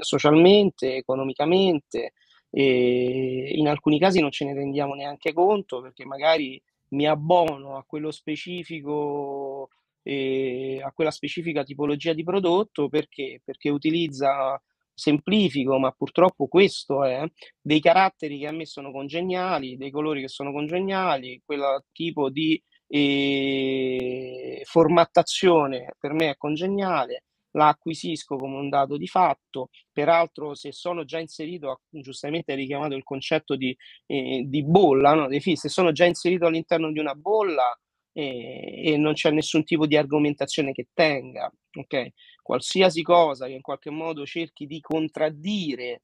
socialmente, 0.00 0.96
economicamente, 0.96 2.14
e 2.58 3.52
in 3.54 3.68
alcuni 3.68 3.98
casi 3.98 4.20
non 4.20 4.30
ce 4.30 4.46
ne 4.46 4.54
rendiamo 4.54 4.94
neanche 4.94 5.34
conto 5.34 5.82
perché 5.82 6.06
magari 6.06 6.58
mi 6.90 7.06
abbono 7.06 7.76
a 7.76 7.84
quello 7.84 8.10
specifico 8.10 9.68
eh, 10.02 10.80
a 10.82 10.90
quella 10.92 11.10
specifica 11.10 11.64
tipologia 11.64 12.14
di 12.14 12.22
prodotto 12.22 12.88
perché, 12.88 13.42
perché 13.44 13.68
utilizza 13.68 14.58
semplifico, 14.94 15.78
ma 15.78 15.90
purtroppo 15.90 16.46
questo 16.46 17.04
è 17.04 17.22
dei 17.60 17.80
caratteri 17.80 18.38
che 18.38 18.46
a 18.46 18.52
me 18.52 18.64
sono 18.64 18.90
congeniali, 18.90 19.76
dei 19.76 19.90
colori 19.90 20.22
che 20.22 20.28
sono 20.28 20.52
congeniali, 20.52 21.42
quel 21.44 21.84
tipo 21.92 22.30
di 22.30 22.62
eh, 22.86 24.62
formattazione 24.64 25.94
per 25.98 26.12
me 26.12 26.30
è 26.30 26.36
congeniale 26.36 27.24
la 27.56 27.68
acquisisco 27.68 28.36
come 28.36 28.56
un 28.56 28.68
dato 28.68 28.96
di 28.96 29.06
fatto, 29.06 29.70
peraltro 29.90 30.54
se 30.54 30.72
sono 30.72 31.04
già 31.04 31.18
inserito, 31.18 31.80
giustamente 31.88 32.52
hai 32.52 32.58
richiamato 32.58 32.94
il 32.94 33.02
concetto 33.02 33.56
di, 33.56 33.76
eh, 34.06 34.44
di 34.46 34.62
bolla, 34.62 35.14
no? 35.14 35.28
se 35.40 35.68
sono 35.68 35.92
già 35.92 36.04
inserito 36.04 36.46
all'interno 36.46 36.92
di 36.92 36.98
una 36.98 37.14
bolla 37.14 37.76
eh, 38.12 38.92
e 38.92 38.96
non 38.96 39.14
c'è 39.14 39.30
nessun 39.30 39.64
tipo 39.64 39.86
di 39.86 39.96
argomentazione 39.96 40.72
che 40.72 40.88
tenga, 40.92 41.50
ok? 41.72 42.08
Qualsiasi 42.42 43.02
cosa 43.02 43.46
che 43.46 43.52
in 43.52 43.62
qualche 43.62 43.90
modo 43.90 44.24
cerchi 44.24 44.66
di 44.66 44.80
contraddire 44.80 46.02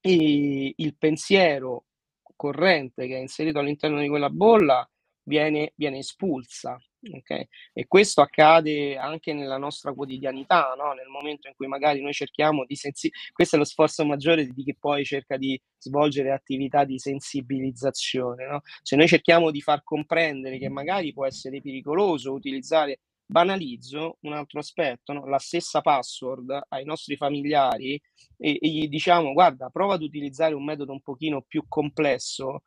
eh, 0.00 0.72
il 0.76 0.96
pensiero 0.98 1.84
corrente 2.36 3.06
che 3.06 3.16
è 3.16 3.20
inserito 3.20 3.58
all'interno 3.58 4.00
di 4.00 4.08
quella 4.08 4.30
bolla 4.30 4.88
viene, 5.24 5.72
viene 5.76 5.98
espulsa, 5.98 6.78
Okay? 7.12 7.48
E 7.72 7.86
questo 7.86 8.20
accade 8.20 8.96
anche 8.96 9.32
nella 9.32 9.58
nostra 9.58 9.92
quotidianità, 9.92 10.74
no? 10.76 10.92
nel 10.92 11.08
momento 11.08 11.48
in 11.48 11.54
cui 11.54 11.66
magari 11.66 12.00
noi 12.00 12.12
cerchiamo 12.12 12.64
di 12.64 12.76
sensibilizzare, 12.76 13.32
questo 13.32 13.56
è 13.56 13.58
lo 13.58 13.64
sforzo 13.64 14.04
maggiore 14.04 14.46
di 14.46 14.62
chi 14.62 14.76
poi 14.76 15.04
cerca 15.04 15.36
di 15.36 15.60
svolgere 15.78 16.32
attività 16.32 16.84
di 16.84 16.98
sensibilizzazione. 16.98 18.46
No? 18.46 18.60
Se 18.82 18.96
noi 18.96 19.08
cerchiamo 19.08 19.50
di 19.50 19.60
far 19.60 19.82
comprendere 19.82 20.58
che 20.58 20.68
magari 20.68 21.12
può 21.12 21.26
essere 21.26 21.60
pericoloso 21.60 22.32
utilizzare, 22.32 23.00
banalizzo 23.26 24.18
un 24.20 24.34
altro 24.34 24.60
aspetto, 24.60 25.12
no? 25.12 25.26
la 25.26 25.38
stessa 25.38 25.80
password 25.80 26.66
ai 26.68 26.84
nostri 26.84 27.16
familiari 27.16 28.00
e, 28.36 28.58
e 28.60 28.68
gli 28.68 28.88
diciamo 28.88 29.32
guarda, 29.32 29.70
prova 29.70 29.94
ad 29.94 30.02
utilizzare 30.02 30.54
un 30.54 30.64
metodo 30.64 30.92
un 30.92 31.00
pochino 31.00 31.42
più 31.42 31.64
complesso 31.68 32.62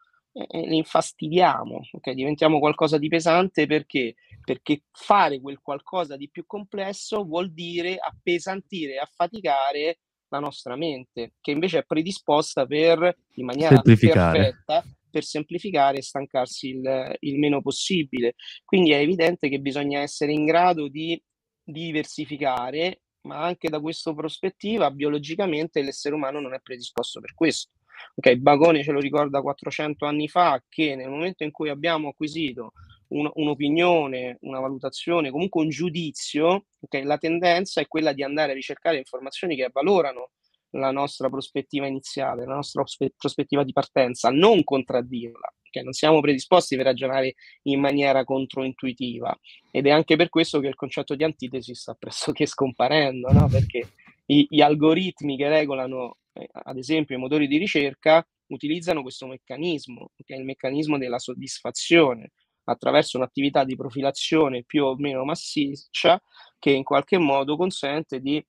e 0.47 0.67
li 0.67 0.78
infastidiamo, 0.78 1.80
okay? 1.93 2.13
diventiamo 2.13 2.60
qualcosa 2.60 2.97
di 2.97 3.08
pesante 3.08 3.65
perché? 3.65 4.15
Perché 4.43 4.84
fare 4.91 5.41
quel 5.41 5.60
qualcosa 5.62 6.15
di 6.15 6.30
più 6.30 6.45
complesso 6.45 7.23
vuol 7.23 7.52
dire 7.52 7.97
appesantire 7.97 8.97
affaticare 8.97 10.00
la 10.30 10.39
nostra 10.39 10.76
mente, 10.76 11.34
che 11.41 11.52
invece 11.52 11.80
è 11.80 11.86
predisposta 11.86 12.65
per, 12.65 13.17
in 13.36 13.45
maniera 13.45 13.82
perfetta, 13.82 14.84
per 15.10 15.23
semplificare 15.23 15.97
e 15.97 16.04
stancarsi 16.04 16.69
il, 16.69 17.15
il 17.21 17.39
meno 17.39 17.62
possibile. 17.62 18.36
Quindi 18.63 18.91
è 18.91 18.97
evidente 18.97 19.50
che 19.50 19.60
bisogna 19.60 20.02
essere 20.02 20.34
in 20.34 20.45
grado 20.45 20.88
di 20.88 21.19
diversificare, 21.63 23.02
ma 23.21 23.41
anche 23.41 23.69
da 23.69 23.80
questa 23.80 24.13
prospettiva, 24.13 24.91
biologicamente 24.91 25.82
l'essere 25.82 26.13
umano 26.13 26.39
non 26.39 26.54
è 26.54 26.60
predisposto 26.62 27.19
per 27.21 27.34
questo. 27.34 27.71
Ok, 28.16 28.36
Bagone 28.36 28.84
ce 28.84 28.92
lo 28.92 29.00
ricorda 29.00 29.42
400 29.42 30.06
anni 30.06 30.28
fa 30.28 30.62
che 30.68 30.96
nel 30.96 31.10
momento 31.10 31.44
in 31.44 31.52
cui 31.52 31.70
abbiamo 31.70 32.10
acquisito 32.10 32.74
un, 33.10 33.30
un'opinione, 33.34 34.38
una 34.42 34.60
valutazione, 34.60 35.30
comunque 35.30 35.62
un 35.62 35.70
giudizio, 35.70 36.66
okay, 36.80 37.04
la 37.04 37.18
tendenza 37.18 37.82
è 37.82 37.88
quella 37.88 38.14
di 38.14 38.24
andare 38.24 38.52
a 38.52 38.56
ricercare 38.56 38.98
informazioni 38.98 39.56
che 39.56 39.66
avvalorano 39.66 40.32
la 40.72 40.92
nostra 40.92 41.30
prospettiva 41.30 41.88
iniziale, 41.88 42.46
la 42.46 42.56
nostra 42.56 42.84
prospettiva 43.16 43.64
di 43.64 43.72
partenza, 43.72 44.30
non 44.30 44.64
contraddirla, 44.64 45.54
che 45.70 45.82
non 45.82 45.94
siamo 45.94 46.20
predisposti 46.20 46.76
per 46.76 46.86
ragionare 46.86 47.36
in 47.64 47.80
maniera 47.80 48.24
controintuitiva 48.24 49.38
ed 49.72 49.88
è 49.88 49.92
anche 49.92 50.16
per 50.16 50.30
questo 50.30 50.60
che 50.60 50.68
il 50.68 50.76
concetto 50.76 51.16
di 51.16 51.24
antitesi 51.24 51.74
sta 51.74 51.94
pressoché 51.94 52.46
scomparendo, 52.46 53.32
no? 53.32 53.48
perché 53.48 53.88
gli 54.26 54.60
algoritmi 54.62 55.38
che 55.38 55.48
regolano, 55.48 56.18
eh, 56.38 56.50
ad 56.52 56.78
esempio, 56.78 57.15
i 57.15 57.19
motori 57.19 57.47
di 57.47 57.58
ricerca 57.58 58.26
utilizzano 58.47 59.02
questo 59.02 59.28
meccanismo, 59.28 60.12
che 60.23 60.36
è 60.36 60.38
il 60.38 60.45
meccanismo 60.45 60.97
della 60.97 61.19
soddisfazione, 61.19 62.32
attraverso 62.65 63.17
un'attività 63.17 63.63
di 63.63 63.76
profilazione 63.76 64.63
più 64.63 64.86
o 64.86 64.95
meno 64.97 65.23
massiccia 65.23 66.21
che 66.60 66.71
in 66.71 66.84
qualche 66.84 67.17
modo 67.17 67.56
consente 67.56 68.19
di 68.19 68.43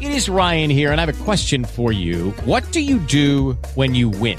It 0.00 0.10
is 0.10 0.28
Ryan 0.28 0.70
here 0.70 0.90
and 0.90 0.98
I 0.98 1.04
have 1.04 1.10
a 1.10 1.24
question 1.24 1.64
for 1.64 1.92
you. 1.92 2.32
What 2.44 2.64
do 2.72 2.80
you 2.80 2.98
do 3.06 3.56
when 3.74 3.94
you 3.94 4.10
win? 4.18 4.38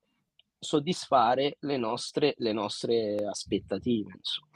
Soddisfare 0.63 1.57
le 1.61 1.77
nostre, 1.77 2.35
le 2.37 2.53
nostre 2.53 3.15
aspettative. 3.27 4.11
Insomma. 4.15 4.51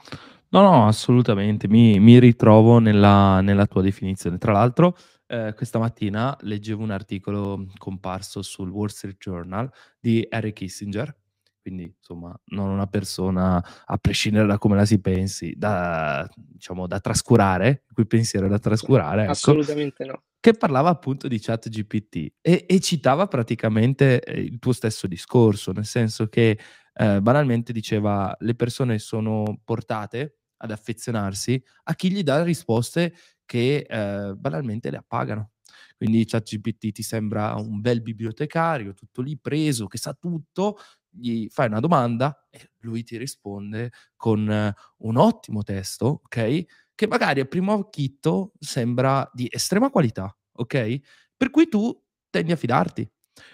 No, 0.50 0.62
no, 0.62 0.86
assolutamente, 0.86 1.66
mi, 1.66 1.98
mi 1.98 2.20
ritrovo 2.20 2.78
nella, 2.78 3.40
nella 3.40 3.66
tua 3.66 3.82
definizione. 3.82 4.38
Tra 4.38 4.52
l'altro, 4.52 4.96
eh, 5.26 5.52
questa 5.56 5.80
mattina 5.80 6.36
leggevo 6.42 6.84
un 6.84 6.92
articolo 6.92 7.66
comparso 7.76 8.42
sul 8.42 8.70
Wall 8.70 8.86
Street 8.86 9.16
Journal 9.18 9.68
di 9.98 10.24
Harry 10.30 10.52
Kissinger, 10.52 11.14
quindi 11.60 11.92
insomma 11.98 12.38
non 12.50 12.68
una 12.68 12.86
persona, 12.86 13.60
a 13.84 13.98
prescindere 13.98 14.46
da 14.46 14.58
come 14.58 14.76
la 14.76 14.84
si 14.84 15.00
pensi, 15.00 15.54
da, 15.56 16.28
diciamo, 16.36 16.86
da 16.86 17.00
trascurare, 17.00 17.82
il 17.88 17.92
cui 17.92 18.06
pensiero 18.06 18.46
è 18.46 18.48
da 18.48 18.60
trascurare, 18.60 19.22
ecco, 19.22 19.32
Assolutamente 19.32 20.04
no. 20.04 20.22
Che 20.46 20.54
parlava 20.54 20.90
appunto 20.90 21.26
di 21.26 21.40
chat 21.40 21.68
GPT 21.68 22.34
e, 22.40 22.66
e 22.68 22.78
citava 22.80 23.26
praticamente 23.26 24.22
eh, 24.22 24.40
il 24.40 24.60
tuo 24.60 24.72
stesso 24.72 25.08
discorso, 25.08 25.72
nel 25.72 25.84
senso 25.86 26.28
che 26.28 26.56
eh, 26.94 27.20
banalmente 27.20 27.72
diceva 27.72 28.32
le 28.38 28.54
persone 28.54 29.00
sono 29.00 29.58
portate 29.64 30.36
ad 30.58 30.70
affezionarsi 30.70 31.60
a 31.84 31.94
chi 31.96 32.12
gli 32.12 32.22
dà 32.22 32.44
risposte 32.44 33.12
che 33.44 33.86
eh, 33.88 34.34
banalmente 34.36 34.88
le 34.92 34.98
appagano. 34.98 35.50
Quindi 35.96 36.24
ChatGPT 36.26 36.92
ti 36.92 37.02
sembra 37.02 37.54
un 37.56 37.80
bel 37.80 38.00
bibliotecario, 38.00 38.94
tutto 38.94 39.22
lì 39.22 39.36
preso, 39.36 39.88
che 39.88 39.98
sa 39.98 40.14
tutto, 40.14 40.76
gli 41.08 41.48
fai 41.48 41.66
una 41.66 41.80
domanda 41.80 42.46
e 42.50 42.70
lui 42.80 43.02
ti 43.02 43.16
risponde 43.16 43.90
con 44.14 44.46
uh, 44.46 45.06
un 45.06 45.16
ottimo 45.16 45.62
testo, 45.62 46.20
ok? 46.24 46.64
Che 46.94 47.06
magari 47.06 47.40
a 47.40 47.44
primo 47.46 47.72
occhio 47.72 48.52
sembra 48.58 49.28
di 49.32 49.48
estrema 49.50 49.90
qualità, 49.90 50.35
ok? 50.56 51.00
Per 51.36 51.50
cui 51.50 51.68
tu 51.68 51.94
tendi 52.30 52.52
a 52.52 52.56
fidarti. 52.56 53.08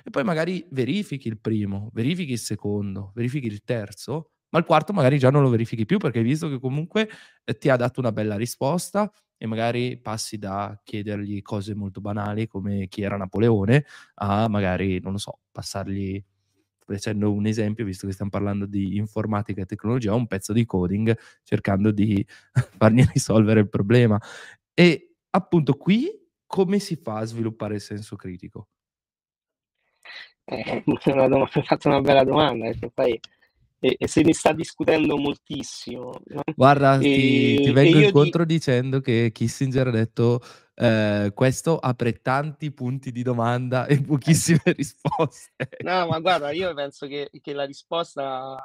E 0.04 0.10
poi 0.10 0.24
magari 0.24 0.66
verifichi 0.70 1.28
il 1.28 1.38
primo, 1.40 1.90
verifichi 1.92 2.32
il 2.32 2.38
secondo, 2.38 3.12
verifichi 3.14 3.46
il 3.46 3.62
terzo, 3.64 4.30
ma 4.50 4.58
il 4.58 4.64
quarto 4.64 4.92
magari 4.92 5.18
già 5.18 5.30
non 5.30 5.42
lo 5.42 5.48
verifichi 5.48 5.86
più 5.86 5.98
perché 5.98 6.18
hai 6.18 6.24
visto 6.24 6.48
che 6.48 6.60
comunque 6.60 7.08
eh, 7.44 7.56
ti 7.56 7.68
ha 7.68 7.76
dato 7.76 8.00
una 8.00 8.12
bella 8.12 8.36
risposta 8.36 9.10
e 9.36 9.46
magari 9.46 9.98
passi 9.98 10.38
da 10.38 10.78
chiedergli 10.84 11.42
cose 11.42 11.74
molto 11.74 12.00
banali 12.00 12.46
come 12.46 12.86
chi 12.88 13.02
era 13.02 13.16
Napoleone 13.16 13.84
a 14.14 14.48
magari, 14.48 15.00
non 15.00 15.12
lo 15.12 15.18
so, 15.18 15.40
passargli 15.50 16.22
facendo 16.84 17.32
un 17.32 17.46
esempio, 17.46 17.84
visto 17.84 18.06
che 18.06 18.12
stiamo 18.12 18.30
parlando 18.30 18.66
di 18.66 18.96
informatica 18.96 19.62
e 19.62 19.66
tecnologia, 19.66 20.14
un 20.14 20.26
pezzo 20.26 20.52
di 20.52 20.64
coding 20.64 21.16
cercando 21.42 21.90
di 21.90 22.24
fargli 22.76 23.04
risolvere 23.12 23.60
il 23.60 23.68
problema. 23.68 24.20
E 24.74 25.14
appunto 25.30 25.74
qui 25.74 26.08
come 26.52 26.78
si 26.80 26.96
fa 26.96 27.16
a 27.16 27.24
sviluppare 27.24 27.76
il 27.76 27.80
senso 27.80 28.14
critico? 28.14 28.68
Eh, 30.44 30.84
una 31.06 31.26
dom- 31.26 31.48
hai 31.50 31.64
fatto 31.64 31.88
una 31.88 32.02
bella 32.02 32.24
domanda, 32.24 32.66
perché 32.66 32.90
poi 32.90 33.18
e, 33.78 33.96
e, 33.98 34.06
se 34.06 34.20
ne 34.20 34.34
sta 34.34 34.52
discutendo 34.52 35.16
moltissimo. 35.16 36.12
No? 36.26 36.42
Guarda, 36.54 36.98
ti, 36.98 37.58
ti, 37.58 37.72
vengo 37.72 38.00
incontro 38.00 38.44
di... 38.44 38.56
dicendo 38.56 39.00
che 39.00 39.30
Kissinger 39.32 39.86
ha 39.86 39.90
detto 39.90 40.40
eh, 40.74 41.32
questo 41.34 41.78
apre 41.78 42.20
tanti 42.20 42.70
punti 42.70 43.12
di 43.12 43.22
domanda 43.22 43.86
e 43.86 44.02
pochissime 44.02 44.60
risposte. 44.76 45.68
No, 45.78 46.06
ma 46.06 46.20
guarda, 46.20 46.50
io 46.50 46.74
penso 46.74 47.06
che, 47.06 47.30
che 47.40 47.54
la 47.54 47.64
risposta 47.64 48.62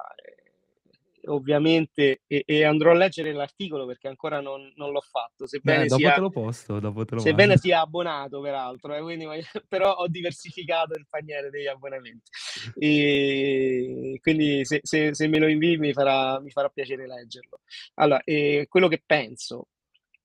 ovviamente, 1.27 2.21
e, 2.27 2.43
e, 2.45 2.63
andrò 2.63 2.91
a 2.91 2.95
leggere 2.95 3.31
l'articolo 3.33 3.85
perché 3.85 4.07
ancora 4.07 4.41
non, 4.41 4.71
non 4.75 4.91
l'ho 4.91 5.01
fatto. 5.01 5.47
Sebbene, 5.47 5.83
Beh, 5.83 5.87
dopo 5.87 6.01
sia, 6.01 6.13
te 6.13 6.19
lo 6.19 6.29
posto, 6.29 6.79
dopo 6.79 7.05
te 7.05 7.15
lo 7.15 7.21
sebbene 7.21 7.57
sia 7.57 7.81
abbonato, 7.81 8.41
peraltro, 8.41 8.95
eh, 8.95 9.01
quindi, 9.01 9.25
però 9.67 9.93
ho 9.93 10.07
diversificato 10.07 10.97
il 10.97 11.07
paniere 11.09 11.49
degli 11.49 11.67
abbonamenti. 11.67 12.29
E 12.77 14.17
quindi, 14.21 14.65
se, 14.65 14.79
se, 14.83 15.13
se 15.13 15.27
me 15.27 15.39
lo 15.39 15.47
invii, 15.47 15.77
mi 15.77 15.93
farà, 15.93 16.39
mi 16.39 16.49
farà 16.49 16.69
piacere 16.69 17.07
leggerlo. 17.07 17.61
Allora, 17.95 18.21
eh, 18.23 18.65
quello 18.69 18.87
che 18.87 19.01
penso. 19.05 19.67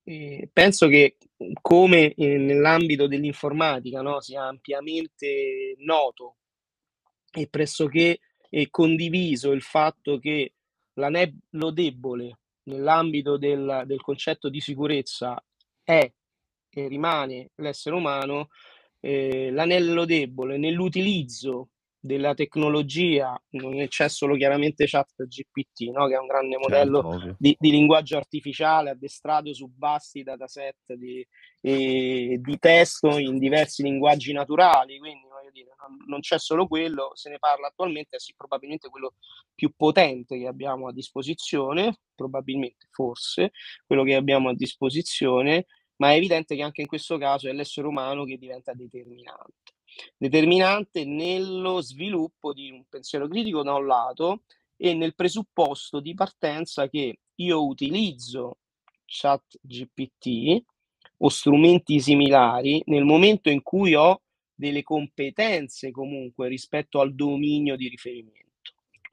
Eh, 0.05 0.51
penso 0.53 0.89
che 0.89 1.17
come 1.61 2.15
nell'ambito 2.17 3.07
dell'informatica 3.07 4.03
no, 4.03 4.21
sia 4.21 4.43
ampiamente 4.43 5.77
noto 5.79 6.39
e 7.33 7.47
pressoché 7.49 8.19
condiviso 8.71 9.53
il 9.53 9.63
fatto 9.63 10.19
che 10.19 10.53
l'anello 10.95 11.71
debole 11.71 12.39
nell'ambito 12.65 13.37
del, 13.37 13.83
del 13.87 14.01
concetto 14.01 14.49
di 14.49 14.61
sicurezza 14.61 15.43
è 15.83 16.11
e 16.75 16.89
rimane 16.89 17.51
l'essere 17.57 17.95
umano, 17.95 18.49
eh, 19.01 19.51
l'anello 19.51 20.07
debole 20.07 20.57
nell'utilizzo 20.57 21.69
della 22.05 22.35
tecnologia, 22.35 23.41
non 23.51 23.87
c'è 23.87 24.09
solo 24.09 24.35
chiaramente 24.35 24.87
chat 24.87 25.25
GPT, 25.25 25.93
no? 25.93 26.09
che 26.09 26.15
è 26.15 26.19
un 26.19 26.27
grande 26.27 26.57
certo, 26.59 26.69
modello 26.69 27.11
certo, 27.13 27.37
di, 27.39 27.57
di, 27.61 27.71
linguaggio 27.71 28.17
artificiale 28.17 28.91
addestrato 28.91 29.55
su 29.55 29.71
vasti 29.77 30.25
dataset 30.25 30.95
di, 30.95 31.25
eh, 31.61 32.41
di 32.41 32.59
testo 32.59 33.19
in 33.19 33.39
diversi 33.39 33.85
linguaggi 33.85 34.33
naturali, 34.33 34.99
quindi 34.99 35.29
dire, 35.53 35.75
non 36.07 36.21
c'è 36.21 36.39
solo 36.39 36.67
quello, 36.67 37.13
se 37.15 37.31
ne 37.31 37.39
parla 37.39 37.69
attualmente, 37.69 38.17
è 38.17 38.19
sì, 38.19 38.35
probabilmente 38.37 38.89
quello 38.89 39.15
più 39.55 39.73
potente 39.77 40.39
che 40.39 40.47
abbiamo 40.47 40.89
a 40.89 40.93
disposizione, 40.93 41.99
probabilmente 42.15 42.89
forse 42.91 43.53
quello 43.87 44.03
che 44.03 44.15
abbiamo 44.15 44.49
a 44.49 44.55
disposizione, 44.55 45.67
ma 45.97 46.13
è 46.13 46.17
evidente 46.17 46.57
che 46.57 46.63
anche 46.63 46.81
in 46.81 46.87
questo 46.87 47.19
caso 47.19 47.49
è 47.49 47.53
l'essere 47.53 47.87
umano 47.87 48.25
che 48.25 48.39
diventa 48.39 48.73
determinante. 48.73 49.75
Determinante 50.17 51.05
nello 51.05 51.81
sviluppo 51.81 52.53
di 52.53 52.71
un 52.71 52.85
pensiero 52.89 53.29
critico 53.29 53.63
da 53.63 53.75
un 53.75 53.87
lato 53.87 54.43
e 54.77 54.95
nel 54.95 55.15
presupposto 55.15 56.01
di 56.01 56.15
partenza 56.15 56.89
che 56.89 57.19
io 57.37 57.67
utilizzo 57.67 58.59
chat 59.05 59.59
GPT 59.61 60.63
o 61.19 61.29
strumenti 61.29 62.01
similari 62.01 62.83
nel 62.87 63.05
momento 63.05 63.51
in 63.51 63.63
cui 63.63 63.95
ho 63.95 64.23
delle 64.63 64.85
competenze 64.85 65.91
comunque 65.91 66.47
rispetto 66.47 67.01
al 67.01 67.17
dominio 67.17 67.75
di 67.75 67.89
riferimento. 67.89 68.41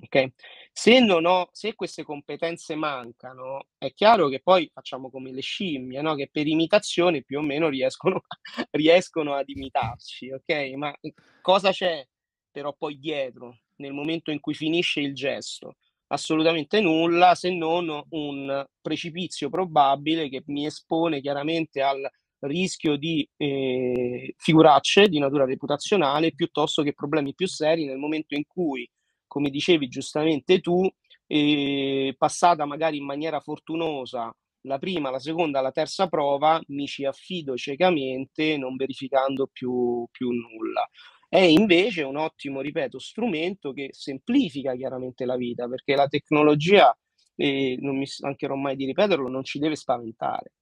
Okay? 0.01 0.31
Se, 0.71 0.99
non 0.99 1.25
ho, 1.25 1.49
se 1.51 1.73
queste 1.73 2.03
competenze 2.03 2.75
mancano, 2.75 3.65
è 3.79 3.91
chiaro 3.93 4.29
che 4.29 4.41
poi 4.41 4.69
facciamo 4.71 5.09
come 5.09 5.31
le 5.31 5.41
scimmie, 5.41 6.01
no? 6.01 6.13
che 6.13 6.29
per 6.31 6.45
imitazione 6.45 7.23
più 7.23 7.39
o 7.39 7.41
meno 7.41 7.67
riescono, 7.67 8.21
riescono 8.71 9.33
ad 9.33 9.49
imitarci. 9.49 10.31
Okay? 10.31 10.75
Ma 10.75 10.95
cosa 11.41 11.71
c'è 11.71 12.05
però 12.51 12.75
poi 12.75 12.99
dietro 12.99 13.61
nel 13.77 13.93
momento 13.93 14.29
in 14.29 14.39
cui 14.39 14.53
finisce 14.53 14.99
il 14.99 15.15
gesto? 15.15 15.77
Assolutamente 16.11 16.79
nulla 16.79 17.33
se 17.33 17.51
non 17.51 18.03
un 18.09 18.65
precipizio 18.81 19.49
probabile 19.49 20.29
che 20.29 20.43
mi 20.45 20.65
espone 20.65 21.21
chiaramente 21.21 21.81
al 21.81 22.07
rischio 22.41 22.95
di 22.97 23.27
eh, 23.37 24.33
figuracce 24.37 25.07
di 25.07 25.19
natura 25.19 25.45
reputazionale 25.45 26.33
piuttosto 26.33 26.83
che 26.83 26.93
problemi 26.93 27.33
più 27.33 27.47
seri 27.47 27.85
nel 27.85 27.97
momento 27.97 28.35
in 28.35 28.43
cui, 28.47 28.89
come 29.27 29.49
dicevi 29.49 29.87
giustamente 29.87 30.59
tu, 30.59 30.89
eh, 31.27 32.15
passata 32.17 32.65
magari 32.65 32.97
in 32.97 33.05
maniera 33.05 33.39
fortunosa 33.39 34.33
la 34.63 34.77
prima, 34.77 35.09
la 35.09 35.19
seconda, 35.19 35.61
la 35.61 35.71
terza 35.71 36.07
prova, 36.07 36.61
mi 36.67 36.85
ci 36.87 37.05
affido 37.05 37.55
ciecamente 37.55 38.57
non 38.57 38.75
verificando 38.75 39.47
più, 39.51 40.05
più 40.11 40.29
nulla. 40.31 40.87
è 41.29 41.39
invece 41.39 42.03
un 42.03 42.17
ottimo, 42.17 42.59
ripeto, 42.61 42.99
strumento 42.99 43.71
che 43.71 43.89
semplifica 43.91 44.75
chiaramente 44.75 45.25
la 45.25 45.35
vita, 45.37 45.67
perché 45.67 45.95
la 45.95 46.07
tecnologia, 46.07 46.95
eh, 47.35 47.77
non 47.79 47.97
mi 47.97 48.05
stancherò 48.07 48.55
mai 48.55 48.75
di 48.75 48.85
ripeterlo, 48.85 49.29
non 49.29 49.43
ci 49.43 49.59
deve 49.59 49.75
spaventare. 49.75 50.53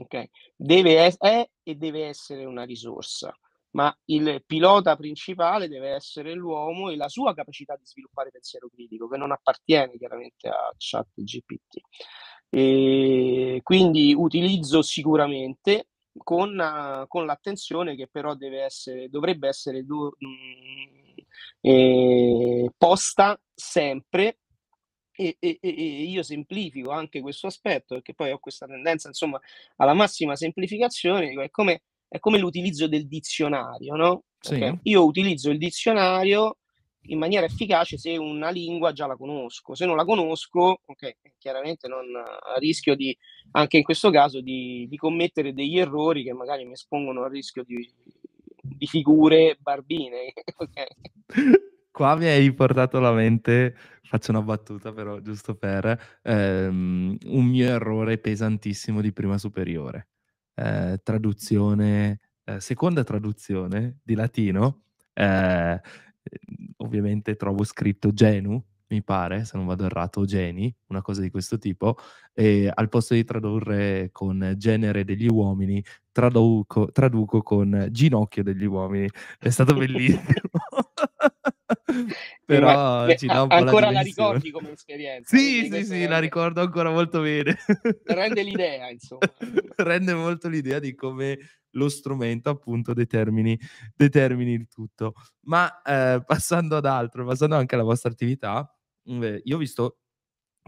Okay? 0.00 0.28
Deve 0.56 1.04
es- 1.06 1.18
è 1.18 1.48
e 1.62 1.74
deve 1.76 2.06
essere 2.06 2.44
una 2.44 2.64
risorsa, 2.64 3.32
ma 3.70 3.96
il 4.06 4.42
pilota 4.46 4.96
principale 4.96 5.68
deve 5.68 5.90
essere 5.90 6.32
l'uomo 6.34 6.90
e 6.90 6.96
la 6.96 7.08
sua 7.08 7.34
capacità 7.34 7.76
di 7.76 7.86
sviluppare 7.86 8.30
pensiero 8.30 8.68
critico, 8.68 9.08
che 9.08 9.16
non 9.16 9.32
appartiene 9.32 9.96
chiaramente 9.96 10.48
a 10.48 10.72
chat 10.76 11.06
GPT. 11.14 11.80
E 12.48 13.60
quindi 13.62 14.14
utilizzo 14.14 14.82
sicuramente 14.82 15.88
con, 16.16 17.04
con 17.08 17.26
l'attenzione 17.26 17.96
che 17.96 18.08
però 18.08 18.34
deve 18.34 18.62
essere, 18.62 19.08
dovrebbe 19.08 19.48
essere 19.48 19.84
do, 19.84 20.14
mh, 20.18 20.26
mm, 20.26 21.04
eh, 21.60 22.70
posta 22.76 23.40
sempre 23.52 24.38
e, 25.16 25.36
e, 25.38 25.58
e, 25.60 25.70
io 25.70 26.22
semplifico 26.22 26.90
anche 26.90 27.20
questo 27.20 27.46
aspetto 27.46 27.94
perché 27.94 28.14
poi 28.14 28.30
ho 28.30 28.38
questa 28.38 28.66
tendenza 28.66 29.08
insomma 29.08 29.40
alla 29.76 29.94
massima 29.94 30.36
semplificazione 30.36 31.32
è 31.32 31.50
come, 31.50 31.82
è 32.08 32.18
come 32.18 32.38
l'utilizzo 32.38 32.88
del 32.88 33.06
dizionario 33.06 33.94
no? 33.94 34.24
Sì. 34.38 34.54
Okay? 34.54 34.78
io 34.82 35.04
utilizzo 35.04 35.50
il 35.50 35.58
dizionario 35.58 36.58
in 37.08 37.18
maniera 37.18 37.46
efficace 37.46 37.98
se 37.98 38.16
una 38.16 38.50
lingua 38.50 38.92
già 38.92 39.06
la 39.06 39.16
conosco. 39.16 39.74
Se 39.74 39.84
non 39.84 39.96
la 39.96 40.04
conosco, 40.04 40.80
ok, 40.84 41.16
chiaramente 41.38 41.88
non 41.88 42.06
rischio 42.58 42.94
di, 42.94 43.16
anche 43.52 43.76
in 43.76 43.82
questo 43.82 44.10
caso, 44.10 44.40
di, 44.40 44.86
di 44.88 44.96
commettere 44.96 45.52
degli 45.52 45.78
errori 45.78 46.22
che 46.22 46.32
magari 46.32 46.64
mi 46.64 46.72
espongono 46.72 47.24
al 47.24 47.30
rischio 47.30 47.64
di, 47.64 47.86
di 48.60 48.86
figure 48.86 49.56
barbine. 49.60 50.32
okay. 50.56 50.86
Qua 51.96 52.16
mi 52.16 52.26
hai 52.26 52.52
portato 52.52 52.96
alla 52.98 53.12
mente, 53.12 53.76
faccio 54.02 54.32
una 54.32 54.42
battuta 54.42 54.92
però, 54.92 55.20
giusto 55.20 55.54
per, 55.54 55.96
ehm, 56.22 57.16
un 57.26 57.44
mio 57.46 57.66
errore 57.68 58.18
pesantissimo 58.18 59.00
di 59.00 59.12
prima 59.12 59.38
superiore. 59.38 60.08
Eh, 60.56 60.98
traduzione, 61.04 62.18
eh, 62.42 62.58
seconda 62.58 63.04
traduzione 63.04 63.98
di 64.02 64.16
latino, 64.16 64.82
eh, 65.12 65.80
ovviamente 66.78 67.36
trovo 67.36 67.62
scritto 67.62 68.12
Genu, 68.12 68.60
mi 68.88 69.02
pare, 69.04 69.44
se 69.44 69.56
non 69.56 69.66
vado 69.66 69.84
errato, 69.84 70.24
Geni, 70.24 70.74
una 70.88 71.00
cosa 71.00 71.20
di 71.20 71.30
questo 71.30 71.58
tipo, 71.58 71.96
e 72.32 72.68
al 72.74 72.88
posto 72.88 73.14
di 73.14 73.22
tradurre 73.22 74.08
con 74.10 74.54
genere 74.56 75.04
degli 75.04 75.28
uomini, 75.28 75.80
traduco, 76.10 76.90
traduco 76.90 77.40
con 77.42 77.86
ginocchio 77.92 78.42
degli 78.42 78.64
uomini. 78.64 79.08
È 79.38 79.48
stato 79.50 79.74
bellissimo. 79.78 80.50
Però 82.44 83.06
Beh, 83.06 83.16
ancora 83.28 83.86
la, 83.86 83.92
la 83.92 84.00
ricordi 84.00 84.50
come 84.50 84.72
esperienza? 84.72 85.36
Sì, 85.36 85.68
sì, 85.70 85.84
sì, 85.84 86.06
la 86.06 86.18
ricordo 86.18 86.60
ancora 86.60 86.90
molto 86.90 87.20
bene. 87.20 87.56
Rende 88.04 88.42
l'idea, 88.42 88.90
insomma. 88.90 89.20
Rende 89.76 90.14
molto 90.14 90.48
l'idea 90.48 90.78
di 90.78 90.94
come 90.94 91.38
lo 91.70 91.88
strumento 91.88 92.50
appunto 92.50 92.92
determini, 92.92 93.58
determini 93.94 94.52
il 94.52 94.68
tutto. 94.68 95.14
Ma 95.42 95.82
eh, 95.82 96.22
passando 96.24 96.76
ad 96.76 96.86
altro, 96.86 97.24
passando 97.24 97.56
anche 97.56 97.74
alla 97.74 97.84
vostra 97.84 98.10
attività, 98.10 98.72
eh, 99.04 99.40
io 99.42 99.56
ho 99.56 99.58
visto 99.58 99.98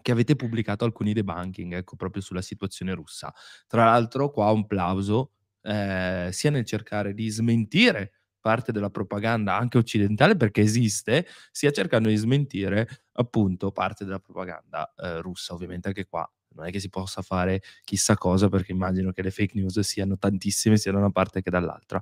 che 0.02 0.12
avete 0.12 0.36
pubblicato 0.36 0.84
alcuni 0.84 1.12
debunking, 1.12 1.74
ecco, 1.74 1.96
proprio 1.96 2.22
sulla 2.22 2.42
situazione 2.42 2.94
russa. 2.94 3.32
Tra 3.66 3.84
l'altro 3.84 4.30
qua 4.30 4.50
un 4.50 4.66
plauso 4.66 5.32
eh, 5.62 6.28
sia 6.30 6.50
nel 6.50 6.64
cercare 6.64 7.14
di 7.14 7.28
smentire 7.28 8.15
parte 8.46 8.70
della 8.70 8.90
propaganda 8.90 9.56
anche 9.56 9.76
occidentale 9.76 10.36
perché 10.36 10.60
esiste, 10.60 11.26
sia 11.50 11.72
cercando 11.72 12.08
di 12.08 12.14
smentire 12.14 12.86
appunto 13.14 13.72
parte 13.72 14.04
della 14.04 14.20
propaganda 14.20 14.92
eh, 14.96 15.20
russa. 15.20 15.52
Ovviamente 15.52 15.88
anche 15.88 16.06
qua 16.06 16.30
non 16.54 16.66
è 16.66 16.70
che 16.70 16.78
si 16.78 16.88
possa 16.88 17.22
fare 17.22 17.60
chissà 17.82 18.16
cosa 18.16 18.48
perché 18.48 18.70
immagino 18.70 19.10
che 19.10 19.22
le 19.22 19.32
fake 19.32 19.58
news 19.58 19.80
siano 19.80 20.16
tantissime 20.16 20.76
sia 20.76 20.92
da 20.92 20.98
una 20.98 21.10
parte 21.10 21.42
che 21.42 21.50
dall'altra. 21.50 22.00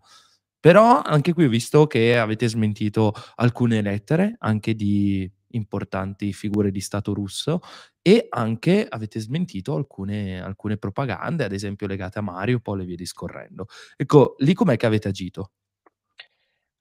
Però 0.61 1.01
anche 1.01 1.33
qui 1.33 1.45
ho 1.47 1.49
visto 1.49 1.87
che 1.87 2.19
avete 2.19 2.47
smentito 2.47 3.15
alcune 3.37 3.81
lettere 3.81 4.37
anche 4.41 4.75
di 4.75 5.31
importanti 5.53 6.33
figure 6.35 6.71
di 6.71 6.81
Stato 6.81 7.15
russo 7.15 7.61
e 8.03 8.27
anche 8.29 8.87
avete 8.87 9.19
smentito 9.19 9.75
alcune, 9.75 10.43
alcune 10.43 10.77
propagande, 10.77 11.45
ad 11.45 11.53
esempio 11.53 11.87
legate 11.87 12.19
a 12.19 12.23
Mariupol 12.23 12.83
e 12.83 12.85
via 12.85 12.97
discorrendo. 12.97 13.67
Ecco, 13.97 14.35
lì 14.39 14.53
com'è 14.53 14.77
che 14.77 14.87
avete 14.87 15.09
agito? 15.09 15.53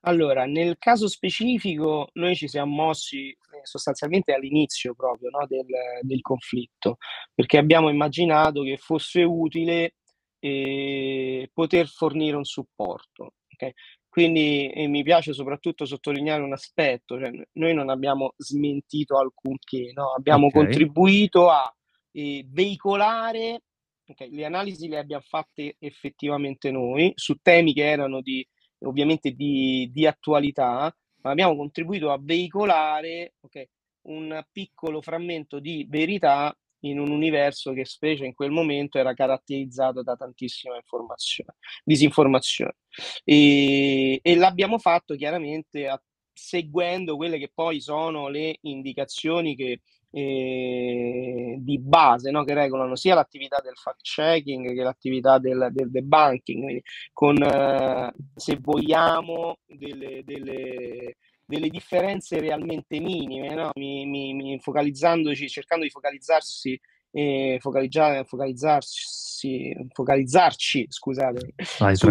Allora, 0.05 0.45
nel 0.45 0.77
caso 0.77 1.07
specifico 1.07 2.09
noi 2.13 2.35
ci 2.35 2.47
siamo 2.47 2.73
mossi 2.73 3.29
eh, 3.29 3.37
sostanzialmente 3.63 4.33
all'inizio 4.33 4.93
proprio 4.93 5.29
no, 5.29 5.45
del, 5.47 5.65
del 6.01 6.21
conflitto, 6.21 6.97
perché 7.33 7.57
abbiamo 7.57 7.89
immaginato 7.89 8.63
che 8.63 8.77
fosse 8.77 9.23
utile 9.23 9.95
eh, 10.39 11.49
poter 11.53 11.87
fornire 11.87 12.35
un 12.35 12.43
supporto. 12.43 13.35
Okay? 13.53 13.73
Quindi 14.09 14.71
mi 14.87 15.03
piace 15.03 15.33
soprattutto 15.33 15.85
sottolineare 15.85 16.43
un 16.43 16.53
aspetto, 16.53 17.17
cioè, 17.17 17.31
noi 17.53 17.73
non 17.73 17.89
abbiamo 17.89 18.33
smentito 18.37 19.17
alcunché, 19.17 19.91
no? 19.93 20.13
abbiamo 20.13 20.47
Okay. 20.47 20.63
contribuito 20.63 21.49
a 21.49 21.73
eh, 22.11 22.45
veicolare, 22.47 23.63
okay, 24.05 24.29
le 24.29 24.45
analisi 24.45 24.87
le 24.87 24.99
abbiamo 24.99 25.23
fatte 25.25 25.77
effettivamente 25.79 26.69
noi 26.71 27.11
su 27.15 27.37
temi 27.41 27.73
che 27.73 27.89
erano 27.89 28.21
di 28.21 28.45
ovviamente 28.83 29.31
di, 29.31 29.89
di 29.91 30.05
attualità, 30.05 30.95
ma 31.21 31.31
abbiamo 31.31 31.55
contribuito 31.55 32.11
a 32.11 32.19
veicolare 32.21 33.35
okay, 33.41 33.67
un 34.03 34.43
piccolo 34.51 35.01
frammento 35.01 35.59
di 35.59 35.85
verità 35.89 36.55
in 36.81 36.99
un 36.99 37.11
universo 37.11 37.71
che 37.71 37.85
specie 37.85 38.25
in 38.25 38.33
quel 38.33 38.51
momento 38.51 38.97
era 38.97 39.13
caratterizzato 39.13 40.03
da 40.03 40.15
tantissima 40.15 40.75
informazione, 40.75 41.55
disinformazione. 41.83 42.75
E, 43.23 44.19
e 44.21 44.35
l'abbiamo 44.35 44.77
fatto 44.77 45.15
chiaramente 45.15 45.87
a, 45.87 46.01
seguendo 46.33 47.15
quelle 47.15 47.37
che 47.37 47.51
poi 47.53 47.79
sono 47.79 48.27
le 48.27 48.57
indicazioni 48.61 49.55
che 49.55 49.81
eh, 50.15 51.57
di 51.59 51.79
base 51.79 52.29
no? 52.29 52.43
che 52.43 52.53
regolano 52.53 52.95
sia 52.95 53.15
l'attività 53.15 53.59
del 53.63 53.75
fact 53.75 54.01
checking 54.03 54.75
che 54.75 54.83
l'attività 54.83 55.39
del, 55.39 55.69
del 55.71 55.89
debunking, 55.89 56.61
quindi 56.63 56.83
con 57.11 57.41
eh, 57.41 58.13
se 58.35 58.57
vogliamo 58.61 59.57
delle, 59.65 60.21
delle, 60.23 61.17
delle 61.43 61.69
differenze 61.69 62.39
realmente 62.39 62.99
minime, 62.99 63.55
no? 63.55 63.71
mi, 63.73 64.05
mi, 64.05 64.33
mi 64.35 64.59
focalizzandoci, 64.59 65.49
cercando 65.49 65.83
di 65.83 65.89
focalizzarsi 65.89 66.79
eh, 67.15 67.57
focalizzare, 67.59 68.23
focalizzarsi, 68.23 69.75
focalizzarci 69.91 70.85
scusate, 70.89 71.53
Vai 71.77 71.95
su, 71.95 72.09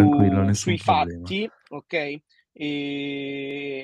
sui 0.51 0.77
fatti, 0.77 1.49
ok? 1.69 1.93
E, 1.93 2.21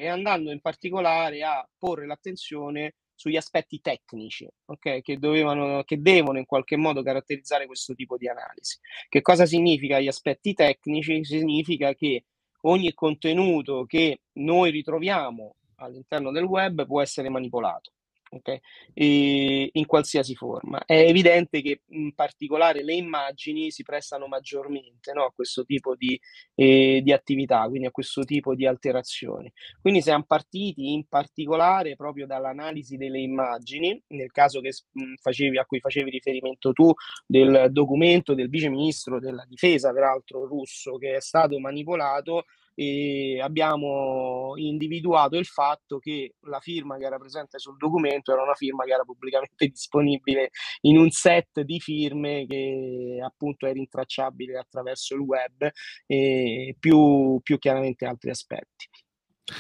e 0.02 0.08
andando 0.08 0.52
in 0.52 0.62
particolare 0.62 1.44
a 1.44 1.68
porre 1.78 2.06
l'attenzione 2.06 2.94
sugli 3.20 3.36
aspetti 3.36 3.82
tecnici, 3.82 4.48
ok? 4.68 5.02
Che 5.02 5.18
dovevano, 5.18 5.84
che 5.84 6.00
devono 6.00 6.40
in 6.40 6.46
qualche 6.46 6.78
modo 6.78 7.04
caratterizzare 7.04 7.66
questo 7.66 7.94
tipo 7.94 8.16
di 8.16 8.30
analisi. 8.30 8.80
Che 9.10 9.22
cosa 9.22 9.46
significa 9.46 10.00
gli 10.00 10.08
aspetti 10.08 10.54
tecnici? 10.54 11.26
Significa 11.26 11.94
che 11.94 12.24
ogni 12.62 12.94
contenuto 12.94 13.84
che 13.84 14.22
noi 14.36 14.72
ritroviamo 14.72 15.56
all'interno 15.76 16.32
del 16.32 16.46
web 16.46 16.86
può 16.86 17.02
essere 17.02 17.28
manipolato. 17.28 17.92
Okay? 18.32 18.60
In 18.94 19.86
qualsiasi 19.88 20.36
forma. 20.36 20.84
È 20.86 20.94
evidente 20.94 21.62
che 21.62 21.82
in 21.90 22.14
particolare 22.14 22.84
le 22.84 22.94
immagini 22.94 23.72
si 23.72 23.84
prestano 23.84 24.28
maggiormente 24.28 25.14
no? 25.14 25.26
a 25.26 25.32
questo 25.32 25.64
tipo 25.64 25.96
di, 25.96 26.20
eh, 26.56 27.02
di 27.04 27.12
attività, 27.12 27.68
quindi 27.68 27.88
a 27.88 27.92
questo 27.92 28.24
tipo 28.24 28.54
di 28.54 28.68
alterazioni. 28.68 29.52
Quindi 29.82 30.02
siamo 30.02 30.26
partiti 30.28 30.94
in 30.94 31.08
particolare 31.08 31.96
proprio 31.96 32.28
dall'analisi 32.28 32.98
delle 32.98 33.20
immagini, 33.20 34.00
nel 34.10 34.32
caso 34.32 34.62
che 34.62 34.74
mh, 34.92 35.16
facevi, 35.22 35.58
a 35.58 35.66
cui 35.66 35.80
facevi 35.80 36.12
riferimento 36.12 36.72
tu, 36.72 36.94
del 37.26 37.70
documento 37.72 38.36
del 38.36 38.50
vice 38.50 38.70
ministro 38.70 39.20
della 39.20 39.46
difesa, 39.48 39.92
peraltro 39.92 40.46
russo, 40.46 40.98
che 40.98 41.16
è 41.16 41.22
stato 41.22 41.58
manipolato 41.60 42.46
e 42.76 43.40
abbiamo 43.42 44.54
individuato 44.56 45.38
il 45.38 45.46
fatto 45.46 46.00
che 46.00 46.36
la 46.42 46.60
firma 46.60 46.98
che 46.98 47.06
era 47.06 47.18
presente 47.18 47.60
sul 47.60 47.78
documento 47.78 48.32
era 48.32 48.42
una 48.42 48.54
firma 48.54 48.84
che 48.86 48.92
era 48.94 49.04
pubblicamente 49.04 49.68
disponibile 49.68 50.50
in 50.82 50.98
un 50.98 51.10
set 51.10 51.62
di 51.62 51.80
firme 51.80 52.46
che 52.48 53.20
appunto 53.24 53.66
è 53.68 53.74
rintracciabile 53.74 54.58
attraverso 54.58 55.16
il 55.16 55.22
web 55.22 55.70
e 56.06 56.76
più, 56.80 57.40
più 57.44 57.58
chiaramente 57.58 58.06
altri 58.06 58.30
aspetti. 58.30 58.88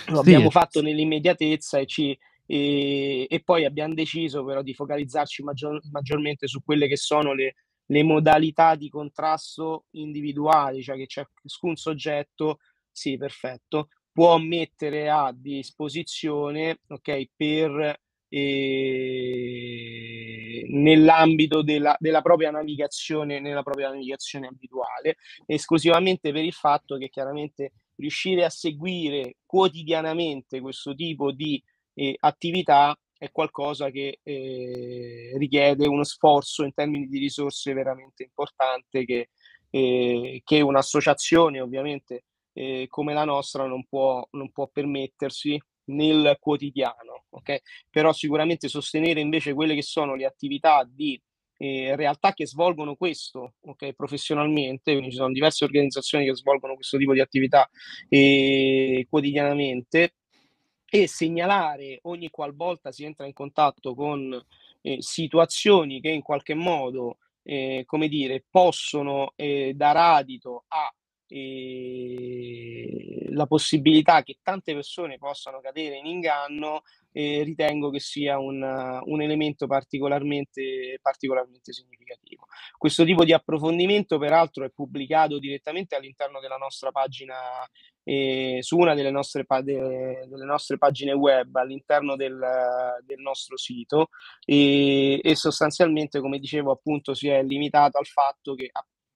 Lo 0.07 0.19
Sì, 0.23 0.31
abbiamo 0.31 0.49
fatto 0.49 0.81
nell'immediatezza 0.81 1.79
e, 1.79 1.85
ci, 1.85 2.17
e, 2.45 3.27
e 3.29 3.41
poi 3.43 3.65
abbiamo 3.65 3.93
deciso 3.93 4.43
però 4.43 4.61
di 4.61 4.73
focalizzarci 4.73 5.43
maggior- 5.43 5.81
maggiormente 5.91 6.47
su 6.47 6.63
quelle 6.63 6.87
che 6.87 6.97
sono 6.97 7.33
le, 7.33 7.55
le 7.85 8.03
modalità 8.03 8.75
di 8.75 8.89
contrasto 8.89 9.85
individuali, 9.91 10.81
cioè 10.81 10.95
che 10.95 11.07
ciascun 11.07 11.75
soggetto 11.75 12.59
sì, 12.91 13.17
perfetto, 13.17 13.89
può 14.11 14.37
mettere 14.37 15.09
a 15.09 15.31
disposizione 15.35 16.79
okay, 16.87 17.29
per 17.35 17.99
eh, 18.29 19.29
nell'ambito 20.69 21.63
della, 21.63 21.95
della, 21.99 22.21
propria 22.21 22.51
navigazione, 22.51 23.39
nella 23.39 23.63
propria 23.63 23.89
navigazione 23.89 24.47
abituale, 24.47 25.17
esclusivamente 25.45 26.31
per 26.31 26.43
il 26.43 26.53
fatto 26.53 26.97
che 26.97 27.09
chiaramente 27.09 27.71
riuscire 27.95 28.45
a 28.45 28.49
seguire 28.49 29.37
quotidianamente 29.45 30.61
questo 30.61 30.93
tipo 30.93 31.31
di 31.31 31.61
eh, 31.95 32.15
attività 32.19 32.97
è 33.17 33.31
qualcosa 33.31 33.89
che 33.89 34.19
eh, 34.23 35.33
richiede 35.37 35.87
uno 35.87 36.03
sforzo 36.03 36.63
in 36.63 36.73
termini 36.73 37.07
di 37.07 37.19
risorse 37.19 37.73
veramente 37.73 38.23
importante 38.23 39.03
che, 39.03 39.29
eh, 39.69 40.41
che 40.43 40.61
un'associazione 40.61 41.59
ovviamente 41.59 42.23
eh, 42.53 42.87
come 42.89 43.13
la 43.13 43.25
nostra 43.25 43.65
non 43.65 43.85
può, 43.85 44.25
non 44.31 44.51
può 44.51 44.67
permettersi 44.67 45.61
nel 45.85 46.37
quotidiano. 46.39 47.25
Okay? 47.29 47.59
Però 47.89 48.11
sicuramente 48.13 48.67
sostenere 48.67 49.19
invece 49.19 49.53
quelle 49.53 49.75
che 49.75 49.83
sono 49.83 50.15
le 50.15 50.25
attività 50.25 50.87
di 50.89 51.21
eh, 51.61 51.95
realtà 51.95 52.33
che 52.33 52.47
svolgono 52.47 52.95
questo 52.95 53.55
okay, 53.61 53.93
professionalmente, 53.93 54.91
quindi 54.93 55.11
ci 55.11 55.17
sono 55.17 55.33
diverse 55.33 55.65
organizzazioni 55.65 56.25
che 56.25 56.35
svolgono 56.35 56.75
questo 56.75 56.97
tipo 56.97 57.13
di 57.13 57.19
attività 57.19 57.69
eh, 58.07 59.05
quotidianamente 59.09 60.13
e 60.89 61.07
segnalare 61.07 61.99
ogni 62.03 62.29
qualvolta 62.29 62.91
si 62.91 63.03
entra 63.03 63.25
in 63.25 63.33
contatto 63.33 63.93
con 63.93 64.41
eh, 64.81 64.97
situazioni 65.01 65.99
che 65.99 66.09
in 66.09 66.21
qualche 66.21 66.53
modo, 66.53 67.17
eh, 67.43 67.83
come 67.85 68.07
dire, 68.07 68.45
possono 68.49 69.33
eh, 69.35 69.73
dar 69.75 69.97
adito 69.97 70.63
a 70.69 70.91
eh, 71.29 73.27
la 73.29 73.45
possibilità 73.45 74.23
che 74.23 74.39
tante 74.41 74.73
persone 74.73 75.17
possano 75.17 75.61
cadere 75.61 75.97
in 75.97 76.07
inganno, 76.07 76.81
eh, 77.11 77.43
ritengo 77.43 77.89
che 77.89 77.99
sia 77.99 78.37
un, 78.39 78.61
un 78.61 79.21
elemento 79.21 79.67
particolarmente, 79.67 80.99
particolarmente 81.01 81.71
significativo. 81.71 82.45
Questo 82.77 83.03
tipo 83.05 83.23
di 83.23 83.33
approfondimento, 83.33 84.17
peraltro, 84.17 84.65
è 84.65 84.71
pubblicato 84.71 85.39
direttamente 85.39 85.95
all'interno 85.95 86.39
della 86.39 86.57
nostra 86.57 86.91
pagina, 86.91 87.35
eh, 88.03 88.57
su 88.61 88.77
una 88.77 88.95
delle 88.95 89.11
nostre, 89.11 89.45
de, 89.61 90.25
delle 90.27 90.45
nostre, 90.45 90.77
pagine 90.77 91.13
web, 91.13 91.55
all'interno 91.55 92.15
del, 92.15 92.39
del 93.05 93.19
nostro 93.19 93.57
sito, 93.57 94.09
e, 94.45 95.19
e 95.23 95.35
sostanzialmente, 95.35 96.19
come 96.19 96.39
dicevo, 96.39 96.71
appunto, 96.71 97.13
si 97.13 97.27
è 97.27 97.43
limitato 97.43 97.97
al 97.97 98.07
fatto 98.07 98.55
che 98.55 98.69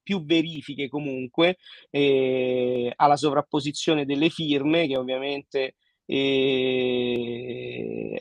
più 0.04 0.24
verifiche 0.24 0.88
comunque 0.88 1.56
eh, 1.90 2.92
alla 2.94 3.16
sovrapposizione 3.16 4.04
delle 4.04 4.28
firme 4.28 4.86
che 4.86 4.96
ovviamente 4.96 5.74
eh, 6.06 7.40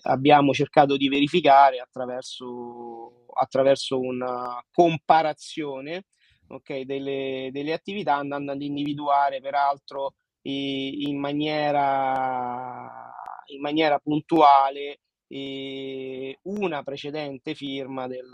abbiamo 0.03 0.53
cercato 0.53 0.97
di 0.97 1.09
verificare 1.09 1.79
attraverso, 1.79 3.25
attraverso 3.33 3.99
una 3.99 4.63
comparazione 4.71 6.05
okay, 6.47 6.85
delle, 6.85 7.49
delle, 7.51 7.73
attività 7.73 8.15
andando 8.15 8.51
ad 8.53 8.61
individuare 8.61 9.41
peraltro 9.41 10.13
eh, 10.41 10.87
in, 10.87 11.19
maniera, 11.19 12.89
in 13.47 13.59
maniera 13.61 13.99
puntuale 13.99 14.99
eh, 15.27 16.37
una 16.43 16.83
precedente 16.83 17.55
firma 17.55 18.07
del, 18.07 18.29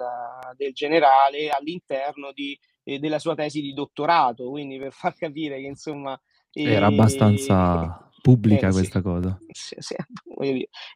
del 0.55 0.73
generale 0.73 1.49
all'interno 1.49 2.31
di 2.33 2.57
eh, 2.93 2.99
della 2.99 3.19
sua 3.19 3.35
tesi 3.35 3.61
di 3.61 3.73
dottorato, 3.73 4.49
quindi 4.49 4.77
per 4.77 4.91
far 4.91 5.15
capire 5.15 5.59
che 5.59 5.67
insomma... 5.67 6.19
Era 6.51 6.87
abbastanza 6.87 8.09
pubblica 8.21 8.67
eh, 8.67 8.71
questa 8.71 8.99
sì, 8.99 9.05
cosa. 9.05 9.39
Sì, 9.49 9.75
sì, 9.79 9.95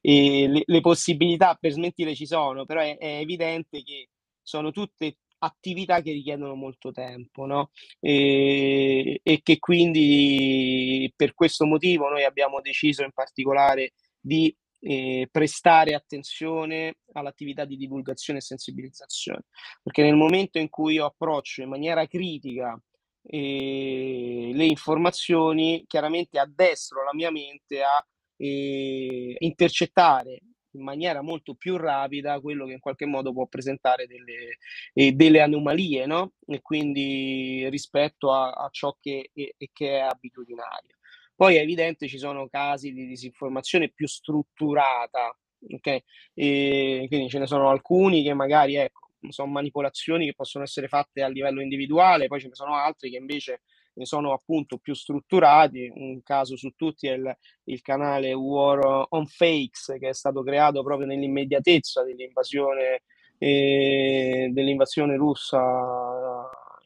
le, 0.01 0.63
le, 0.65 0.81
possibilità 0.81 1.55
per 1.59 1.71
smentire 1.71 2.15
ci 2.15 2.25
sono, 2.25 2.65
però 2.65 2.81
è, 2.81 2.97
è, 2.97 3.19
evidente 3.19 3.83
che 3.83 4.09
sono 4.41 4.71
tutte 4.71 5.17
attività 5.39 6.01
che 6.01 6.11
richiedono 6.11 6.55
molto 6.55 6.91
tempo, 6.91 7.45
no? 7.45 7.71
E, 7.99 9.19
e 9.21 9.41
che 9.43 9.59
quindi 9.59 11.11
per 11.15 11.33
questo 11.33 11.65
motivo 11.65 12.09
noi 12.09 12.23
abbiamo 12.23 12.61
deciso 12.61 13.03
in 13.03 13.11
particolare 13.11 13.93
di 14.19 14.55
eh, 14.83 15.27
prestare 15.31 15.95
attenzione 15.95 16.97
all'attività 17.13 17.63
di 17.65 17.77
divulgazione 17.77 18.39
e 18.39 18.41
sensibilizzazione, 18.41 19.45
perché 19.81 20.03
nel 20.03 20.15
momento 20.15 20.59
in 20.59 20.69
cui 20.69 20.95
io 20.95 21.05
approccio 21.05 21.61
in 21.61 21.69
maniera 21.69 22.05
critica 22.05 22.77
eh, 23.23 24.51
le 24.53 24.65
informazioni, 24.65 25.85
chiaramente 25.87 26.37
addestro 26.37 27.03
la 27.03 27.13
mia 27.13 27.31
mente 27.31 27.81
a 27.81 28.05
eh, 28.35 29.35
intercettare 29.39 30.41
in 30.75 30.83
maniera 30.83 31.21
molto 31.21 31.53
più 31.55 31.77
rapida 31.77 32.39
quello 32.41 32.65
che 32.65 32.73
in 32.73 32.79
qualche 32.79 33.05
modo 33.05 33.31
può 33.31 33.45
presentare 33.47 34.07
delle, 34.07 34.57
eh, 34.93 35.11
delle 35.13 35.39
anomalie, 35.41 36.05
no? 36.05 36.33
E 36.47 36.61
quindi 36.61 37.67
rispetto 37.69 38.33
a, 38.33 38.51
a 38.51 38.69
ciò 38.71 38.97
che, 38.99 39.29
è, 39.33 39.69
che 39.71 39.97
è 39.97 39.99
abitudinario. 39.99 40.97
Poi 41.43 41.57
è 41.57 41.59
evidente 41.59 42.07
ci 42.07 42.17
sono 42.17 42.47
casi 42.47 42.93
di 42.93 43.05
disinformazione 43.05 43.89
più 43.89 44.07
strutturata, 44.07 45.37
ok? 45.73 46.03
E 46.33 47.05
quindi 47.09 47.27
ce 47.27 47.37
ne 47.37 47.47
sono 47.47 47.67
alcuni 47.67 48.23
che 48.23 48.33
magari, 48.33 48.75
ecco, 48.75 49.09
sono 49.27 49.51
manipolazioni 49.51 50.25
che 50.25 50.35
possono 50.35 50.63
essere 50.63 50.87
fatte 50.87 51.21
a 51.21 51.27
livello 51.27 51.59
individuale, 51.61 52.27
poi 52.27 52.39
ce 52.39 52.47
ne 52.47 52.55
sono 52.55 52.75
altri 52.75 53.09
che 53.09 53.17
invece 53.17 53.63
sono 54.03 54.31
appunto 54.31 54.77
più 54.77 54.93
strutturati. 54.93 55.91
Un 55.93 56.23
caso 56.23 56.55
su 56.55 56.69
tutti 56.77 57.07
è 57.07 57.15
il, 57.15 57.37
il, 57.65 57.81
canale 57.81 58.31
War 58.31 59.07
on 59.09 59.25
Fakes 59.25 59.97
che 59.99 60.07
è 60.07 60.13
stato 60.13 60.43
creato 60.43 60.81
proprio 60.81 61.07
nell'immediatezza 61.07 62.05
dell'invasione, 62.05 63.01
eh, 63.37 64.47
dell'invasione 64.49 65.17
russa 65.17 65.59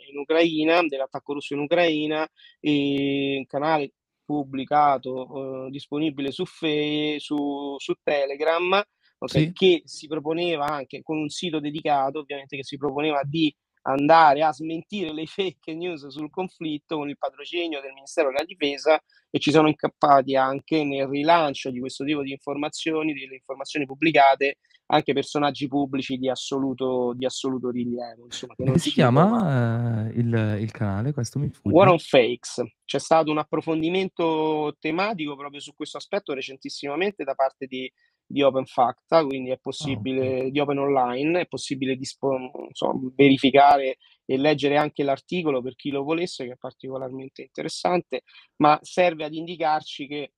in 0.10 0.18
Ucraina, 0.18 0.82
dell'attacco 0.82 1.34
russo 1.34 1.54
in 1.54 1.60
Ucraina, 1.60 2.28
e 2.60 3.36
un 3.38 3.46
canale 3.46 3.92
pubblicato, 4.28 5.68
eh, 5.68 5.70
disponibile 5.72 6.32
su, 6.32 6.46
Fe, 6.46 7.16
su, 7.20 7.76
su 7.78 7.94
Telegram, 8.04 8.84
okay, 9.18 9.46
sì. 9.46 9.52
che 9.54 9.82
si 9.86 10.08
proponeva 10.08 10.66
anche 10.66 11.02
con 11.02 11.18
un 11.18 11.30
sito 11.30 11.60
dedicato, 11.60 12.20
ovviamente 12.20 12.58
che 12.58 12.64
si 12.64 12.78
proponeva 12.78 13.22
di 13.24 13.54
andare 13.84 14.44
a 14.44 14.52
smentire 14.52 15.14
le 15.14 15.26
fake 15.26 15.74
news 15.74 16.08
sul 16.08 16.30
conflitto 16.30 16.98
con 16.98 17.10
il 17.10 17.18
patrocinio 17.18 17.80
del 17.80 17.94
Ministero 17.94 18.30
della 18.30 18.44
Difesa 18.44 19.02
e 19.30 19.40
ci 19.40 19.52
sono 19.52 19.68
incappati 19.70 20.36
anche 20.36 20.84
nel 20.84 21.08
rilancio 21.08 21.72
di 21.72 21.80
questo 21.80 22.04
tipo 22.04 22.22
di 22.22 22.32
informazioni, 22.32 23.14
delle 23.14 23.36
informazioni 23.36 23.86
pubblicate 23.86 24.58
anche 24.88 25.14
personaggi 25.14 25.68
pubblici 25.68 26.18
di 26.18 26.30
assoluto, 26.30 27.14
di 27.16 27.26
assoluto 27.26 27.70
rilievo. 27.70 28.26
Insomma, 28.26 28.54
Come 28.56 28.78
si 28.78 28.92
chiama 28.92 30.06
uh, 30.06 30.18
il, 30.18 30.58
il, 30.62 30.72
canale? 30.72 31.14
Questo 31.14 31.40
mi 31.40 31.50
fugge. 31.50 31.76
War 31.76 31.90
on 31.90 32.00
Fakes. 32.00 32.64
C'è 32.86 33.00
stato 33.00 33.30
un 33.32 33.38
approfondimento 33.38 34.76
tematico 34.80 35.36
proprio 35.36 35.60
su 35.60 35.74
questo 35.76 35.98
aspetto 35.98 36.34
recentissimamente 36.34 37.26
da 37.26 37.34
parte 37.34 37.66
di, 37.66 37.92
di 38.26 38.42
Open 38.42 38.66
Facta, 38.66 39.26
quindi 39.26 39.52
è 39.52 39.58
possibile, 39.58 40.20
oh, 40.20 40.38
okay. 40.38 40.52
di 40.52 40.60
Open 40.60 40.78
Online, 40.78 41.42
è 41.42 41.48
possibile 41.48 41.98
dispo, 41.98 42.38
insomma, 42.68 43.12
verificare 43.14 43.98
e 44.26 44.38
leggere 44.38 44.78
anche 44.78 45.04
l'articolo 45.04 45.62
per 45.62 45.76
chi 45.76 45.90
lo 45.90 46.04
volesse, 46.04 46.46
che 46.46 46.54
è 46.54 46.58
particolarmente 46.58 47.42
interessante, 47.42 48.24
ma 48.58 48.80
serve 48.82 49.26
ad 49.26 49.34
indicarci 49.34 50.08
che 50.08 50.32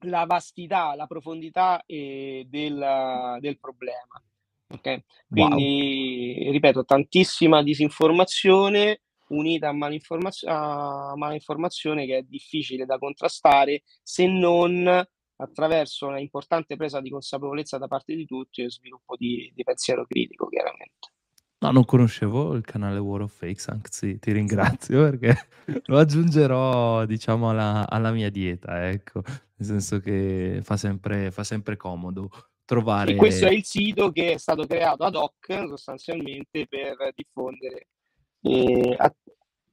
la 0.00 0.24
vastità, 0.24 0.94
la 0.94 1.06
profondità 1.06 1.82
eh, 1.86 2.46
del, 2.48 3.38
del, 3.40 3.58
problema. 3.58 4.22
Okay? 4.68 5.04
Quindi, 5.28 6.36
wow. 6.38 6.52
ripeto, 6.52 6.84
tantissima 6.84 7.62
disinformazione 7.62 9.00
unita 9.28 9.68
a 9.68 9.72
malinformazio- 9.72 10.48
a 10.48 11.16
malinformazione 11.16 12.06
che 12.06 12.18
è 12.18 12.22
difficile 12.22 12.84
da 12.84 12.98
contrastare 12.98 13.82
se 14.02 14.26
non 14.26 15.04
attraverso 15.38 16.06
una 16.06 16.20
importante 16.20 16.76
presa 16.76 17.00
di 17.00 17.10
consapevolezza 17.10 17.78
da 17.78 17.88
parte 17.88 18.14
di 18.14 18.24
tutti 18.24 18.62
e 18.62 18.70
sviluppo 18.70 19.16
di, 19.16 19.50
di 19.54 19.62
pensiero 19.64 20.06
critico, 20.06 20.48
chiaramente. 20.48 21.15
No, 21.58 21.70
non 21.70 21.86
conoscevo 21.86 22.52
il 22.54 22.64
canale 22.64 22.98
War 22.98 23.22
of 23.22 23.32
Fakes, 23.32 23.68
anzi 23.68 24.18
ti 24.18 24.30
ringrazio 24.30 25.02
perché 25.08 25.34
lo 25.86 25.98
aggiungerò, 25.98 27.06
diciamo, 27.06 27.48
alla, 27.48 27.88
alla 27.88 28.12
mia 28.12 28.30
dieta, 28.30 28.88
ecco, 28.90 29.22
nel 29.24 29.66
senso 29.66 30.00
che 30.00 30.60
fa 30.62 30.76
sempre, 30.76 31.30
fa 31.30 31.44
sempre 31.44 31.76
comodo 31.78 32.28
trovare... 32.66 33.12
E 33.12 33.16
questo 33.16 33.46
è 33.46 33.52
il 33.52 33.64
sito 33.64 34.12
che 34.12 34.34
è 34.34 34.38
stato 34.38 34.66
creato 34.66 35.04
ad 35.04 35.14
hoc 35.14 35.46
sostanzialmente 35.66 36.66
per 36.66 37.12
diffondere, 37.14 37.86
eh, 38.42 38.94
a, 38.98 39.14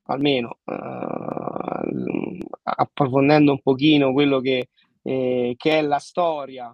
almeno 0.04 0.60
uh, 0.64 2.38
approfondendo 2.64 3.52
un 3.52 3.62
pochino 3.62 4.14
quello 4.14 4.40
che, 4.40 4.70
eh, 5.02 5.54
che 5.58 5.80
è 5.80 5.82
la 5.82 6.00
storia 6.00 6.74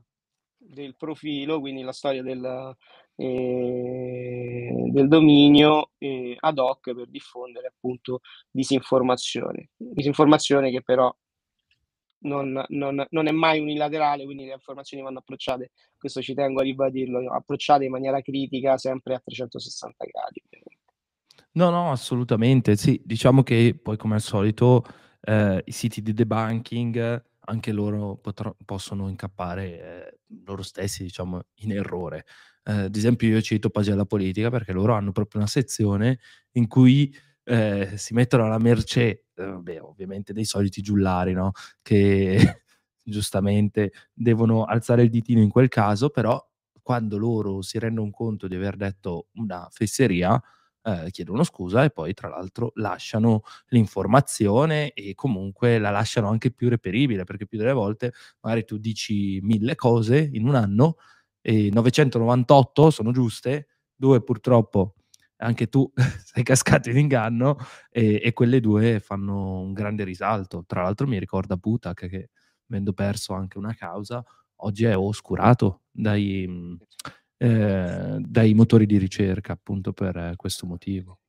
del 0.55 0.95
profilo, 0.95 1.59
quindi 1.59 1.81
la 1.81 1.93
storia 1.93 2.21
del, 2.21 2.75
eh, 3.19 4.71
del 4.91 5.09
dominio 5.09 5.91
eh, 5.97 6.37
ad 6.39 6.57
hoc 6.57 6.93
per 6.93 7.09
diffondere 7.09 7.67
appunto 7.67 8.21
disinformazione. 8.49 9.71
Disinformazione 9.75 10.71
che 10.71 10.81
però 10.81 11.13
non, 12.21 12.63
non, 12.69 13.05
non, 13.09 13.27
è 13.27 13.31
mai 13.31 13.59
unilaterale, 13.59 14.23
quindi 14.23 14.45
le 14.45 14.53
informazioni 14.53 15.03
vanno 15.03 15.19
approcciate, 15.19 15.71
questo 15.97 16.21
ci 16.21 16.33
tengo 16.33 16.61
a 16.61 16.63
ribadirlo, 16.63 17.29
approcciate 17.31 17.83
in 17.83 17.91
maniera 17.91 18.21
critica, 18.21 18.77
sempre 18.77 19.15
a 19.15 19.21
360 19.23 20.05
gradi. 20.05 20.41
No, 21.53 21.69
no, 21.69 21.91
assolutamente, 21.91 22.77
sì, 22.77 23.01
diciamo 23.03 23.43
che 23.43 23.77
poi 23.81 23.97
come 23.97 24.15
al 24.15 24.21
solito 24.21 24.85
eh, 25.21 25.61
i 25.65 25.71
siti 25.71 26.01
di 26.01 26.13
debunking 26.13 27.27
anche 27.49 27.71
loro 27.71 28.15
potrò, 28.15 28.55
possono 28.63 29.09
incappare 29.09 29.63
eh, 29.65 30.19
loro 30.45 30.61
stessi, 30.61 31.03
diciamo, 31.03 31.41
in 31.55 31.71
errore. 31.71 32.25
Eh, 32.65 32.71
ad 32.85 32.95
esempio 32.95 33.27
io 33.27 33.41
cito 33.41 33.69
Pagella 33.69 34.05
Politica 34.05 34.49
perché 34.49 34.71
loro 34.73 34.93
hanno 34.93 35.11
proprio 35.11 35.39
una 35.41 35.49
sezione 35.49 36.19
in 36.53 36.67
cui 36.67 37.13
eh, 37.43 37.93
si 37.97 38.13
mettono 38.13 38.45
alla 38.45 38.59
mercé, 38.59 39.25
eh, 39.35 39.45
vabbè, 39.45 39.81
ovviamente 39.81 40.33
dei 40.33 40.45
soliti 40.45 40.81
giullari, 40.81 41.33
no? 41.33 41.51
Che 41.81 42.37
giustamente 43.03 43.91
devono 44.13 44.65
alzare 44.65 45.03
il 45.03 45.09
ditino 45.09 45.41
in 45.41 45.49
quel 45.49 45.67
caso, 45.69 46.09
però 46.09 46.43
quando 46.81 47.17
loro 47.17 47.61
si 47.61 47.79
rendono 47.79 48.09
conto 48.11 48.47
di 48.47 48.55
aver 48.55 48.75
detto 48.75 49.27
una 49.35 49.67
fesseria, 49.71 50.41
eh, 50.83 51.07
chiedono 51.11 51.43
scusa 51.43 51.83
e 51.83 51.89
poi 51.89 52.13
tra 52.13 52.29
l'altro 52.29 52.71
lasciano 52.75 53.41
l'informazione 53.69 54.91
e 54.93 55.13
comunque 55.15 55.77
la 55.79 55.89
lasciano 55.91 56.29
anche 56.29 56.51
più 56.51 56.69
reperibile, 56.69 57.23
perché 57.23 57.45
più 57.47 57.57
delle 57.57 57.73
volte 57.73 58.13
magari 58.41 58.63
tu 58.65 58.77
dici 58.77 59.39
mille 59.41 59.75
cose 59.75 60.29
in 60.33 60.47
un 60.47 60.55
anno 60.55 60.95
e 61.41 61.69
998 61.71 62.89
sono 62.89 63.11
giuste, 63.11 63.67
due 63.95 64.21
purtroppo 64.23 64.95
anche 65.41 65.67
tu 65.67 65.91
sei 66.23 66.43
cascato 66.43 66.89
in 66.89 66.97
inganno 66.97 67.57
e, 67.89 68.21
e, 68.23 68.33
quelle 68.33 68.59
due 68.59 68.99
fanno 68.99 69.61
un 69.61 69.73
grande 69.73 70.03
risalto. 70.03 70.63
Tra 70.65 70.83
l'altro 70.83 71.07
mi 71.07 71.19
ricorda 71.19 71.55
Butak 71.55 72.07
che 72.07 72.29
avendo 72.69 72.93
perso 72.93 73.33
anche 73.33 73.57
una 73.57 73.73
causa, 73.73 74.23
oggi 74.57 74.85
è 74.85 74.95
oscurato 74.95 75.83
dai, 75.91 76.45
mm, 76.47 76.75
eh, 77.37 78.17
dai 78.19 78.53
motori 78.53 78.85
di 78.85 78.97
ricerca 78.97 79.53
appunto 79.53 79.93
per 79.93 80.33
questo 80.35 80.65
motivo. 80.65 81.19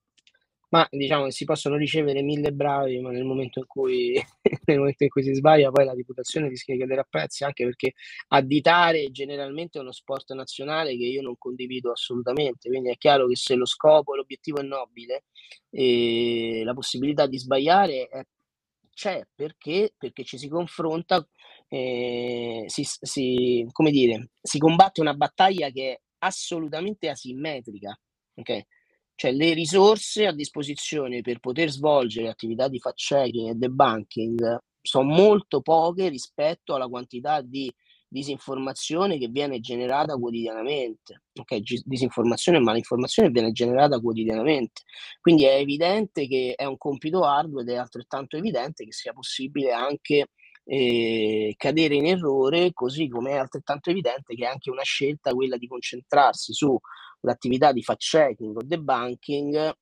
Ma 0.70 0.86
diciamo 0.88 1.30
si 1.30 1.44
possono 1.44 1.76
ricevere 1.76 2.22
mille 2.22 2.52
bravi, 2.52 3.00
ma 3.00 3.10
nel 3.10 3.24
momento 3.24 3.58
in 3.58 3.66
cui, 3.66 4.14
momento 4.66 5.02
in 5.02 5.08
cui 5.08 5.24
si 5.24 5.34
sbaglia, 5.34 5.70
poi 5.72 5.84
la 5.84 5.94
reputazione 5.94 6.48
rischia 6.48 6.74
di 6.74 6.80
cadere 6.80 7.00
a 7.00 7.06
pezzi, 7.08 7.42
anche 7.42 7.64
perché 7.64 7.94
additare 8.28 9.10
generalmente 9.10 9.78
è 9.78 9.82
uno 9.82 9.90
sport 9.90 10.32
nazionale 10.32 10.96
che 10.96 11.04
io 11.06 11.22
non 11.22 11.34
condivido 11.38 11.90
assolutamente. 11.90 12.68
Quindi 12.68 12.90
è 12.90 12.96
chiaro 12.96 13.26
che 13.26 13.34
se 13.34 13.56
lo 13.56 13.66
scopo, 13.66 14.14
l'obiettivo 14.14 14.60
è 14.60 14.62
nobile, 14.62 15.24
e 15.70 16.62
la 16.64 16.74
possibilità 16.74 17.26
di 17.26 17.38
sbagliare 17.38 18.06
è, 18.08 18.24
c'è 18.94 19.26
perché, 19.34 19.94
perché 19.98 20.22
ci 20.24 20.38
si 20.38 20.48
confronta, 20.48 21.26
eh, 21.68 22.64
si, 22.66 22.84
si, 22.84 23.66
come 23.72 23.90
dire, 23.90 24.30
si 24.40 24.58
combatte 24.58 25.00
una 25.00 25.14
battaglia 25.14 25.70
che 25.70 25.92
è 25.92 26.00
assolutamente 26.18 27.08
asimmetrica. 27.08 27.98
Okay? 28.34 28.64
Cioè 29.20 29.32
le 29.32 29.52
risorse 29.52 30.26
a 30.26 30.32
disposizione 30.32 31.20
per 31.20 31.40
poter 31.40 31.68
svolgere 31.68 32.30
attività 32.30 32.68
di 32.68 32.78
fact-checking 32.78 33.50
e 33.50 33.54
debunking 33.54 34.58
sono 34.80 35.12
molto 35.12 35.60
poche 35.60 36.08
rispetto 36.08 36.74
alla 36.74 36.88
quantità 36.88 37.42
di 37.42 37.70
disinformazione 38.08 39.18
che 39.18 39.28
viene 39.28 39.60
generata 39.60 40.16
quotidianamente. 40.16 41.24
Ok, 41.38 41.58
disinformazione 41.84 42.56
e 42.56 42.60
malinformazione 42.62 43.28
viene 43.28 43.52
generata 43.52 44.00
quotidianamente. 44.00 44.84
Quindi 45.20 45.44
è 45.44 45.56
evidente 45.56 46.26
che 46.26 46.54
è 46.56 46.64
un 46.64 46.78
compito 46.78 47.22
arduo 47.22 47.60
ed 47.60 47.68
è 47.68 47.76
altrettanto 47.76 48.38
evidente 48.38 48.86
che 48.86 48.92
sia 48.92 49.12
possibile 49.12 49.70
anche 49.70 50.28
eh, 50.64 51.52
cadere 51.58 51.94
in 51.96 52.06
errore, 52.06 52.72
così 52.72 53.06
come 53.06 53.32
è 53.32 53.36
altrettanto 53.36 53.90
evidente 53.90 54.34
che 54.34 54.44
è 54.44 54.48
anche 54.48 54.70
una 54.70 54.82
scelta 54.82 55.34
quella 55.34 55.58
di 55.58 55.66
concentrarsi 55.66 56.54
su 56.54 56.74
l'attività 57.20 57.72
di 57.72 57.82
fact-checking 57.82 58.56
o 58.56 58.62
debunking 58.62 59.74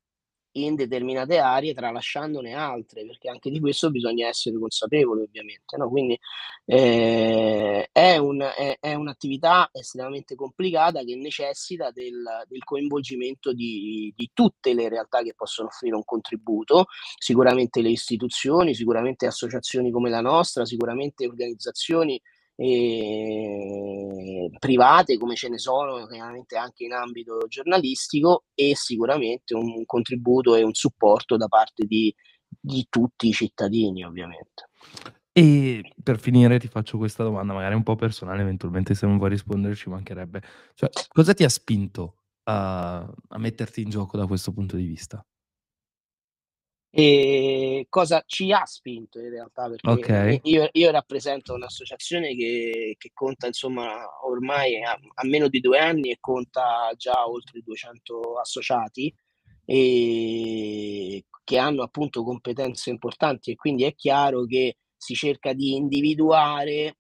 in 0.53 0.75
determinate 0.75 1.39
aree 1.39 1.75
tralasciandone 1.75 2.55
altre, 2.55 3.05
perché 3.05 3.29
anche 3.29 3.51
di 3.51 3.61
questo 3.61 3.91
bisogna 3.91 4.29
essere 4.29 4.59
consapevoli 4.59 5.23
ovviamente. 5.23 5.77
No? 5.77 5.89
Quindi 5.89 6.19
eh, 6.65 7.89
è, 7.93 8.17
un, 8.17 8.41
è, 8.41 8.77
è, 8.81 8.95
un'attività 8.95 9.69
estremamente 9.73 10.35
complicata 10.35 11.05
che 11.05 11.17
necessita 11.17 11.91
del, 11.91 12.23
del 12.49 12.65
coinvolgimento 12.65 13.53
di, 13.53 14.13
di, 14.17 14.31
tutte 14.33 14.75
le 14.75 14.89
realtà 14.89 15.23
che 15.23 15.35
possono 15.35 15.69
offrire 15.69 15.95
un 15.95 16.05
contributo, 16.05 16.87
sicuramente 17.19 17.81
le 17.83 17.91
istituzioni, 17.91 18.75
sicuramente 18.75 19.27
associazioni 19.27 19.91
come 19.91 20.11
la 20.11 20.21
nostra, 20.21 20.65
sicuramente 20.65 21.27
organizzazioni 21.27 22.21
eh, 22.61 24.51
private 24.59 25.17
come 25.17 25.37
ce 25.37 25.49
ne 25.49 25.59
sono 25.59 26.07
chiaramente 26.07 26.57
anche 26.57 26.85
in 26.85 26.93
ambito 26.93 27.47
giornalistico 27.47 28.47
e 28.53 28.75
sicuramente 28.75 29.55
un 29.55 29.85
contributo 29.85 30.57
e 30.57 30.65
un 30.65 30.75
supporto 30.75 31.37
da 31.37 31.47
parte 31.47 31.87
di, 31.87 32.13
di 32.61 32.87
tutti 32.91 33.29
i 33.29 33.33
cittadini 33.33 34.05
ovviamente. 34.05 34.71
E 35.33 35.93
per 36.03 36.19
finire 36.19 36.59
ti 36.59 36.67
faccio 36.67 36.99
questa 36.99 37.23
domanda, 37.23 37.53
magari 37.53 37.77
un 37.77 37.85
po' 37.85 37.95
personale, 37.95 38.43
eventualmente 38.43 38.97
se 38.97 39.07
non 39.07 39.19
vuoi 39.19 39.31
rispondere 39.31 39.77
ci 39.77 39.89
mancherebbe. 39.89 40.43
Cioè, 40.75 40.91
cosa 41.11 41.35
ti 41.35 41.45
ha 41.45 41.49
spinto 41.49 42.17
a, 42.45 42.99
a 43.29 43.39
metterti 43.39 43.83
in 43.83 43.91
gioco 43.91 44.17
da 44.17 44.27
questo 44.27 44.53
punto 44.53 44.75
di 44.75 44.85
vista? 44.85 45.25
E 46.91 47.87
cosa 47.91 48.23
ci 48.27 48.51
ha 48.51 48.65
spinto 48.65 49.19
in 49.19 49.29
realtà? 49.29 49.69
Perché 49.69 49.91
okay. 49.91 50.41
io, 50.45 50.69
io, 50.73 50.91
rappresento 50.91 51.53
un'associazione 51.53 52.35
che, 52.35 52.95
che 52.99 53.11
conta 53.13 53.47
insomma 53.47 54.07
ormai 54.25 54.83
a, 54.83 54.93
a, 54.93 55.27
meno 55.27 55.49
di 55.49 55.61
due 55.61 55.79
anni 55.79 56.11
e 56.11 56.17
conta 56.19 56.91
già 56.97 57.29
oltre 57.29 57.61
200 57.61 58.39
associati 58.39 59.15
e 59.67 61.25
che 61.45 61.59
hanno 61.59 61.83
appunto 61.83 62.25
competenze 62.25 62.89
importanti 62.89 63.51
e 63.51 63.57
quindi 63.57 63.85
è 63.85 63.95
chiaro 63.95 64.47
che 64.47 64.79
si 64.97 65.15
cerca 65.15 65.53
di 65.53 65.75
individuare 65.75 66.97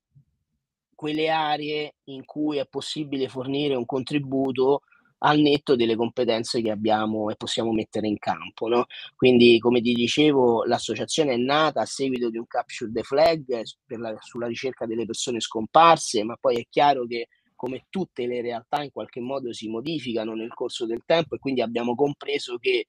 quelle 0.95 1.31
aree 1.31 1.95
in 2.05 2.25
cui 2.27 2.59
è 2.59 2.67
possibile 2.67 3.29
fornire 3.29 3.75
un 3.75 3.87
contributo 3.87 4.83
al 5.19 5.41
netto 5.41 5.75
delle 5.77 5.97
competenze 5.97 6.61
che 6.63 6.71
abbiamo 6.71 7.31
e 7.31 7.37
possiamo 7.37 7.73
mettere 7.73 8.07
in 8.07 8.19
campo. 8.19 8.69
No? 8.69 8.87
Quindi, 9.17 9.59
come 9.59 9.81
ti 9.81 9.93
dicevo, 9.93 10.65
l'associazione 10.65 11.33
è 11.33 11.37
nata 11.37 11.81
a 11.81 11.87
seguito 11.87 12.31
di 12.31 12.39
un 12.39 12.47
capture 12.47 12.91
the 12.93 13.03
flag 13.03 13.63
la, 13.87 14.17
sulla 14.21 14.47
ricerca 14.47 14.87
delle 14.87 15.07
persone 15.07 15.41
scomparse, 15.41 16.23
ma 16.25 16.37
poi 16.41 16.57
è 16.57 16.67
chiaro 16.69 17.07
che 17.07 17.29
come 17.55 17.87
tutte 17.91 18.27
le 18.27 18.41
realtà 18.41 18.85
in 18.85 18.93
qualche 18.93 19.21
modo 19.21 19.53
si 19.53 19.69
modificano 19.69 20.35
nel 20.35 20.55
corso 20.55 20.87
del 20.87 21.03
tempo 21.05 21.35
e 21.35 21.39
quindi 21.39 21.61
abbiamo 21.61 21.97
compreso 21.97 22.57
che 22.57 22.87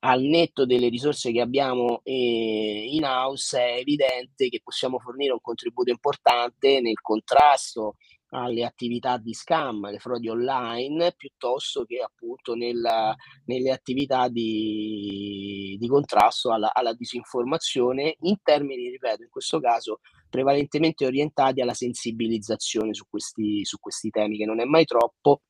al 0.00 0.22
netto 0.22 0.66
delle 0.66 0.88
risorse 0.88 1.30
che 1.30 1.40
abbiamo 1.40 2.00
eh, 2.02 2.88
in 2.90 3.04
house 3.04 3.58
è 3.58 3.78
evidente 3.78 4.48
che 4.48 4.60
possiamo 4.64 4.98
fornire 4.98 5.32
un 5.32 5.40
contributo 5.40 5.90
importante 5.90 6.80
nel 6.80 7.00
contrasto 7.00 7.96
alle 8.30 8.64
attività 8.64 9.16
di 9.18 9.34
scam, 9.34 9.84
alle 9.84 9.98
frodi 9.98 10.28
online, 10.28 11.14
piuttosto 11.16 11.84
che 11.84 12.00
appunto 12.00 12.54
nella, 12.54 13.14
nelle 13.46 13.70
attività 13.70 14.28
di, 14.28 15.76
di 15.78 15.88
contrasto 15.88 16.52
alla, 16.52 16.72
alla, 16.72 16.94
disinformazione 16.94 18.16
in 18.20 18.36
termini, 18.42 18.88
ripeto, 18.88 19.22
in 19.22 19.30
questo 19.30 19.58
caso 19.60 20.00
prevalentemente 20.28 21.06
orientati 21.06 21.60
alla 21.60 21.74
sensibilizzazione 21.74 22.94
su 22.94 23.04
questi, 23.08 23.64
su 23.64 23.78
questi 23.78 24.10
temi, 24.10 24.36
che 24.36 24.44
non 24.44 24.60
è 24.60 24.64
mai 24.64 24.84
troppo, 24.84 25.42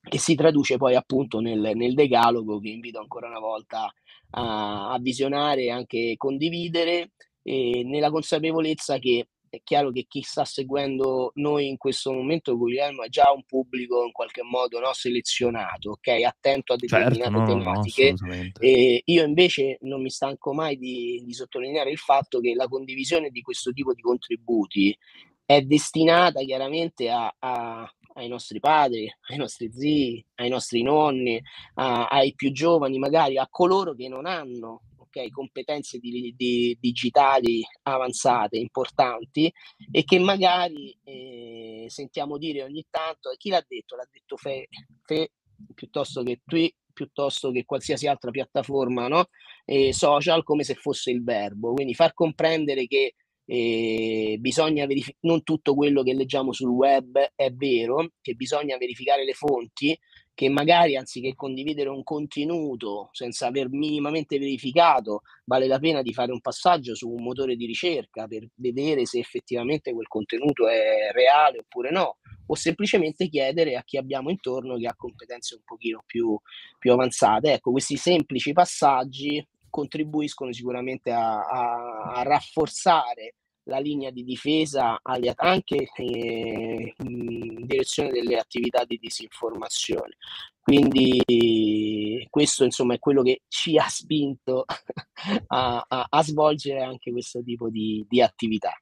che 0.00 0.18
si 0.18 0.34
traduce 0.34 0.76
poi 0.76 0.94
appunto 0.94 1.40
nel, 1.40 1.72
nel 1.74 1.94
decalogo 1.94 2.60
che 2.60 2.68
invito 2.68 3.00
ancora 3.00 3.28
una 3.28 3.40
volta 3.40 3.92
a, 4.30 4.92
a 4.92 4.98
visionare 5.00 5.62
e 5.64 5.70
anche 5.70 6.14
condividere, 6.16 7.10
e 7.42 7.82
nella 7.84 8.10
consapevolezza 8.10 8.98
che 8.98 9.26
è 9.52 9.60
chiaro 9.62 9.90
che 9.90 10.06
chi 10.08 10.22
sta 10.22 10.46
seguendo 10.46 11.32
noi 11.34 11.68
in 11.68 11.76
questo 11.76 12.10
momento, 12.10 12.56
Guglielmo, 12.56 13.02
è 13.02 13.10
già 13.10 13.30
un 13.30 13.44
pubblico 13.44 14.02
in 14.02 14.10
qualche 14.10 14.42
modo 14.42 14.80
no, 14.80 14.94
selezionato, 14.94 15.90
ok? 15.90 16.08
Attento 16.24 16.72
a 16.72 16.76
determinate 16.76 17.16
certo, 17.16 17.38
no, 17.38 17.46
tematiche. 17.46 18.14
No, 18.16 18.32
e 18.58 19.02
io 19.04 19.22
invece 19.22 19.76
non 19.82 20.00
mi 20.00 20.08
stanco 20.08 20.54
mai 20.54 20.78
di, 20.78 21.22
di 21.22 21.34
sottolineare 21.34 21.90
il 21.90 21.98
fatto 21.98 22.40
che 22.40 22.54
la 22.54 22.66
condivisione 22.66 23.28
di 23.28 23.42
questo 23.42 23.72
tipo 23.72 23.92
di 23.92 24.00
contributi 24.00 24.96
è 25.44 25.60
destinata 25.60 26.40
chiaramente 26.40 27.10
a, 27.10 27.30
a, 27.38 27.94
ai 28.14 28.28
nostri 28.28 28.58
padri, 28.58 29.06
ai 29.28 29.36
nostri 29.36 29.70
zii, 29.70 30.24
ai 30.36 30.48
nostri 30.48 30.82
nonni, 30.82 31.38
a, 31.74 32.06
ai 32.06 32.32
più 32.34 32.52
giovani, 32.52 32.98
magari 32.98 33.36
a 33.36 33.46
coloro 33.50 33.94
che 33.94 34.08
non 34.08 34.24
hanno 34.24 34.80
okay, 35.12 35.28
competenze 35.30 35.98
di, 35.98 36.34
di, 36.36 36.76
digitali 36.80 37.62
avanzate, 37.82 38.56
importanti, 38.56 39.52
e 39.90 40.04
che 40.04 40.18
magari 40.18 40.96
eh, 41.04 41.84
sentiamo 41.88 42.38
dire 42.38 42.62
ogni 42.62 42.86
tanto, 42.88 43.30
chi 43.36 43.50
l'ha 43.50 43.64
detto? 43.66 43.96
L'ha 43.96 44.08
detto 44.10 44.36
Fe, 44.36 44.68
Fe 45.04 45.32
piuttosto 45.74 46.22
che 46.22 46.40
Twi, 46.44 46.74
piuttosto 46.92 47.50
che 47.50 47.64
qualsiasi 47.64 48.06
altra 48.06 48.30
piattaforma 48.30 49.08
no? 49.08 49.26
eh, 49.64 49.92
social, 49.92 50.42
come 50.42 50.64
se 50.64 50.74
fosse 50.74 51.10
il 51.10 51.22
verbo. 51.22 51.74
Quindi 51.74 51.94
far 51.94 52.14
comprendere 52.14 52.86
che 52.86 53.14
e 53.44 54.36
bisogna 54.38 54.86
verificare, 54.86 55.18
non 55.22 55.42
tutto 55.42 55.74
quello 55.74 56.02
che 56.02 56.14
leggiamo 56.14 56.52
sul 56.52 56.70
web 56.70 57.18
è 57.34 57.50
vero, 57.50 58.12
che 58.20 58.34
bisogna 58.34 58.76
verificare 58.76 59.24
le 59.24 59.32
fonti, 59.34 59.98
che 60.34 60.48
magari 60.48 60.96
anziché 60.96 61.34
condividere 61.34 61.88
un 61.90 62.02
contenuto 62.02 63.10
senza 63.12 63.46
aver 63.46 63.68
minimamente 63.68 64.38
verificato, 64.38 65.22
vale 65.44 65.66
la 65.66 65.78
pena 65.78 66.02
di 66.02 66.12
fare 66.12 66.32
un 66.32 66.40
passaggio 66.40 66.94
su 66.94 67.08
un 67.10 67.22
motore 67.22 67.54
di 67.54 67.66
ricerca 67.66 68.26
per 68.26 68.48
vedere 68.54 69.04
se 69.04 69.18
effettivamente 69.18 69.92
quel 69.92 70.08
contenuto 70.08 70.68
è 70.68 71.10
reale 71.12 71.58
oppure 71.58 71.90
no, 71.90 72.16
o 72.46 72.54
semplicemente 72.54 73.28
chiedere 73.28 73.76
a 73.76 73.82
chi 73.84 73.98
abbiamo 73.98 74.30
intorno 74.30 74.76
che 74.76 74.86
ha 74.86 74.96
competenze 74.96 75.54
un 75.54 75.62
pochino 75.64 76.02
più, 76.06 76.38
più 76.78 76.92
avanzate. 76.92 77.52
Ecco, 77.52 77.70
questi 77.70 77.96
semplici 77.96 78.52
passaggi 78.52 79.46
contribuiscono 79.68 80.52
sicuramente 80.52 81.10
a, 81.10 81.40
a, 81.40 82.12
a 82.14 82.22
rafforzare 82.22 83.34
la 83.64 83.78
linea 83.78 84.10
di 84.10 84.24
difesa 84.24 84.98
anche 85.02 85.88
eh, 85.96 86.94
in 86.96 87.66
direzione 87.66 88.10
delle 88.10 88.36
attività 88.36 88.84
di 88.84 88.98
disinformazione. 89.00 90.16
Quindi 90.60 92.26
questo 92.30 92.64
insomma 92.64 92.94
è 92.94 92.98
quello 92.98 93.22
che 93.22 93.42
ci 93.48 93.76
ha 93.76 93.88
spinto 93.88 94.64
a, 95.48 95.84
a, 95.86 96.06
a 96.08 96.22
svolgere 96.22 96.82
anche 96.82 97.10
questo 97.10 97.42
tipo 97.42 97.68
di, 97.68 98.04
di 98.08 98.22
attività. 98.22 98.72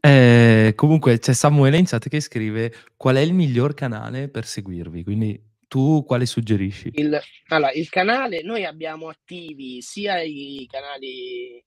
Eh, 0.00 0.72
comunque 0.74 1.18
c'è 1.18 1.32
Samuele 1.32 1.78
in 1.78 1.84
chat 1.84 2.08
che 2.08 2.20
scrive 2.20 2.72
qual 2.96 3.16
è 3.16 3.20
il 3.20 3.34
miglior 3.34 3.74
canale 3.74 4.28
per 4.28 4.46
seguirvi, 4.46 5.02
quindi 5.04 5.40
tu 5.68 6.04
quale 6.04 6.26
suggerisci? 6.26 6.90
Il, 6.94 7.20
allora, 7.48 7.72
il 7.72 7.88
canale, 7.90 8.42
noi 8.42 8.64
abbiamo 8.64 9.08
attivi 9.08 9.82
sia 9.82 10.22
i 10.22 10.66
canali, 10.68 11.62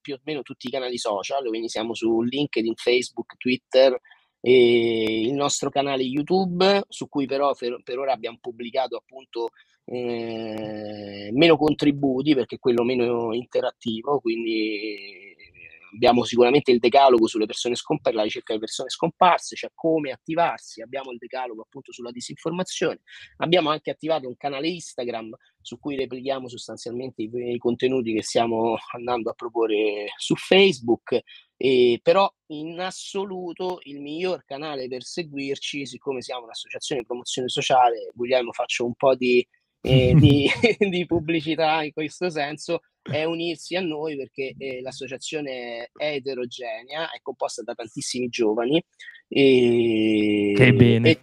più 0.00 0.14
o 0.14 0.20
meno 0.24 0.42
tutti 0.42 0.66
i 0.66 0.70
canali 0.70 0.98
social, 0.98 1.46
quindi 1.46 1.68
siamo 1.68 1.94
su 1.94 2.22
LinkedIn, 2.22 2.74
Facebook, 2.74 3.36
Twitter, 3.36 3.98
e 4.40 5.22
il 5.22 5.32
nostro 5.34 5.70
canale 5.70 6.02
YouTube, 6.02 6.84
su 6.88 7.08
cui 7.08 7.26
però 7.26 7.54
per, 7.54 7.80
per 7.82 7.98
ora 7.98 8.12
abbiamo 8.12 8.38
pubblicato 8.40 8.96
appunto 8.96 9.48
eh, 9.86 11.30
meno 11.32 11.56
contributi 11.56 12.34
perché 12.34 12.56
è 12.56 12.58
quello 12.58 12.84
meno 12.84 13.32
interattivo, 13.34 14.20
quindi 14.20 15.35
abbiamo 15.96 16.24
sicuramente 16.24 16.70
il 16.70 16.78
decalogo 16.78 17.26
sulle 17.26 17.46
persone 17.46 17.74
scomparse, 17.74 18.16
la 18.16 18.22
ricerca 18.22 18.52
di 18.52 18.60
persone 18.60 18.90
scomparse, 18.90 19.56
cioè 19.56 19.70
come 19.74 20.12
attivarsi, 20.12 20.82
abbiamo 20.82 21.10
il 21.10 21.18
decalogo 21.18 21.62
appunto 21.62 21.90
sulla 21.92 22.10
disinformazione, 22.10 23.00
abbiamo 23.38 23.70
anche 23.70 23.90
attivato 23.90 24.28
un 24.28 24.36
canale 24.36 24.68
Instagram 24.68 25.34
su 25.60 25.78
cui 25.78 25.96
replichiamo 25.96 26.48
sostanzialmente 26.48 27.22
i, 27.22 27.30
i 27.32 27.58
contenuti 27.58 28.12
che 28.12 28.22
stiamo 28.22 28.76
andando 28.94 29.30
a 29.30 29.32
proporre 29.32 30.06
su 30.16 30.36
Facebook, 30.36 31.18
e, 31.56 31.98
però 32.02 32.30
in 32.48 32.78
assoluto 32.78 33.78
il 33.84 34.00
miglior 34.00 34.44
canale 34.44 34.86
per 34.88 35.02
seguirci, 35.02 35.86
siccome 35.86 36.20
siamo 36.20 36.44
un'associazione 36.44 37.00
di 37.00 37.06
promozione 37.06 37.48
sociale, 37.48 38.10
Guglielmo 38.14 38.52
faccio 38.52 38.84
un 38.84 38.94
po' 38.94 39.14
di, 39.14 39.44
eh, 39.80 40.14
di, 40.14 40.46
di 40.90 41.06
pubblicità 41.06 41.82
in 41.82 41.92
questo 41.92 42.28
senso, 42.28 42.80
è 43.10 43.24
unirsi 43.24 43.76
a 43.76 43.80
noi 43.80 44.16
perché 44.16 44.54
eh, 44.56 44.80
l'associazione 44.80 45.90
è 45.96 46.14
eterogenea, 46.14 47.10
è 47.10 47.20
composta 47.22 47.62
da 47.62 47.74
tantissimi 47.74 48.28
giovani 48.28 48.82
e, 49.28 50.52
che 50.56 50.72
bene 50.72 51.10
e 51.10 51.18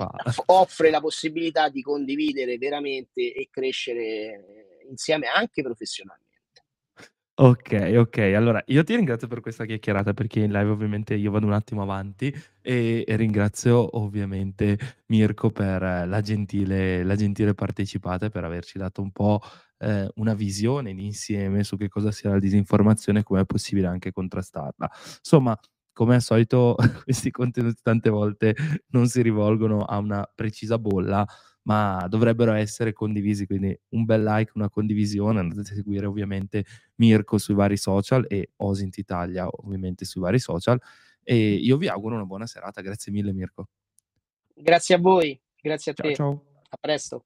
offre 0.47 0.89
la 0.89 0.99
possibilità 0.99 1.69
di 1.69 1.81
condividere 1.81 2.57
veramente 2.57 3.33
e 3.33 3.47
crescere 3.49 4.77
insieme 4.89 5.27
anche 5.27 5.61
professionalmente. 5.61 6.21
Ok, 7.35 7.93
ok. 7.97 8.17
Allora, 8.35 8.61
io 8.67 8.83
ti 8.83 8.95
ringrazio 8.95 9.27
per 9.27 9.39
questa 9.39 9.65
chiacchierata 9.65 10.13
perché 10.13 10.41
in 10.41 10.51
live 10.51 10.69
ovviamente 10.69 11.15
io 11.15 11.31
vado 11.31 11.47
un 11.47 11.53
attimo 11.53 11.81
avanti 11.81 12.31
e, 12.61 13.03
e 13.07 13.15
ringrazio 13.15 13.97
ovviamente 13.97 14.77
Mirko 15.07 15.49
per 15.49 15.81
la 15.81 16.21
gentile, 16.21 17.03
la 17.03 17.15
gentile 17.15 17.55
partecipata 17.55 18.27
e 18.27 18.29
per 18.29 18.43
averci 18.43 18.77
dato 18.77 19.01
un 19.01 19.11
po' 19.11 19.41
eh, 19.83 20.09
una 20.15 20.33
visione 20.33 20.91
insieme 20.91 21.63
su 21.63 21.77
che 21.77 21.89
cosa 21.89 22.11
sia 22.11 22.29
la 22.29 22.39
disinformazione 22.39 23.19
e 23.19 23.23
come 23.23 23.41
è 23.41 23.45
possibile 23.45 23.87
anche 23.87 24.11
contrastarla. 24.11 24.89
Insomma, 25.17 25.57
come 25.91 26.15
al 26.15 26.21
solito 26.21 26.75
questi 27.03 27.31
contenuti 27.31 27.81
tante 27.81 28.09
volte 28.09 28.55
non 28.89 29.07
si 29.07 29.21
rivolgono 29.21 29.83
a 29.83 29.97
una 29.97 30.29
precisa 30.33 30.79
bolla, 30.79 31.25
ma 31.63 32.05
dovrebbero 32.09 32.53
essere 32.53 32.91
condivisi, 32.93 33.45
quindi 33.45 33.77
un 33.89 34.03
bel 34.05 34.23
like, 34.23 34.51
una 34.55 34.69
condivisione, 34.69 35.39
andate 35.39 35.61
a 35.61 35.75
seguire 35.75 36.05
ovviamente 36.05 36.65
Mirko 36.95 37.37
sui 37.37 37.53
vari 37.53 37.77
social 37.77 38.25
e 38.27 38.51
Osint 38.57 38.97
Italia 38.97 39.47
ovviamente 39.47 40.05
sui 40.05 40.21
vari 40.21 40.39
social 40.39 40.79
e 41.23 41.53
io 41.53 41.77
vi 41.77 41.87
auguro 41.87 42.15
una 42.15 42.25
buona 42.25 42.45
serata, 42.45 42.81
grazie 42.81 43.11
mille 43.11 43.31
Mirko. 43.31 43.69
Grazie 44.55 44.95
a 44.95 44.97
voi, 44.97 45.39
grazie 45.61 45.91
a 45.91 45.95
ciao, 45.95 46.07
te. 46.07 46.15
Ciao. 46.15 46.45
A 46.69 46.77
presto. 46.77 47.25